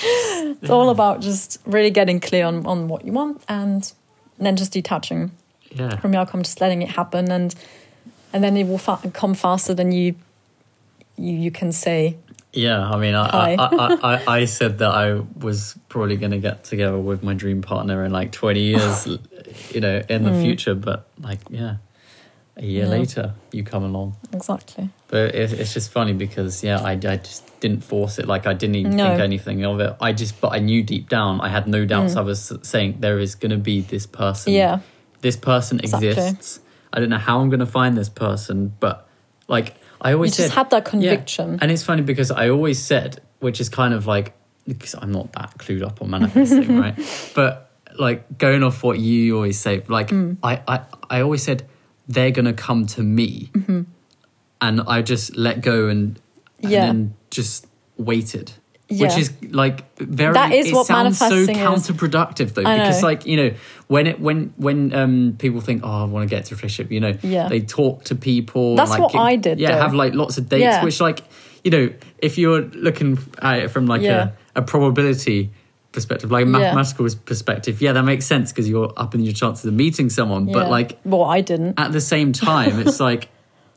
It's 0.62 0.70
all 0.70 0.90
about 0.90 1.20
just 1.20 1.58
really 1.66 1.90
getting 1.90 2.20
clear 2.20 2.44
on, 2.46 2.64
on 2.66 2.86
what 2.88 3.04
you 3.04 3.12
want 3.12 3.42
and 3.48 3.92
then 4.38 4.56
just 4.56 4.72
detaching 4.72 5.32
Yeah. 5.72 5.96
from 6.00 6.12
your 6.12 6.22
outcome, 6.22 6.42
just 6.42 6.60
letting 6.60 6.82
it 6.82 6.90
happen. 6.90 7.30
And 7.30 7.54
and 8.32 8.44
then 8.44 8.56
it 8.56 8.66
will 8.68 8.78
fa- 8.78 9.00
come 9.12 9.34
faster 9.34 9.74
than 9.74 9.90
you, 9.90 10.14
you, 11.18 11.32
you 11.36 11.50
can 11.50 11.72
say. 11.72 12.16
Yeah, 12.52 12.88
I 12.90 12.96
mean, 12.98 13.14
I, 13.14 13.26
I, 13.28 13.54
I, 13.54 14.14
I, 14.16 14.36
I 14.40 14.44
said 14.44 14.78
that 14.78 14.90
I 14.90 15.20
was 15.38 15.78
probably 15.88 16.16
going 16.16 16.32
to 16.32 16.38
get 16.38 16.64
together 16.64 16.98
with 16.98 17.22
my 17.22 17.34
dream 17.34 17.62
partner 17.62 18.04
in 18.04 18.10
like 18.10 18.32
20 18.32 18.60
years, 18.60 19.06
you 19.70 19.80
know, 19.80 20.02
in 20.08 20.24
the 20.24 20.32
future. 20.32 20.74
But 20.74 21.06
like, 21.20 21.38
yeah, 21.48 21.76
a 22.56 22.64
year. 22.64 22.84
Yeah. 22.84 22.90
later, 22.90 23.34
you 23.52 23.62
come 23.62 23.84
along. 23.84 24.16
Exactly. 24.32 24.90
But 25.06 25.34
it, 25.34 25.52
it's 25.52 25.72
just 25.74 25.92
funny 25.92 26.12
because, 26.12 26.64
yeah, 26.64 26.80
I, 26.80 26.92
I 26.92 26.96
just 27.16 27.60
didn't 27.60 27.84
force 27.84 28.18
it. 28.18 28.26
Like, 28.26 28.48
I 28.48 28.52
didn't 28.54 28.74
even 28.76 28.96
No. 28.96 29.08
think 29.10 29.20
anything 29.20 29.64
of 29.64 29.78
it. 29.78 29.94
I 30.00 30.12
just, 30.12 30.40
but 30.40 30.52
I 30.52 30.58
knew 30.58 30.82
deep 30.82 31.08
down, 31.08 31.40
I 31.40 31.48
had 31.50 31.68
no 31.68 31.86
doubts. 31.86 32.14
Mm. 32.14 32.18
I 32.18 32.20
was 32.22 32.52
saying 32.62 32.96
there 32.98 33.20
is 33.20 33.36
going 33.36 33.50
to 33.52 33.58
be 33.58 33.80
this 33.80 34.06
person. 34.06 34.52
Yeah. 34.52 34.80
This 35.20 35.36
person 35.36 35.78
Exactly. 35.78 36.08
exists. 36.08 36.60
I 36.92 36.98
don't 36.98 37.10
know 37.10 37.18
how 37.18 37.38
I'm 37.40 37.48
going 37.48 37.60
to 37.60 37.66
find 37.66 37.96
this 37.96 38.08
person, 38.08 38.74
but 38.80 39.06
like, 39.46 39.74
I 40.00 40.10
You 40.10 40.16
always 40.16 40.36
just 40.36 40.48
said, 40.48 40.54
had 40.56 40.70
that 40.70 40.84
yeah. 40.84 40.90
conviction. 40.90 41.58
And 41.60 41.70
it's 41.70 41.82
funny 41.82 42.02
because 42.02 42.30
I 42.30 42.48
always 42.48 42.78
said, 42.82 43.20
which 43.40 43.60
is 43.60 43.68
kind 43.68 43.94
of 43.94 44.06
like, 44.06 44.32
because 44.66 44.94
I'm 44.94 45.12
not 45.12 45.32
that 45.32 45.58
clued 45.58 45.82
up 45.82 46.00
on 46.02 46.10
manifesting, 46.10 46.78
right? 46.84 46.94
But 47.34 47.70
like 47.98 48.38
going 48.38 48.62
off 48.62 48.82
what 48.82 48.98
you 48.98 49.34
always 49.36 49.58
say, 49.58 49.82
like 49.88 50.08
Mm. 50.08 50.36
I, 50.42 50.62
I, 50.66 50.80
I 51.10 51.20
always 51.22 51.42
said 51.42 51.66
they're 52.08 52.30
gonna 52.30 52.52
come 52.54 52.86
to 52.86 53.02
me, 53.02 53.50
Mm-hmm. 53.54 53.82
and 54.60 54.80
I 54.82 55.02
just 55.02 55.36
let 55.36 55.60
go 55.60 55.88
and, 55.88 56.18
and 56.62 56.70
Yeah. 56.72 56.86
then 56.86 57.14
just 57.30 57.66
waited. 57.96 58.52
Which 58.90 59.16
is 59.16 59.32
like 59.50 59.96
very. 59.98 60.34
That 60.34 60.52
is 60.52 60.68
it 60.68 60.74
what 60.74 60.86
sounds 60.86 61.18
so 61.18 61.28
manifesting 61.28 61.56
is. 61.56 61.62
counterproductive 61.62 62.54
though, 62.54 62.64
I 62.64 62.78
because 62.78 63.02
like 63.02 63.24
you 63.24 63.36
know 63.36 63.54
when 63.86 64.06
it 64.08 64.18
when 64.20 64.52
when 64.56 64.92
um 64.94 65.36
people 65.38 65.60
think 65.60 65.82
oh 65.84 66.02
I 66.02 66.04
want 66.04 66.28
to 66.28 66.34
get 66.34 66.46
to 66.46 66.54
a 66.54 66.56
relationship, 66.56 66.90
you 66.90 67.00
know, 67.00 67.16
Yeah. 67.22 67.48
they 67.48 67.60
talk 67.60 68.04
to 68.04 68.14
people. 68.14 68.74
That's 68.76 68.90
like, 68.90 69.00
what 69.00 69.14
I 69.14 69.36
did, 69.36 69.60
Yeah, 69.60 69.76
though. 69.76 69.82
have 69.82 69.94
like 69.94 70.14
lots 70.14 70.38
of 70.38 70.48
dates, 70.48 70.62
Yeah. 70.62 70.84
which 70.84 71.00
like 71.00 71.22
you 71.62 71.70
know 71.70 71.90
if 72.18 72.36
you're 72.36 72.62
looking 72.62 73.18
at 73.40 73.60
it 73.60 73.68
from 73.70 73.86
like 73.86 74.02
Yeah. 74.02 74.30
a, 74.56 74.60
a 74.60 74.62
probability 74.62 75.50
perspective 75.92 76.30
like 76.30 76.44
a 76.46 76.48
Yeah. 76.48 76.58
mathematical 76.58 77.08
perspective 77.24 77.80
yeah 77.82 77.92
that 77.92 78.04
makes 78.04 78.24
sense 78.24 78.52
because 78.52 78.68
you're 78.68 78.92
up 78.96 79.14
in 79.14 79.24
your 79.24 79.32
chances 79.34 79.64
of 79.66 79.74
meeting 79.74 80.08
someone 80.08 80.46
Yeah. 80.46 80.54
but 80.54 80.70
like 80.70 80.98
well, 81.04 81.24
I 81.24 81.40
didn't. 81.40 81.78
at 81.80 81.92
the 81.92 82.00
same 82.00 82.32
time 82.32 82.78
it's 82.80 83.00
like 83.10 83.28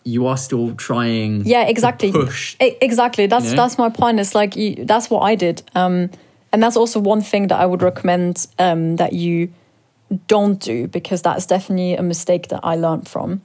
you 0.03 0.27
are 0.27 0.37
still 0.37 0.75
trying 0.75 1.45
yeah 1.45 1.63
to 1.63 1.69
exactly 1.69 2.11
push 2.11 2.55
exactly. 2.59 3.27
That's 3.27 3.51
know? 3.51 3.55
that's 3.55 3.77
my 3.77 3.89
point. 3.89 4.19
It's 4.19 4.35
like 4.35 4.55
you, 4.55 4.85
that's 4.85 5.09
what 5.09 5.21
i 5.21 5.35
did. 5.35 5.63
Um 5.75 6.09
and 6.51 6.61
that's 6.61 6.77
also 6.77 6.99
one 6.99 7.21
thing 7.21 7.47
that 7.47 7.59
i 7.59 7.65
would 7.65 7.81
recommend 7.81 8.47
um 8.59 8.97
that 8.97 9.13
you 9.13 9.51
don't 10.27 10.59
do 10.59 10.87
because 10.87 11.21
that's 11.21 11.45
definitely 11.45 11.95
a 11.95 12.03
mistake 12.03 12.49
that 12.49 12.59
i 12.63 12.75
learned 12.75 13.07
from. 13.07 13.41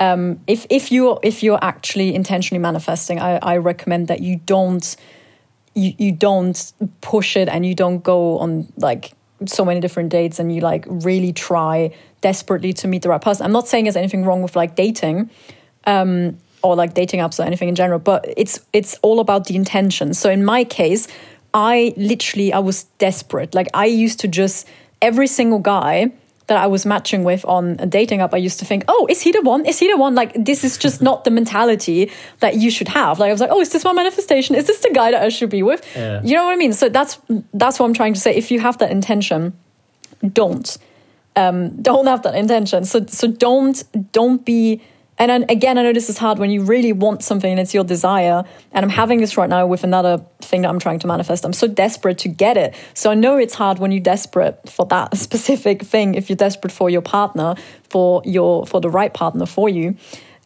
Um 0.00 0.40
if 0.46 0.66
if 0.70 0.90
you're 0.90 1.18
if 1.22 1.42
you're 1.42 1.62
actually 1.62 2.14
intentionally 2.14 2.60
manifesting 2.60 3.20
i 3.20 3.38
i 3.42 3.56
recommend 3.56 4.08
that 4.08 4.20
you 4.20 4.40
don't 4.46 4.96
you 5.74 5.94
you 5.98 6.12
don't 6.12 6.72
push 7.00 7.36
it 7.36 7.48
and 7.48 7.64
you 7.64 7.74
don't 7.74 8.02
go 8.02 8.38
on 8.38 8.66
like 8.76 9.12
so 9.46 9.64
many 9.64 9.80
different 9.80 10.10
dates 10.10 10.38
and 10.38 10.54
you 10.54 10.60
like 10.60 10.84
really 10.88 11.32
try 11.32 11.92
desperately 12.20 12.72
to 12.72 12.88
meet 12.88 13.02
the 13.02 13.08
right 13.08 13.20
person. 13.20 13.44
I'm 13.44 13.52
not 13.52 13.68
saying 13.68 13.84
there's 13.84 13.96
anything 13.96 14.24
wrong 14.24 14.42
with 14.42 14.56
like 14.56 14.76
dating 14.76 15.30
um 15.86 16.38
or 16.62 16.76
like 16.76 16.94
dating 16.94 17.20
apps 17.20 17.40
or 17.40 17.42
anything 17.42 17.68
in 17.68 17.74
general, 17.74 17.98
but 17.98 18.24
it's 18.36 18.60
it's 18.72 18.98
all 19.02 19.20
about 19.20 19.46
the 19.46 19.56
intention. 19.56 20.14
So 20.14 20.30
in 20.30 20.44
my 20.44 20.64
case, 20.64 21.08
I 21.52 21.92
literally 21.96 22.52
I 22.52 22.60
was 22.60 22.84
desperate. 22.98 23.54
Like 23.54 23.68
I 23.74 23.86
used 23.86 24.20
to 24.20 24.28
just 24.28 24.66
every 25.00 25.26
single 25.26 25.58
guy 25.58 26.12
that 26.46 26.62
I 26.62 26.66
was 26.66 26.84
matching 26.84 27.24
with 27.24 27.44
on 27.44 27.76
a 27.78 27.86
dating 27.86 28.20
app, 28.20 28.34
I 28.34 28.36
used 28.36 28.58
to 28.58 28.64
think, 28.64 28.84
oh, 28.88 29.06
is 29.08 29.22
he 29.22 29.32
the 29.32 29.42
one? 29.42 29.64
Is 29.64 29.78
he 29.78 29.90
the 29.90 29.96
one? 29.96 30.14
Like, 30.14 30.32
this 30.34 30.64
is 30.64 30.76
just 30.76 31.00
not 31.08 31.24
the 31.24 31.30
mentality 31.30 32.10
that 32.40 32.56
you 32.56 32.70
should 32.70 32.88
have. 32.88 33.18
Like, 33.18 33.28
I 33.28 33.32
was 33.32 33.40
like, 33.40 33.50
oh, 33.50 33.60
is 33.60 33.70
this 33.70 33.84
my 33.84 33.92
manifestation? 33.92 34.54
Is 34.54 34.66
this 34.66 34.80
the 34.80 34.90
guy 34.90 35.12
that 35.12 35.22
I 35.22 35.28
should 35.28 35.50
be 35.50 35.62
with? 35.62 35.84
Yeah. 35.96 36.20
You 36.22 36.34
know 36.36 36.44
what 36.44 36.52
I 36.52 36.56
mean? 36.56 36.72
So 36.72 36.88
that's 36.88 37.18
that's 37.54 37.78
what 37.78 37.86
I'm 37.86 37.94
trying 37.94 38.14
to 38.14 38.20
say. 38.20 38.34
If 38.34 38.50
you 38.50 38.60
have 38.60 38.78
that 38.78 38.90
intention, 38.90 39.52
don't 40.32 40.76
um, 41.36 41.80
don't 41.80 42.06
have 42.06 42.22
that 42.22 42.34
intention. 42.34 42.84
So 42.84 43.06
so 43.06 43.28
don't 43.28 43.82
don't 44.12 44.44
be. 44.44 44.82
And 45.30 45.48
again, 45.48 45.78
I 45.78 45.82
know 45.82 45.92
this 45.92 46.10
is 46.10 46.18
hard 46.18 46.40
when 46.40 46.50
you 46.50 46.62
really 46.62 46.92
want 46.92 47.22
something 47.22 47.48
and 47.48 47.60
it's 47.60 47.72
your 47.72 47.84
desire. 47.84 48.42
And 48.72 48.84
I'm 48.84 48.90
having 48.90 49.20
this 49.20 49.36
right 49.36 49.48
now 49.48 49.64
with 49.66 49.84
another 49.84 50.24
thing 50.40 50.62
that 50.62 50.68
I'm 50.68 50.80
trying 50.80 50.98
to 50.98 51.06
manifest. 51.06 51.44
I'm 51.44 51.52
so 51.52 51.68
desperate 51.68 52.18
to 52.18 52.28
get 52.28 52.56
it. 52.56 52.74
So 52.94 53.08
I 53.08 53.14
know 53.14 53.38
it's 53.38 53.54
hard 53.54 53.78
when 53.78 53.92
you're 53.92 54.02
desperate 54.02 54.68
for 54.68 54.84
that 54.86 55.16
specific 55.26 55.82
thing. 55.82 56.16
If 56.16 56.28
you're 56.28 56.36
desperate 56.36 56.72
for 56.72 56.90
your 56.90 57.02
partner, 57.02 57.54
for 57.88 58.20
your 58.24 58.66
for 58.66 58.80
the 58.80 58.90
right 58.90 59.14
partner 59.14 59.46
for 59.46 59.68
you, 59.68 59.96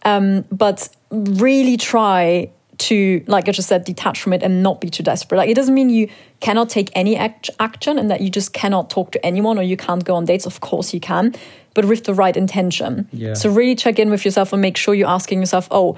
um, 0.04 0.44
but 0.52 0.90
really 1.10 1.78
try 1.78 2.50
to, 2.78 3.24
like 3.26 3.48
I 3.48 3.52
just 3.52 3.68
said, 3.68 3.84
detach 3.84 4.20
from 4.20 4.32
it 4.32 4.42
and 4.42 4.62
not 4.62 4.80
be 4.80 4.90
too 4.90 5.02
desperate. 5.02 5.38
Like 5.38 5.48
it 5.48 5.54
doesn't 5.54 5.74
mean 5.74 5.90
you 5.90 6.08
cannot 6.40 6.68
take 6.68 6.90
any 6.94 7.16
act- 7.16 7.50
action 7.58 7.98
and 7.98 8.10
that 8.10 8.20
you 8.20 8.30
just 8.30 8.52
cannot 8.52 8.90
talk 8.90 9.12
to 9.12 9.24
anyone 9.24 9.58
or 9.58 9.62
you 9.62 9.76
can't 9.76 10.04
go 10.04 10.14
on 10.14 10.24
dates. 10.24 10.46
Of 10.46 10.60
course 10.60 10.92
you 10.92 11.00
can, 11.00 11.34
but 11.74 11.84
with 11.84 12.04
the 12.04 12.14
right 12.14 12.36
intention. 12.36 13.08
Yeah. 13.12 13.34
So 13.34 13.50
really 13.50 13.74
check 13.74 13.98
in 13.98 14.10
with 14.10 14.24
yourself 14.24 14.52
and 14.52 14.60
make 14.62 14.76
sure 14.76 14.94
you're 14.94 15.08
asking 15.08 15.40
yourself, 15.40 15.68
oh, 15.70 15.96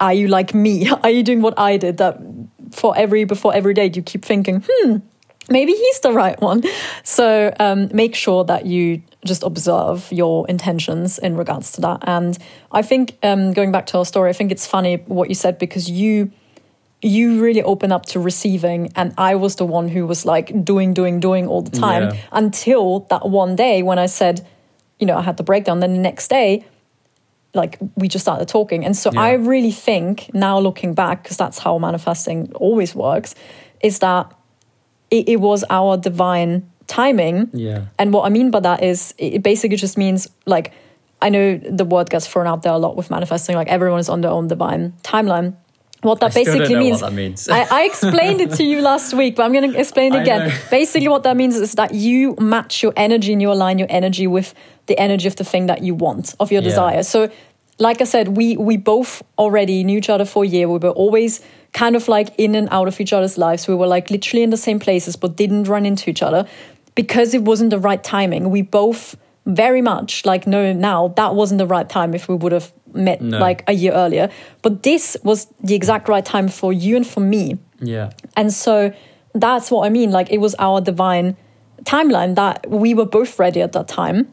are 0.00 0.12
you 0.12 0.28
like 0.28 0.54
me? 0.54 0.88
Are 1.02 1.10
you 1.10 1.22
doing 1.22 1.40
what 1.40 1.58
I 1.58 1.78
did? 1.78 1.96
That 1.96 2.20
for 2.72 2.96
every 2.96 3.24
before 3.24 3.54
every 3.54 3.72
date 3.72 3.96
you 3.96 4.02
keep 4.02 4.22
thinking, 4.22 4.62
hmm, 4.68 4.96
maybe 5.48 5.72
he's 5.72 6.00
the 6.00 6.12
right 6.12 6.38
one. 6.40 6.62
So 7.04 7.52
um, 7.58 7.88
make 7.92 8.14
sure 8.14 8.44
that 8.44 8.66
you 8.66 9.02
just 9.24 9.42
observe 9.42 10.10
your 10.10 10.46
intentions 10.48 11.18
in 11.18 11.36
regards 11.36 11.72
to 11.72 11.80
that. 11.82 12.00
And 12.02 12.36
I 12.72 12.82
think 12.82 13.16
um, 13.22 13.52
going 13.52 13.70
back 13.72 13.86
to 13.86 13.98
our 13.98 14.04
story, 14.04 14.30
I 14.30 14.32
think 14.32 14.50
it's 14.50 14.66
funny 14.66 14.96
what 15.06 15.28
you 15.28 15.34
said 15.34 15.58
because 15.58 15.88
you 15.90 16.30
you 17.04 17.42
really 17.42 17.62
open 17.64 17.90
up 17.90 18.06
to 18.06 18.20
receiving 18.20 18.88
and 18.94 19.12
i 19.18 19.34
was 19.34 19.56
the 19.56 19.64
one 19.64 19.88
who 19.88 20.06
was 20.06 20.24
like 20.24 20.64
doing 20.64 20.94
doing 20.94 21.18
doing 21.18 21.48
all 21.48 21.60
the 21.60 21.76
time 21.76 22.04
Yeah. 22.14 22.16
until 22.30 23.00
that 23.10 23.28
one 23.28 23.56
day 23.56 23.82
when 23.82 23.98
i 23.98 24.06
said 24.06 24.46
you 25.00 25.06
know 25.08 25.16
i 25.16 25.22
had 25.22 25.36
the 25.36 25.42
breakdown 25.42 25.80
then 25.80 25.94
the 25.94 25.98
next 25.98 26.28
day 26.28 26.64
like 27.54 27.76
we 27.96 28.06
just 28.06 28.22
started 28.24 28.46
talking 28.46 28.84
and 28.84 28.96
so 28.96 29.10
Yeah. 29.12 29.20
i 29.20 29.32
really 29.32 29.72
think 29.72 30.30
now 30.32 30.60
looking 30.60 30.94
back 30.94 31.24
because 31.24 31.36
that's 31.36 31.58
how 31.58 31.76
manifesting 31.76 32.52
always 32.54 32.94
works 32.94 33.34
is 33.82 33.98
that 33.98 34.32
it, 35.10 35.28
it 35.28 35.40
was 35.40 35.64
our 35.70 35.96
divine 35.96 36.70
timing. 36.92 37.48
Yeah. 37.52 37.86
And 37.98 38.12
what 38.12 38.26
I 38.26 38.28
mean 38.28 38.50
by 38.50 38.60
that 38.60 38.82
is 38.82 39.14
it 39.18 39.42
basically 39.42 39.76
just 39.78 39.96
means 39.96 40.28
like 40.46 40.72
I 41.22 41.28
know 41.30 41.56
the 41.56 41.84
word 41.84 42.10
gets 42.10 42.26
thrown 42.26 42.46
out 42.46 42.62
there 42.62 42.72
a 42.72 42.78
lot 42.78 42.96
with 42.96 43.10
manifesting, 43.10 43.56
like 43.56 43.68
everyone 43.68 44.00
is 44.00 44.08
on 44.08 44.20
their 44.20 44.30
own 44.30 44.48
divine 44.48 44.92
timeline. 45.02 45.54
What 46.02 46.18
that 46.18 46.32
I 46.32 46.34
basically 46.34 46.74
means, 46.74 47.00
that 47.00 47.12
means. 47.12 47.48
I, 47.48 47.60
I 47.70 47.82
explained 47.84 48.40
it 48.40 48.50
to 48.58 48.64
you 48.64 48.80
last 48.90 49.14
week, 49.14 49.36
but 49.36 49.44
I'm 49.44 49.52
going 49.52 49.70
to 49.72 49.78
explain 49.78 50.12
it 50.14 50.22
again. 50.22 50.52
Basically, 50.68 51.06
what 51.06 51.22
that 51.22 51.36
means 51.36 51.54
is 51.54 51.74
that 51.74 51.94
you 51.94 52.34
match 52.40 52.82
your 52.82 52.92
energy 52.96 53.32
and 53.32 53.40
you 53.40 53.52
align 53.52 53.78
your 53.78 53.86
energy 53.88 54.26
with 54.26 54.52
the 54.86 54.98
energy 54.98 55.28
of 55.28 55.36
the 55.36 55.44
thing 55.44 55.66
that 55.66 55.80
you 55.82 55.94
want, 55.94 56.34
of 56.40 56.50
your 56.50 56.60
Yeah. 56.62 56.68
desire. 56.70 57.02
So, 57.04 57.30
like 57.78 58.00
I 58.00 58.04
said, 58.04 58.36
we 58.36 58.56
we 58.56 58.76
both 58.76 59.22
already 59.38 59.84
knew 59.84 59.98
each 59.98 60.10
other 60.10 60.24
for 60.24 60.42
a 60.44 60.46
year. 60.48 60.66
We 60.68 60.78
were 60.78 60.96
always 61.04 61.40
kind 61.72 61.94
of 61.96 62.08
like 62.08 62.28
in 62.36 62.54
and 62.56 62.68
out 62.70 62.88
of 62.88 63.00
each 63.00 63.12
other's 63.12 63.38
lives. 63.38 63.68
We 63.68 63.76
were 63.76 63.86
like 63.96 64.10
literally 64.10 64.42
in 64.42 64.50
the 64.50 64.56
same 64.68 64.78
places, 64.80 65.14
but 65.16 65.36
didn't 65.36 65.68
run 65.68 65.86
into 65.86 66.10
each 66.10 66.22
other 66.22 66.46
because 66.94 67.34
it 67.34 67.42
wasn't 67.42 67.70
the 67.70 67.78
right 67.78 68.02
timing. 68.02 68.50
We 68.50 68.62
both 68.62 69.16
very 69.46 69.82
much 69.82 70.24
like 70.24 70.46
know 70.46 70.72
now 70.72 71.08
that 71.16 71.34
wasn't 71.34 71.58
the 71.58 71.66
right 71.66 71.88
time 71.88 72.14
if 72.14 72.28
we 72.28 72.34
would 72.36 72.52
have 72.52 72.72
met 72.94 73.20
No. 73.20 73.38
like 73.38 73.64
a 73.66 73.72
year 73.72 73.92
earlier. 73.92 74.28
But 74.62 74.82
this 74.82 75.16
was 75.24 75.46
the 75.62 75.74
exact 75.74 76.08
right 76.08 76.24
time 76.24 76.48
for 76.48 76.72
you 76.72 76.96
and 76.96 77.06
for 77.06 77.20
me. 77.20 77.58
Yeah. 77.80 78.10
And 78.36 78.52
so 78.52 78.92
that's 79.34 79.70
what 79.70 79.86
I 79.86 79.88
mean. 79.90 80.10
Like 80.12 80.30
it 80.30 80.38
was 80.38 80.54
our 80.58 80.80
divine 80.80 81.36
timeline 81.84 82.34
that 82.36 82.68
we 82.70 82.94
were 82.94 83.06
both 83.06 83.38
ready 83.38 83.60
at 83.62 83.72
that 83.72 83.88
time. 83.88 84.28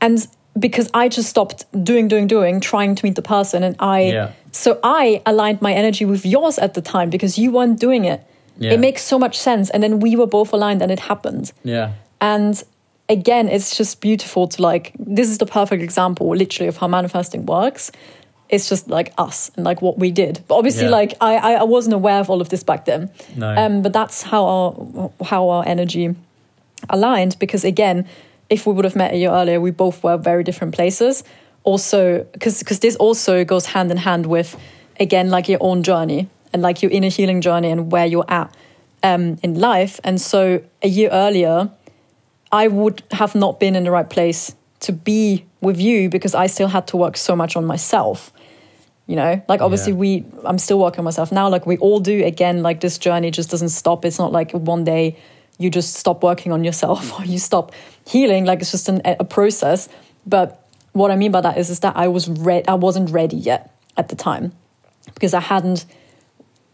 And 0.00 0.24
because 0.58 0.88
I 0.94 1.08
just 1.08 1.28
stopped 1.28 1.64
doing, 1.84 2.08
doing, 2.08 2.26
doing, 2.26 2.60
trying 2.60 2.94
to 2.94 3.04
meet 3.04 3.14
the 3.16 3.22
person. 3.22 3.62
And 3.62 3.74
I, 3.78 4.00
Yeah. 4.02 4.32
so 4.52 4.78
I 4.82 5.22
aligned 5.26 5.60
my 5.60 5.72
energy 5.72 6.04
with 6.04 6.24
yours 6.24 6.58
at 6.58 6.74
the 6.74 6.80
time 6.80 7.10
because 7.10 7.38
you 7.38 7.50
weren't 7.50 7.78
doing 7.80 8.04
it. 8.04 8.22
Yeah. 8.58 8.72
It 8.72 8.80
makes 8.80 9.02
so 9.02 9.18
much 9.18 9.38
sense. 9.38 9.70
And 9.70 9.82
then 9.82 10.00
we 10.00 10.16
were 10.16 10.26
both 10.26 10.52
aligned 10.52 10.82
and 10.82 10.90
it 10.90 11.00
happened. 11.00 11.52
Yeah. 11.64 11.92
And 12.20 12.62
again, 13.08 13.48
it's 13.48 13.76
just 13.76 14.00
beautiful 14.00 14.48
to 14.48 14.62
like, 14.62 14.92
this 14.98 15.28
is 15.28 15.38
the 15.38 15.46
perfect 15.46 15.82
example, 15.82 16.28
literally, 16.34 16.68
of 16.68 16.76
how 16.78 16.88
manifesting 16.88 17.44
works. 17.46 17.92
It's 18.48 18.68
just 18.68 18.88
like 18.88 19.12
us 19.18 19.50
and 19.56 19.64
like 19.64 19.82
what 19.82 19.98
we 19.98 20.10
did. 20.12 20.40
But 20.48 20.54
obviously, 20.56 20.84
Yeah. 20.84 20.90
like 20.90 21.14
I, 21.20 21.56
I 21.56 21.64
wasn't 21.64 21.94
aware 21.94 22.20
of 22.20 22.30
all 22.30 22.40
of 22.40 22.48
this 22.48 22.62
back 22.62 22.84
then. 22.84 23.10
No. 23.34 23.54
Um, 23.54 23.82
but 23.82 23.92
that's 23.92 24.22
how 24.22 24.44
our 24.44 25.10
how 25.24 25.48
our 25.48 25.64
energy 25.66 26.14
aligned. 26.88 27.36
Because 27.38 27.64
again, 27.64 28.06
if 28.48 28.66
we 28.66 28.72
would 28.72 28.84
have 28.84 28.94
met 28.96 29.12
a 29.12 29.16
year 29.16 29.30
earlier, 29.30 29.60
we 29.60 29.72
both 29.72 30.02
were 30.04 30.16
very 30.16 30.44
different 30.44 30.74
places. 30.74 31.24
Also, 31.64 32.24
because 32.32 32.60
because 32.60 32.78
this 32.78 32.94
also 32.96 33.44
goes 33.44 33.66
hand 33.66 33.90
in 33.90 33.96
hand 33.96 34.26
with 34.26 34.56
again 35.00 35.28
like 35.30 35.48
your 35.48 35.58
own 35.60 35.82
journey 35.82 36.28
and 36.52 36.62
like 36.62 36.82
your 36.82 36.90
inner 36.90 37.08
healing 37.08 37.40
journey 37.40 37.70
and 37.70 37.90
where 37.92 38.06
you're 38.06 38.24
at 38.28 38.54
um, 39.02 39.38
in 39.42 39.58
life. 39.58 40.00
And 40.04 40.20
so 40.20 40.62
a 40.82 40.88
year 40.88 41.10
earlier, 41.10 41.70
I 42.52 42.68
would 42.68 43.02
have 43.12 43.34
not 43.34 43.60
been 43.60 43.76
in 43.76 43.84
the 43.84 43.90
right 43.90 44.08
place 44.08 44.54
to 44.80 44.92
be 44.92 45.44
with 45.60 45.80
you 45.80 46.08
because 46.08 46.34
I 46.34 46.46
still 46.46 46.68
had 46.68 46.86
to 46.88 46.96
work 46.96 47.16
so 47.16 47.34
much 47.34 47.56
on 47.56 47.64
myself. 47.64 48.32
You 49.06 49.16
know, 49.16 49.42
like 49.48 49.60
obviously 49.60 49.92
Yeah. 49.92 49.98
we, 49.98 50.24
I'm 50.44 50.58
still 50.58 50.78
working 50.80 50.98
on 51.00 51.04
myself 51.04 51.30
now. 51.30 51.48
Like 51.48 51.66
we 51.66 51.76
all 51.78 52.00
do. 52.00 52.24
Again, 52.24 52.62
like 52.62 52.80
this 52.80 52.98
journey 52.98 53.30
just 53.30 53.50
doesn't 53.50 53.68
stop. 53.68 54.04
It's 54.04 54.18
not 54.18 54.32
like 54.32 54.52
one 54.52 54.84
day 54.84 55.16
you 55.58 55.70
just 55.70 55.94
stop 55.94 56.22
working 56.22 56.52
on 56.52 56.64
yourself 56.64 57.12
or 57.18 57.24
you 57.24 57.38
stop 57.38 57.72
healing. 58.06 58.44
Like 58.44 58.60
it's 58.60 58.70
just 58.72 58.88
an, 58.88 59.00
a 59.04 59.24
process. 59.24 59.88
But 60.26 60.66
what 60.92 61.10
I 61.10 61.16
mean 61.16 61.30
by 61.30 61.40
that 61.40 61.56
is, 61.56 61.70
is 61.70 61.80
that 61.80 61.96
I 61.96 62.08
was 62.08 62.28
ready. 62.28 62.66
I 62.66 62.74
wasn't 62.74 63.10
ready 63.10 63.36
yet 63.36 63.72
at 63.96 64.08
the 64.08 64.16
time 64.16 64.52
because 65.14 65.34
I 65.34 65.40
hadn't 65.40 65.86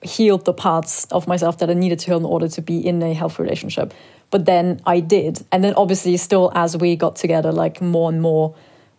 healed 0.02 0.44
the 0.44 0.52
parts 0.52 1.04
of 1.06 1.26
myself 1.26 1.58
that 1.58 1.70
I 1.70 1.74
needed 1.74 1.98
to 2.00 2.06
heal 2.06 2.18
in 2.18 2.24
order 2.24 2.48
to 2.48 2.62
be 2.62 2.78
in 2.86 3.02
a 3.02 3.14
healthy 3.14 3.42
relationship. 3.42 3.94
But 4.30 4.44
then 4.46 4.80
I 4.86 5.00
did. 5.00 5.44
And 5.52 5.62
then 5.62 5.74
obviously, 5.74 6.16
still 6.16 6.50
as 6.54 6.76
we 6.76 6.96
got 6.96 7.16
together, 7.16 7.52
like 7.52 7.80
more 7.80 8.08
and 8.10 8.20
more, 8.22 8.54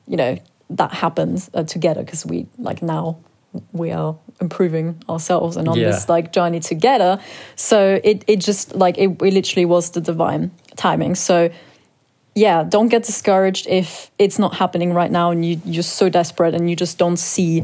you 0.08 0.18
know, 0.18 0.38
that 0.70 0.91
happened 0.93 1.49
uh, 1.54 1.64
together 1.64 2.04
because 2.04 2.26
we, 2.26 2.47
like 2.58 2.82
now, 2.82 3.18
we 3.72 3.91
are 3.91 4.16
improving 4.41 5.01
ourselves 5.10 5.58
and 5.58 5.68
on 5.68 5.78
Yeah. 5.78 5.88
this 5.91 6.10
like 6.10 6.32
journey 6.32 6.60
together. 6.60 7.20
So 7.56 7.99
it, 8.04 8.24
it 8.28 8.38
just 8.38 8.76
like, 8.76 8.97
it, 8.97 9.10
it 9.22 9.34
literally 9.34 9.66
was 9.66 9.91
the 9.91 10.01
divine 10.01 10.51
timing. 10.76 11.16
So 11.16 11.49
yeah, 12.36 12.64
don't 12.64 12.88
get 12.88 13.04
discouraged 13.04 13.68
if 13.68 14.10
it's 14.18 14.39
not 14.39 14.56
happening 14.56 14.93
right 14.93 15.12
now 15.12 15.30
and 15.30 15.45
you, 15.45 15.62
you're 15.66 15.84
so 15.84 16.10
desperate 16.10 16.56
and 16.56 16.68
you 16.70 16.76
just 16.76 16.97
don't 16.97 17.18
see 17.18 17.64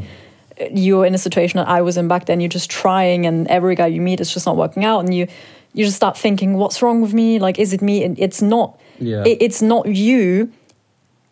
you're 0.71 1.05
in 1.05 1.15
a 1.15 1.17
situation 1.17 1.57
that 1.57 1.67
I 1.67 1.81
was 1.81 1.97
in 1.97 2.07
back 2.07 2.25
then. 2.25 2.39
You're 2.41 2.49
just 2.49 2.69
trying, 2.69 3.25
and 3.25 3.47
every 3.47 3.75
guy 3.75 3.87
you 3.87 4.01
meet 4.01 4.19
is 4.19 4.33
just 4.33 4.45
not 4.45 4.57
working 4.57 4.85
out, 4.85 4.99
and 4.99 5.13
you 5.13 5.27
you 5.73 5.85
just 5.85 5.97
start 5.97 6.17
thinking, 6.17 6.55
"What's 6.55 6.81
wrong 6.81 7.01
with 7.01 7.13
me? 7.13 7.39
Like, 7.39 7.59
is 7.59 7.73
it 7.73 7.81
me?" 7.81 8.03
And 8.03 8.17
it's 8.19 8.41
not. 8.41 8.79
Yeah. 8.99 9.23
It, 9.25 9.37
it's 9.41 9.61
not 9.61 9.85
you. 9.87 10.51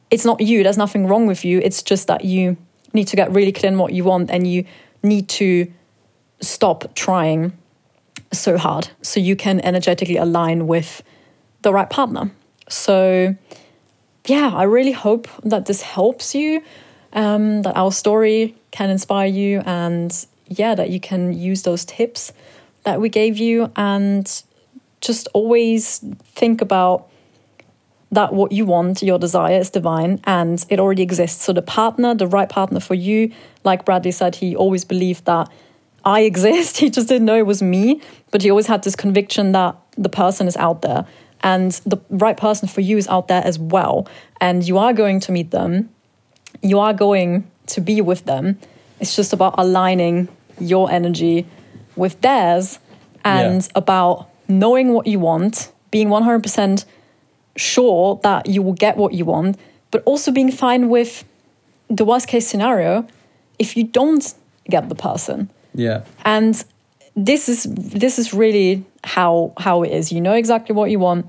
It's 0.09 0.23
not 0.23 0.39
you. 0.39 0.63
There's 0.63 0.77
nothing 0.77 1.07
wrong 1.07 1.27
with 1.27 1.43
you. 1.43 1.59
It's 1.59 1.83
just 1.83 2.07
that 2.07 2.23
you 2.23 2.57
need 2.93 3.07
to 3.09 3.15
get 3.15 3.31
really 3.31 3.51
clear 3.51 3.71
on 3.71 3.77
what 3.77 3.93
you 3.93 4.03
want, 4.03 4.29
and 4.31 4.47
you 4.47 4.65
need 5.03 5.27
to 5.29 5.71
stop 6.39 6.93
trying 6.95 7.51
so 8.31 8.57
hard, 8.57 8.89
so 9.01 9.19
you 9.19 9.35
can 9.35 9.59
energetically 9.61 10.17
align 10.17 10.67
with 10.67 11.01
the 11.61 11.73
right 11.73 11.89
partner. 11.89 12.31
So, 12.69 13.35
yeah, 14.25 14.51
I 14.53 14.63
really 14.63 14.91
hope 14.91 15.27
that 15.43 15.65
this 15.65 15.81
helps 15.81 16.35
you, 16.35 16.61
um, 17.13 17.61
that 17.61 17.75
our 17.75 17.91
story 17.91 18.55
can 18.77 18.91
inspire 18.91 19.25
you, 19.25 19.61
and 19.65 20.13
yeah, 20.47 20.75
that 20.75 20.91
you 20.91 20.99
can 20.99 21.33
use 21.33 21.63
those 21.63 21.83
tips 21.83 22.31
that 22.83 23.01
we 23.01 23.09
gave 23.09 23.37
you 23.39 23.71
and 23.75 24.43
just 25.01 25.27
always 25.33 25.97
think 26.35 26.61
about 26.61 27.09
that 28.11 28.33
what 28.33 28.51
you 28.51 28.65
want, 28.65 29.01
your 29.01 29.17
desire 29.17 29.59
is 29.59 29.71
divine 29.71 30.19
and 30.25 30.63
it 30.69 30.79
already 30.79 31.01
exists. 31.01 31.43
So 31.43 31.53
the 31.53 31.63
partner, 31.63 32.13
the 32.13 32.27
right 32.27 32.47
partner 32.47 32.79
for 32.79 32.93
you, 32.93 33.31
like 33.63 33.83
Bradley 33.83 34.11
said, 34.11 34.35
he 34.35 34.55
always 34.55 34.85
believed 34.85 35.25
that 35.25 35.49
I 36.05 36.21
exist. 36.31 36.77
He 36.77 36.91
just 36.91 37.07
didn't 37.07 37.25
know 37.25 37.37
it 37.37 37.47
was 37.47 37.63
me, 37.63 37.99
but 38.29 38.43
he 38.43 38.51
always 38.51 38.67
had 38.67 38.83
this 38.83 38.95
conviction 38.95 39.53
that 39.53 39.75
the 39.97 40.09
person 40.09 40.47
is 40.47 40.55
out 40.55 40.83
there 40.83 41.05
and 41.41 41.71
the 41.85 41.97
right 42.09 42.37
person 42.37 42.67
for 42.67 42.81
you 42.81 42.95
is 42.97 43.07
out 43.07 43.27
there 43.27 43.43
as 43.43 43.57
well. 43.57 44.07
And 44.39 44.65
you 44.67 44.77
are 44.77 44.93
going 44.93 45.19
to 45.21 45.31
meet 45.31 45.49
them. 45.49 45.89
You 46.61 46.79
are 46.79 46.93
going 46.93 47.49
to 47.67 47.81
be 47.81 48.01
with 48.01 48.25
them. 48.25 48.57
It's 48.99 49.15
just 49.15 49.33
about 49.33 49.55
aligning 49.57 50.27
your 50.59 50.89
energy 50.91 51.45
with 51.95 52.19
theirs 52.21 52.79
and 53.23 53.61
Yeah. 53.63 53.69
about 53.75 54.27
knowing 54.47 54.93
what 54.93 55.07
you 55.07 55.19
want, 55.19 55.71
being 55.91 56.09
100% 56.09 56.85
sure 57.55 58.19
that 58.23 58.45
you 58.47 58.61
will 58.61 58.73
get 58.73 58.97
what 58.97 59.13
you 59.13 59.25
want, 59.25 59.57
but 59.91 60.01
also 60.05 60.31
being 60.31 60.51
fine 60.51 60.89
with 60.89 61.23
the 61.89 62.05
worst 62.05 62.27
case 62.27 62.47
scenario 62.47 63.05
if 63.59 63.75
you 63.77 63.83
don't 63.83 64.33
get 64.69 64.89
the 64.89 64.95
person. 64.95 65.49
Yeah. 65.73 66.01
And 66.25 66.63
this 67.15 67.49
is 67.49 67.63
this 67.63 68.19
is 68.19 68.33
really 68.33 68.83
how 69.03 69.51
how 69.57 69.83
it 69.83 69.91
is. 69.91 70.11
You 70.11 70.21
know 70.21 70.33
exactly 70.33 70.75
what 70.75 70.91
you 70.91 70.99
want 70.99 71.25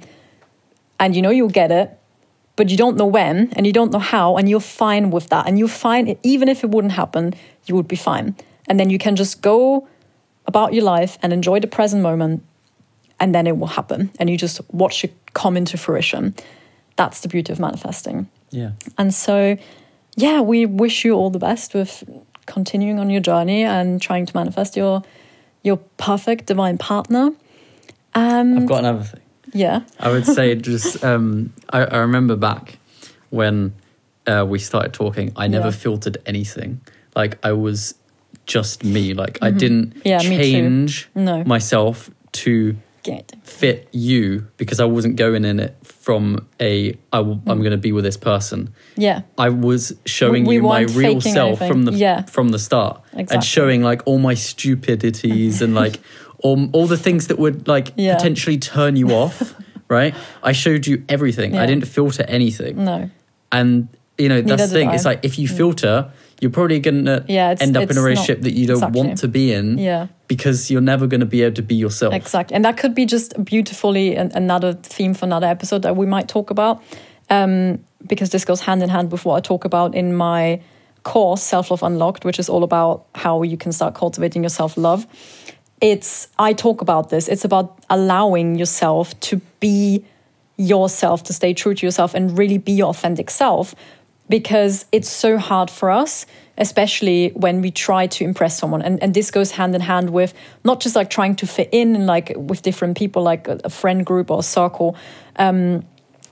and 1.00 1.14
you 1.16 1.22
know 1.22 1.30
you'll 1.30 1.48
get 1.48 1.70
it, 1.70 1.97
but 2.58 2.70
you 2.70 2.76
don't 2.76 2.96
know 2.96 3.06
when 3.06 3.52
and 3.52 3.68
you 3.68 3.72
don't 3.72 3.92
know 3.92 4.00
how 4.00 4.36
and 4.36 4.50
you're 4.50 4.58
fine 4.58 5.10
with 5.10 5.28
that. 5.28 5.46
And 5.46 5.60
you're 5.60 5.68
fine 5.68 6.18
even 6.24 6.48
if 6.48 6.64
it 6.64 6.70
wouldn't 6.70 6.92
happen, 6.92 7.34
you 7.66 7.76
would 7.76 7.86
be 7.86 7.94
fine. 7.94 8.34
And 8.66 8.80
then 8.80 8.90
you 8.90 8.98
can 8.98 9.14
just 9.14 9.40
go 9.42 9.86
about 10.44 10.74
your 10.74 10.82
life 10.82 11.18
and 11.22 11.32
enjoy 11.32 11.60
the 11.60 11.68
present 11.68 12.02
moment 12.02 12.42
and 13.20 13.32
then 13.32 13.46
it 13.46 13.56
will 13.58 13.68
happen 13.68 14.10
and 14.18 14.28
you 14.28 14.36
just 14.36 14.60
watch 14.72 15.04
it 15.04 15.14
come 15.34 15.56
into 15.56 15.78
fruition. 15.78 16.34
That's 16.96 17.20
the 17.20 17.28
beauty 17.28 17.52
of 17.52 17.60
manifesting. 17.60 18.28
Yeah. 18.50 18.72
And 18.98 19.14
so, 19.14 19.56
yeah, 20.16 20.40
we 20.40 20.66
wish 20.66 21.04
you 21.04 21.14
all 21.14 21.30
the 21.30 21.38
best 21.38 21.74
with 21.74 22.02
continuing 22.46 22.98
on 22.98 23.08
your 23.08 23.20
journey 23.20 23.62
and 23.62 24.02
trying 24.02 24.26
to 24.26 24.36
manifest 24.36 24.76
your 24.76 25.04
your 25.62 25.76
perfect 25.96 26.46
divine 26.46 26.76
partner. 26.78 27.30
Um, 28.14 28.58
I've 28.58 28.66
got 28.66 28.78
another 28.80 29.04
thing. 29.04 29.20
Yeah, 29.52 29.80
I 30.00 30.10
would 30.10 30.26
say 30.26 30.54
just 30.54 31.02
um, 31.04 31.52
I, 31.70 31.84
I 31.84 31.96
remember 31.98 32.36
back 32.36 32.78
when 33.30 33.74
uh, 34.26 34.44
we 34.48 34.58
started 34.58 34.92
talking. 34.92 35.32
I 35.36 35.48
never 35.48 35.68
Yeah. 35.68 35.72
filtered 35.72 36.18
anything. 36.26 36.80
Like 37.16 37.38
I 37.44 37.52
was 37.52 37.94
just 38.46 38.84
me. 38.84 39.14
Like 39.14 39.38
I 39.42 39.50
didn't 39.50 39.94
Mm-hmm. 39.94 40.08
Yeah, 40.08 40.18
me 40.28 40.36
change 40.36 41.08
No. 41.14 41.44
myself 41.44 42.10
to 42.32 42.76
get 43.02 43.32
fit 43.42 43.88
you 43.92 44.46
because 44.56 44.80
I 44.80 44.84
wasn't 44.84 45.16
going 45.16 45.44
in 45.44 45.60
it 45.60 45.76
from 45.84 46.46
a 46.60 46.90
I 47.12 47.18
w- 47.18 47.40
I'm 47.46 47.58
going 47.60 47.70
to 47.72 47.76
be 47.78 47.92
with 47.92 48.04
this 48.04 48.16
person. 48.16 48.70
yeah, 48.96 49.22
I 49.38 49.48
was 49.50 49.94
showing 50.04 50.42
We- 50.44 50.48
we 50.48 50.54
you 50.56 50.62
my 50.62 50.80
real 50.82 51.20
self 51.20 51.60
anything. 51.62 51.68
from 51.68 51.82
the 51.84 51.92
Yeah. 51.92 52.22
from 52.22 52.48
the 52.50 52.58
start, 52.58 53.00
Exactly. 53.12 53.34
and 53.34 53.44
showing 53.44 53.82
like 53.82 54.02
all 54.06 54.18
my 54.18 54.34
stupidities 54.34 55.62
and 55.64 55.74
like 55.74 56.00
all 56.42 56.68
all 56.72 56.86
the 56.86 56.96
things 56.96 57.26
that 57.28 57.38
would 57.38 57.66
like 57.68 57.92
Yeah. 57.96 58.16
potentially 58.16 58.58
turn 58.58 58.96
you 58.96 59.10
off. 59.10 59.54
right? 59.88 60.14
I 60.42 60.52
showed 60.52 60.86
you 60.86 61.04
everything. 61.08 61.54
Yeah. 61.54 61.62
I 61.62 61.66
didn't 61.66 61.86
filter 61.86 62.24
anything, 62.28 62.84
no, 62.84 63.10
and 63.50 63.88
you 64.18 64.28
know 64.28 64.40
that's 64.42 64.48
Neither 64.60 64.66
the 64.66 64.72
thing. 64.74 64.90
It's 64.90 65.04
like 65.04 65.20
if 65.24 65.38
you 65.38 65.48
filter, 65.48 66.10
you're 66.40 66.50
probably 66.50 66.78
gonna 66.80 67.24
Yeah, 67.28 67.54
end 67.60 67.76
up 67.76 67.90
in 67.90 67.96
a 67.96 68.02
relationship 68.02 68.42
that 68.42 68.52
you 68.52 68.66
don't 68.66 68.76
exactly. 68.76 69.00
want 69.02 69.18
to 69.18 69.28
be 69.28 69.52
in. 69.52 69.78
Yeah. 69.78 70.06
because 70.28 70.70
you're 70.70 70.82
never 70.82 71.06
going 71.06 71.20
to 71.20 71.26
be 71.26 71.42
able 71.42 71.54
to 71.54 71.62
be 71.62 71.74
yourself. 71.74 72.12
Exactly. 72.12 72.54
And 72.54 72.62
that 72.66 72.76
could 72.76 72.94
be 72.94 73.06
just 73.06 73.32
beautifully 73.46 74.14
an, 74.14 74.30
another 74.34 74.74
theme 74.74 75.14
for 75.14 75.24
another 75.24 75.46
episode 75.46 75.80
that 75.82 75.96
we 75.96 76.04
might 76.04 76.28
talk 76.28 76.50
about. 76.50 76.82
Um, 77.30 77.78
because 78.06 78.28
this 78.28 78.44
goes 78.44 78.60
hand 78.60 78.82
in 78.82 78.90
hand 78.90 79.10
with 79.10 79.24
what 79.24 79.36
I 79.36 79.40
talk 79.40 79.64
about 79.64 79.94
in 79.94 80.14
my 80.14 80.60
course, 81.02 81.42
Self 81.42 81.70
Love 81.70 81.82
Unlocked, 81.82 82.26
which 82.26 82.38
is 82.38 82.48
all 82.50 82.62
about 82.62 83.06
how 83.14 83.42
you 83.42 83.56
can 83.56 83.72
start 83.72 83.94
cultivating 83.94 84.42
your 84.42 84.50
self 84.50 84.76
love. 84.76 85.06
It's, 85.80 86.28
I 86.38 86.52
talk 86.52 86.80
about 86.80 87.10
this, 87.10 87.28
it's 87.28 87.44
about 87.44 87.78
allowing 87.88 88.56
yourself 88.58 89.18
to 89.20 89.40
be 89.60 90.04
yourself, 90.56 91.22
to 91.24 91.32
stay 91.32 91.54
true 91.54 91.74
to 91.74 91.86
yourself 91.86 92.14
and 92.14 92.36
really 92.36 92.58
be 92.58 92.72
your 92.72 92.88
authentic 92.88 93.30
self 93.30 93.74
because 94.28 94.86
it's 94.92 95.08
so 95.08 95.38
hard 95.38 95.70
for 95.70 95.90
us 95.90 96.26
especially 96.58 97.30
when 97.30 97.62
we 97.62 97.70
try 97.70 98.06
to 98.08 98.24
impress 98.24 98.58
someone. 98.58 98.82
And, 98.82 99.02
and 99.02 99.14
this 99.14 99.30
goes 99.30 99.52
hand 99.52 99.74
in 99.74 99.80
hand 99.80 100.10
with 100.10 100.34
not 100.64 100.80
just 100.80 100.96
like 100.96 101.08
trying 101.08 101.36
to 101.36 101.46
fit 101.46 101.68
in 101.72 101.94
and 101.94 102.06
like 102.06 102.32
with 102.36 102.62
different 102.62 102.98
people 102.98 103.22
like 103.22 103.48
a, 103.48 103.70
friend 103.70 104.04
group 104.04 104.30
or 104.30 104.42
circle 104.42 104.96
um, 105.36 105.84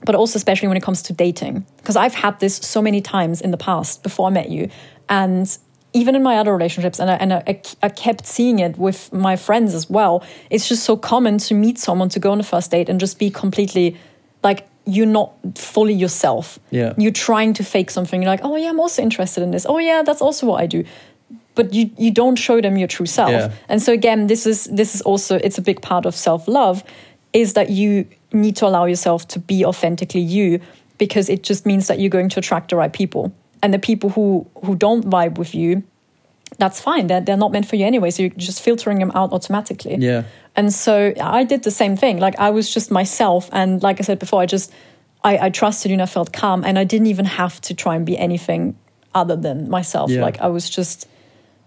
but 0.05 0.15
also 0.15 0.37
especially 0.37 0.67
when 0.67 0.77
it 0.77 0.83
comes 0.83 1.01
to 1.03 1.13
dating. 1.13 1.65
Because 1.77 1.95
i've 1.95 2.13
had 2.13 2.39
this 2.39 2.57
so 2.57 2.81
many 2.81 3.01
times 3.01 3.41
in 3.41 3.51
the 3.51 3.57
past 3.57 4.03
before 4.03 4.27
i 4.27 4.29
met 4.29 4.49
you 4.49 4.69
and 5.07 5.57
even 5.97 6.15
in 6.15 6.23
my 6.23 6.35
other 6.37 6.53
relationships 6.53 6.99
and 6.99 7.09
I, 7.09 7.15
and 7.15 7.33
I, 7.33 7.61
I 7.81 7.89
kept 7.89 8.25
seeing 8.25 8.59
it 8.59 8.77
with 8.77 9.11
my 9.11 9.35
friends 9.35 9.73
as 9.73 9.89
well 9.89 10.23
it's 10.49 10.67
just 10.71 10.83
so 10.83 10.95
common 10.95 11.37
to 11.47 11.53
meet 11.53 11.77
someone 11.77 12.09
to 12.09 12.19
go 12.19 12.31
on 12.31 12.39
a 12.39 12.43
first 12.43 12.71
date 12.71 12.89
and 12.89 12.99
just 12.99 13.17
be 13.19 13.29
completely 13.29 13.97
like 14.43 14.67
you're 14.87 15.05
not 15.05 15.33
fully 15.55 15.93
yourself. 15.93 16.59
Yeah. 16.71 16.93
You're 16.97 17.11
trying 17.11 17.53
to 17.55 17.63
fake 17.63 17.91
something. 17.91 18.21
You're 18.21 18.31
like, 18.31 18.39
oh 18.43 18.55
yeah, 18.55 18.69
I'm 18.69 18.79
also 18.79 19.01
interested 19.01 19.43
in 19.43 19.51
this. 19.51 19.65
Oh 19.67 19.77
yeah, 19.77 20.01
that's 20.01 20.21
also 20.21 20.47
what 20.47 20.61
I 20.63 20.65
do. 20.65 20.85
But 21.55 21.73
you 21.73 21.91
you 21.97 22.11
don't 22.11 22.37
show 22.37 22.61
them 22.61 22.77
your 22.77 22.87
true 22.87 23.05
self. 23.05 23.31
Yeah. 23.31 23.51
And 23.67 23.81
so 23.81 23.91
again, 23.91 24.27
this 24.27 24.45
is 24.45 24.65
this 24.65 24.95
is 24.95 25.01
also 25.01 25.35
it's 25.43 25.57
a 25.57 25.61
big 25.61 25.81
part 25.81 26.05
of 26.05 26.15
self 26.15 26.47
love, 26.47 26.83
is 27.33 27.53
that 27.53 27.69
you 27.69 28.05
need 28.31 28.55
to 28.57 28.65
allow 28.65 28.85
yourself 28.85 29.27
to 29.29 29.39
be 29.39 29.65
authentically 29.65 30.21
you, 30.21 30.61
because 30.97 31.29
it 31.29 31.43
just 31.43 31.65
means 31.65 31.87
that 31.87 31.99
you're 31.99 32.09
going 32.09 32.29
to 32.29 32.39
attract 32.39 32.69
the 32.69 32.75
right 32.75 32.93
people. 32.93 33.33
And 33.61 33.73
the 33.73 33.79
people 33.79 34.09
who 34.11 34.47
who 34.63 34.75
don't 34.75 35.05
vibe 35.09 35.37
with 35.37 35.55
you, 35.55 35.83
that's 36.57 36.79
fine. 36.79 37.07
They're 37.07 37.21
they're 37.21 37.37
not 37.37 37.51
meant 37.51 37.65
for 37.67 37.75
you 37.75 37.85
anyway. 37.85 38.11
So 38.11 38.23
you're 38.23 38.31
just 38.31 38.61
filtering 38.61 38.99
them 38.99 39.11
out 39.15 39.31
automatically. 39.31 39.95
Yeah. 39.97 40.23
And 40.55 40.73
so 40.73 41.13
I 41.21 41.43
did 41.43 41.63
the 41.63 41.71
same 41.71 41.95
thing. 41.95 42.19
Like 42.19 42.37
I 42.39 42.49
was 42.49 42.73
just 42.73 42.91
myself. 42.91 43.49
And 43.51 43.83
like 43.83 43.99
I 43.99 44.03
said 44.03 44.17
before, 44.19 44.41
I 44.41 44.47
just, 44.47 44.73
I, 45.23 45.37
I 45.37 45.49
trusted 45.51 45.91
you 45.91 45.93
and 45.93 46.01
I 46.01 46.07
felt 46.07 46.33
calm. 46.33 46.63
And 46.63 46.79
I 46.79 46.83
didn't 46.83 47.07
even 47.07 47.25
have 47.25 47.61
to 47.61 47.75
try 47.75 47.95
and 47.95 48.05
be 48.05 48.17
anything 48.17 48.75
other 49.13 49.35
than 49.35 49.69
myself. 49.69 50.09
Yeah. 50.09 50.21
Like 50.21 50.39
I 50.41 50.47
was 50.47 50.67
just, 50.67 51.07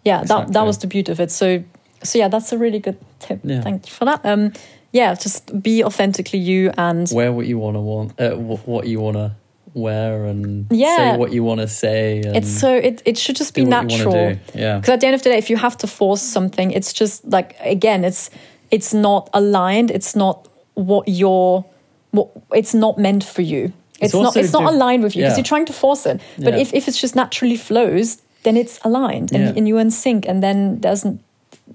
yeah, 0.05 0.25
that, 0.25 0.53
that 0.53 0.67
was 0.67 0.79
the 0.79 0.89
beauty 0.89 1.13
of 1.13 1.21
it. 1.21 1.31
So, 1.31 1.63
so 2.03 2.19
yeah, 2.19 2.29
that's 2.29 2.53
a 2.53 2.59
really 2.59 2.81
good 2.81 2.99
tip. 3.21 3.41
Yeah. 3.45 3.61
Thank 3.61 3.87
you 3.87 3.93
for 3.93 4.07
that. 4.07 4.27
Um, 4.27 4.53
yeah, 4.93 5.15
just 5.15 5.63
be 5.63 5.85
authentically 5.85 6.41
you 6.41 6.73
and 6.77 7.09
Wear 7.13 7.33
what 7.33 7.47
you 7.47 7.59
want 7.59 7.77
to 7.77 7.81
want, 7.81 8.21
uh, 8.21 8.35
wh- 8.35 8.67
what 8.67 8.89
you 8.89 8.99
want 8.99 9.17
to 9.19 9.37
wear, 9.75 10.25
and 10.25 10.67
Yeah. 10.71 10.97
say 10.97 11.17
what 11.19 11.33
you 11.33 11.43
want 11.45 11.61
to 11.61 11.69
say. 11.69 12.23
And 12.23 12.37
it's 12.37 12.51
so, 12.51 12.75
it, 12.75 13.03
it 13.05 13.19
should 13.19 13.37
just 13.37 13.55
be 13.55 13.65
natural. 13.65 14.37
Yeah. 14.55 14.79
Because 14.79 14.95
at 14.95 15.01
the 15.01 15.07
end 15.07 15.15
of 15.15 15.23
the 15.23 15.31
day, 15.31 15.39
if 15.39 15.51
you 15.51 15.57
have 15.57 15.77
to 15.79 15.87
force 15.87 16.23
something, 16.23 16.71
it's 16.71 16.93
just 16.93 17.25
like 17.25 17.57
again, 17.61 18.05
it's 18.05 18.31
it's 18.71 18.93
not 18.95 19.29
aligned. 19.33 19.91
It's 19.91 20.15
not 20.15 20.49
what 20.75 21.09
you're. 21.09 21.65
What 22.13 22.29
it's 22.55 22.75
not 22.75 22.99
meant 22.99 23.23
for 23.25 23.43
you. 23.43 23.73
It's 24.01 24.15
It's, 24.15 24.23
not. 24.23 24.37
It's 24.37 24.53
not 24.53 24.65
aligned 24.73 25.03
with 25.05 25.15
you 25.15 25.23
because 25.23 25.33
yeah. 25.33 25.39
you're 25.39 25.45
trying 25.45 25.67
to 25.67 25.73
force 25.73 26.07
it. 26.07 26.21
But 26.39 26.55
Yeah. 26.55 26.61
if, 26.61 26.73
if 26.75 26.89
it's 26.89 27.01
just 27.01 27.15
naturally 27.15 27.57
flows, 27.57 28.19
then 28.43 28.57
it's 28.57 28.81
aligned 28.83 29.33
and, 29.33 29.45
Yeah. 29.45 29.53
and 29.57 29.69
you're 29.69 29.81
in 29.81 29.91
sync. 29.91 30.27
And 30.29 30.43
then 30.43 30.81
there's 30.81 31.05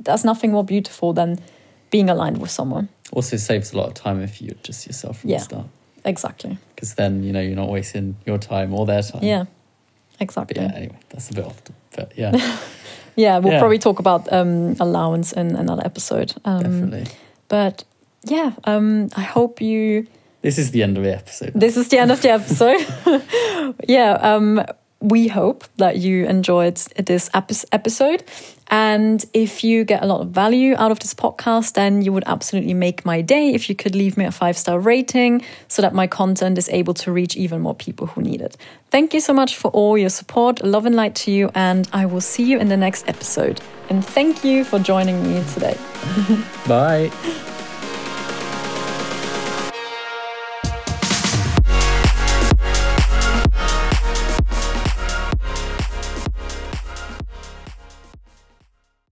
there's 0.03 0.25
nothing 0.25 0.51
more 0.51 0.63
beautiful 0.63 1.13
than 1.13 1.37
being 1.89 2.09
aligned 2.09 2.37
with 2.37 2.51
someone. 2.51 2.87
Also 3.11 3.37
saves 3.37 3.73
a 3.73 3.77
lot 3.77 3.87
of 3.87 3.93
time 3.93 4.21
if 4.23 4.41
you're 4.41 4.57
just 4.63 4.85
yourself 4.87 5.19
from 5.19 5.29
the 5.29 5.39
start, 5.39 5.65
Exactly. 6.03 6.57
Because 6.75 6.95
then 6.95 7.23
you 7.23 7.31
know 7.31 7.41
you're 7.41 7.55
not 7.55 7.69
wasting 7.69 8.15
your 8.25 8.37
time 8.37 8.73
or 8.73 8.85
their 8.85 9.01
time. 9.01 9.23
Yeah. 9.23 9.45
But 10.17 10.21
Exactly. 10.23 10.61
yeah. 10.61 10.71
Anyway, 10.75 10.97
that's 11.09 11.29
a 11.29 11.33
bit 11.33 11.45
off. 11.45 11.63
The, 11.63 11.73
but 11.95 12.11
yeah, 12.17 12.31
Yeah, 13.17 13.37
we'll 13.39 13.53
Yeah. 13.53 13.59
probably 13.59 13.79
talk 13.79 13.99
about 13.99 14.31
um, 14.31 14.75
allowance 14.79 15.31
in 15.33 15.55
another 15.55 15.83
episode. 15.85 16.33
Um, 16.45 16.59
definitely. 16.63 17.05
But 17.47 17.83
yeah, 18.23 18.51
um, 18.65 19.09
I 19.15 19.21
hope 19.21 19.61
you. 19.61 20.07
This 20.41 20.57
is 20.57 20.71
the 20.71 20.83
end 20.83 20.97
of 20.97 21.03
the 21.03 21.13
episode. 21.15 21.51
This 21.55 21.75
is 21.77 21.87
the 21.87 21.97
end 21.97 22.11
of 22.11 22.21
the 22.21 22.29
episode. 22.31 22.85
yeah, 23.87 24.13
um, 24.21 24.63
we 24.99 25.27
hope 25.27 25.63
that 25.77 25.97
you 25.97 26.25
enjoyed 26.25 26.75
this 26.97 27.29
episode. 27.33 28.23
And 28.67 29.23
if 29.33 29.63
you 29.63 29.83
get 29.83 30.03
a 30.03 30.05
lot 30.05 30.21
of 30.21 30.29
value 30.29 30.75
out 30.77 30.91
of 30.91 30.99
this 30.99 31.13
podcast, 31.13 31.73
then 31.73 32.01
you 32.01 32.11
would 32.13 32.23
absolutely 32.25 32.73
make 32.73 33.05
my 33.05 33.21
day 33.21 33.53
if 33.53 33.69
you 33.69 33.75
could 33.75 33.95
leave 33.95 34.17
me 34.17 34.25
a 34.25 34.31
five 34.31 34.57
star 34.57 34.79
rating 34.79 35.43
so 35.67 35.81
that 35.81 35.93
my 35.93 36.07
content 36.07 36.57
is 36.57 36.69
able 36.69 36.93
to 36.95 37.11
reach 37.11 37.35
even 37.35 37.61
more 37.61 37.75
people 37.75 38.07
who 38.07 38.21
need 38.21 38.41
it. 38.41 38.57
Thank 38.89 39.13
you 39.13 39.19
so 39.19 39.33
much 39.33 39.55
for 39.55 39.69
all 39.71 39.97
your 39.97 40.09
support. 40.09 40.63
Love 40.63 40.85
and 40.85 40.95
light 40.95 41.15
to 41.15 41.31
you. 41.31 41.51
And 41.53 41.87
I 41.93 42.05
will 42.05 42.21
see 42.21 42.43
you 42.43 42.59
in 42.59 42.69
the 42.69 42.77
next 42.77 43.07
episode. 43.07 43.61
And 43.89 44.03
thank 44.03 44.43
you 44.43 44.63
for 44.63 44.79
joining 44.79 45.21
me 45.23 45.43
today. 45.53 45.77
Bye. 46.67 47.11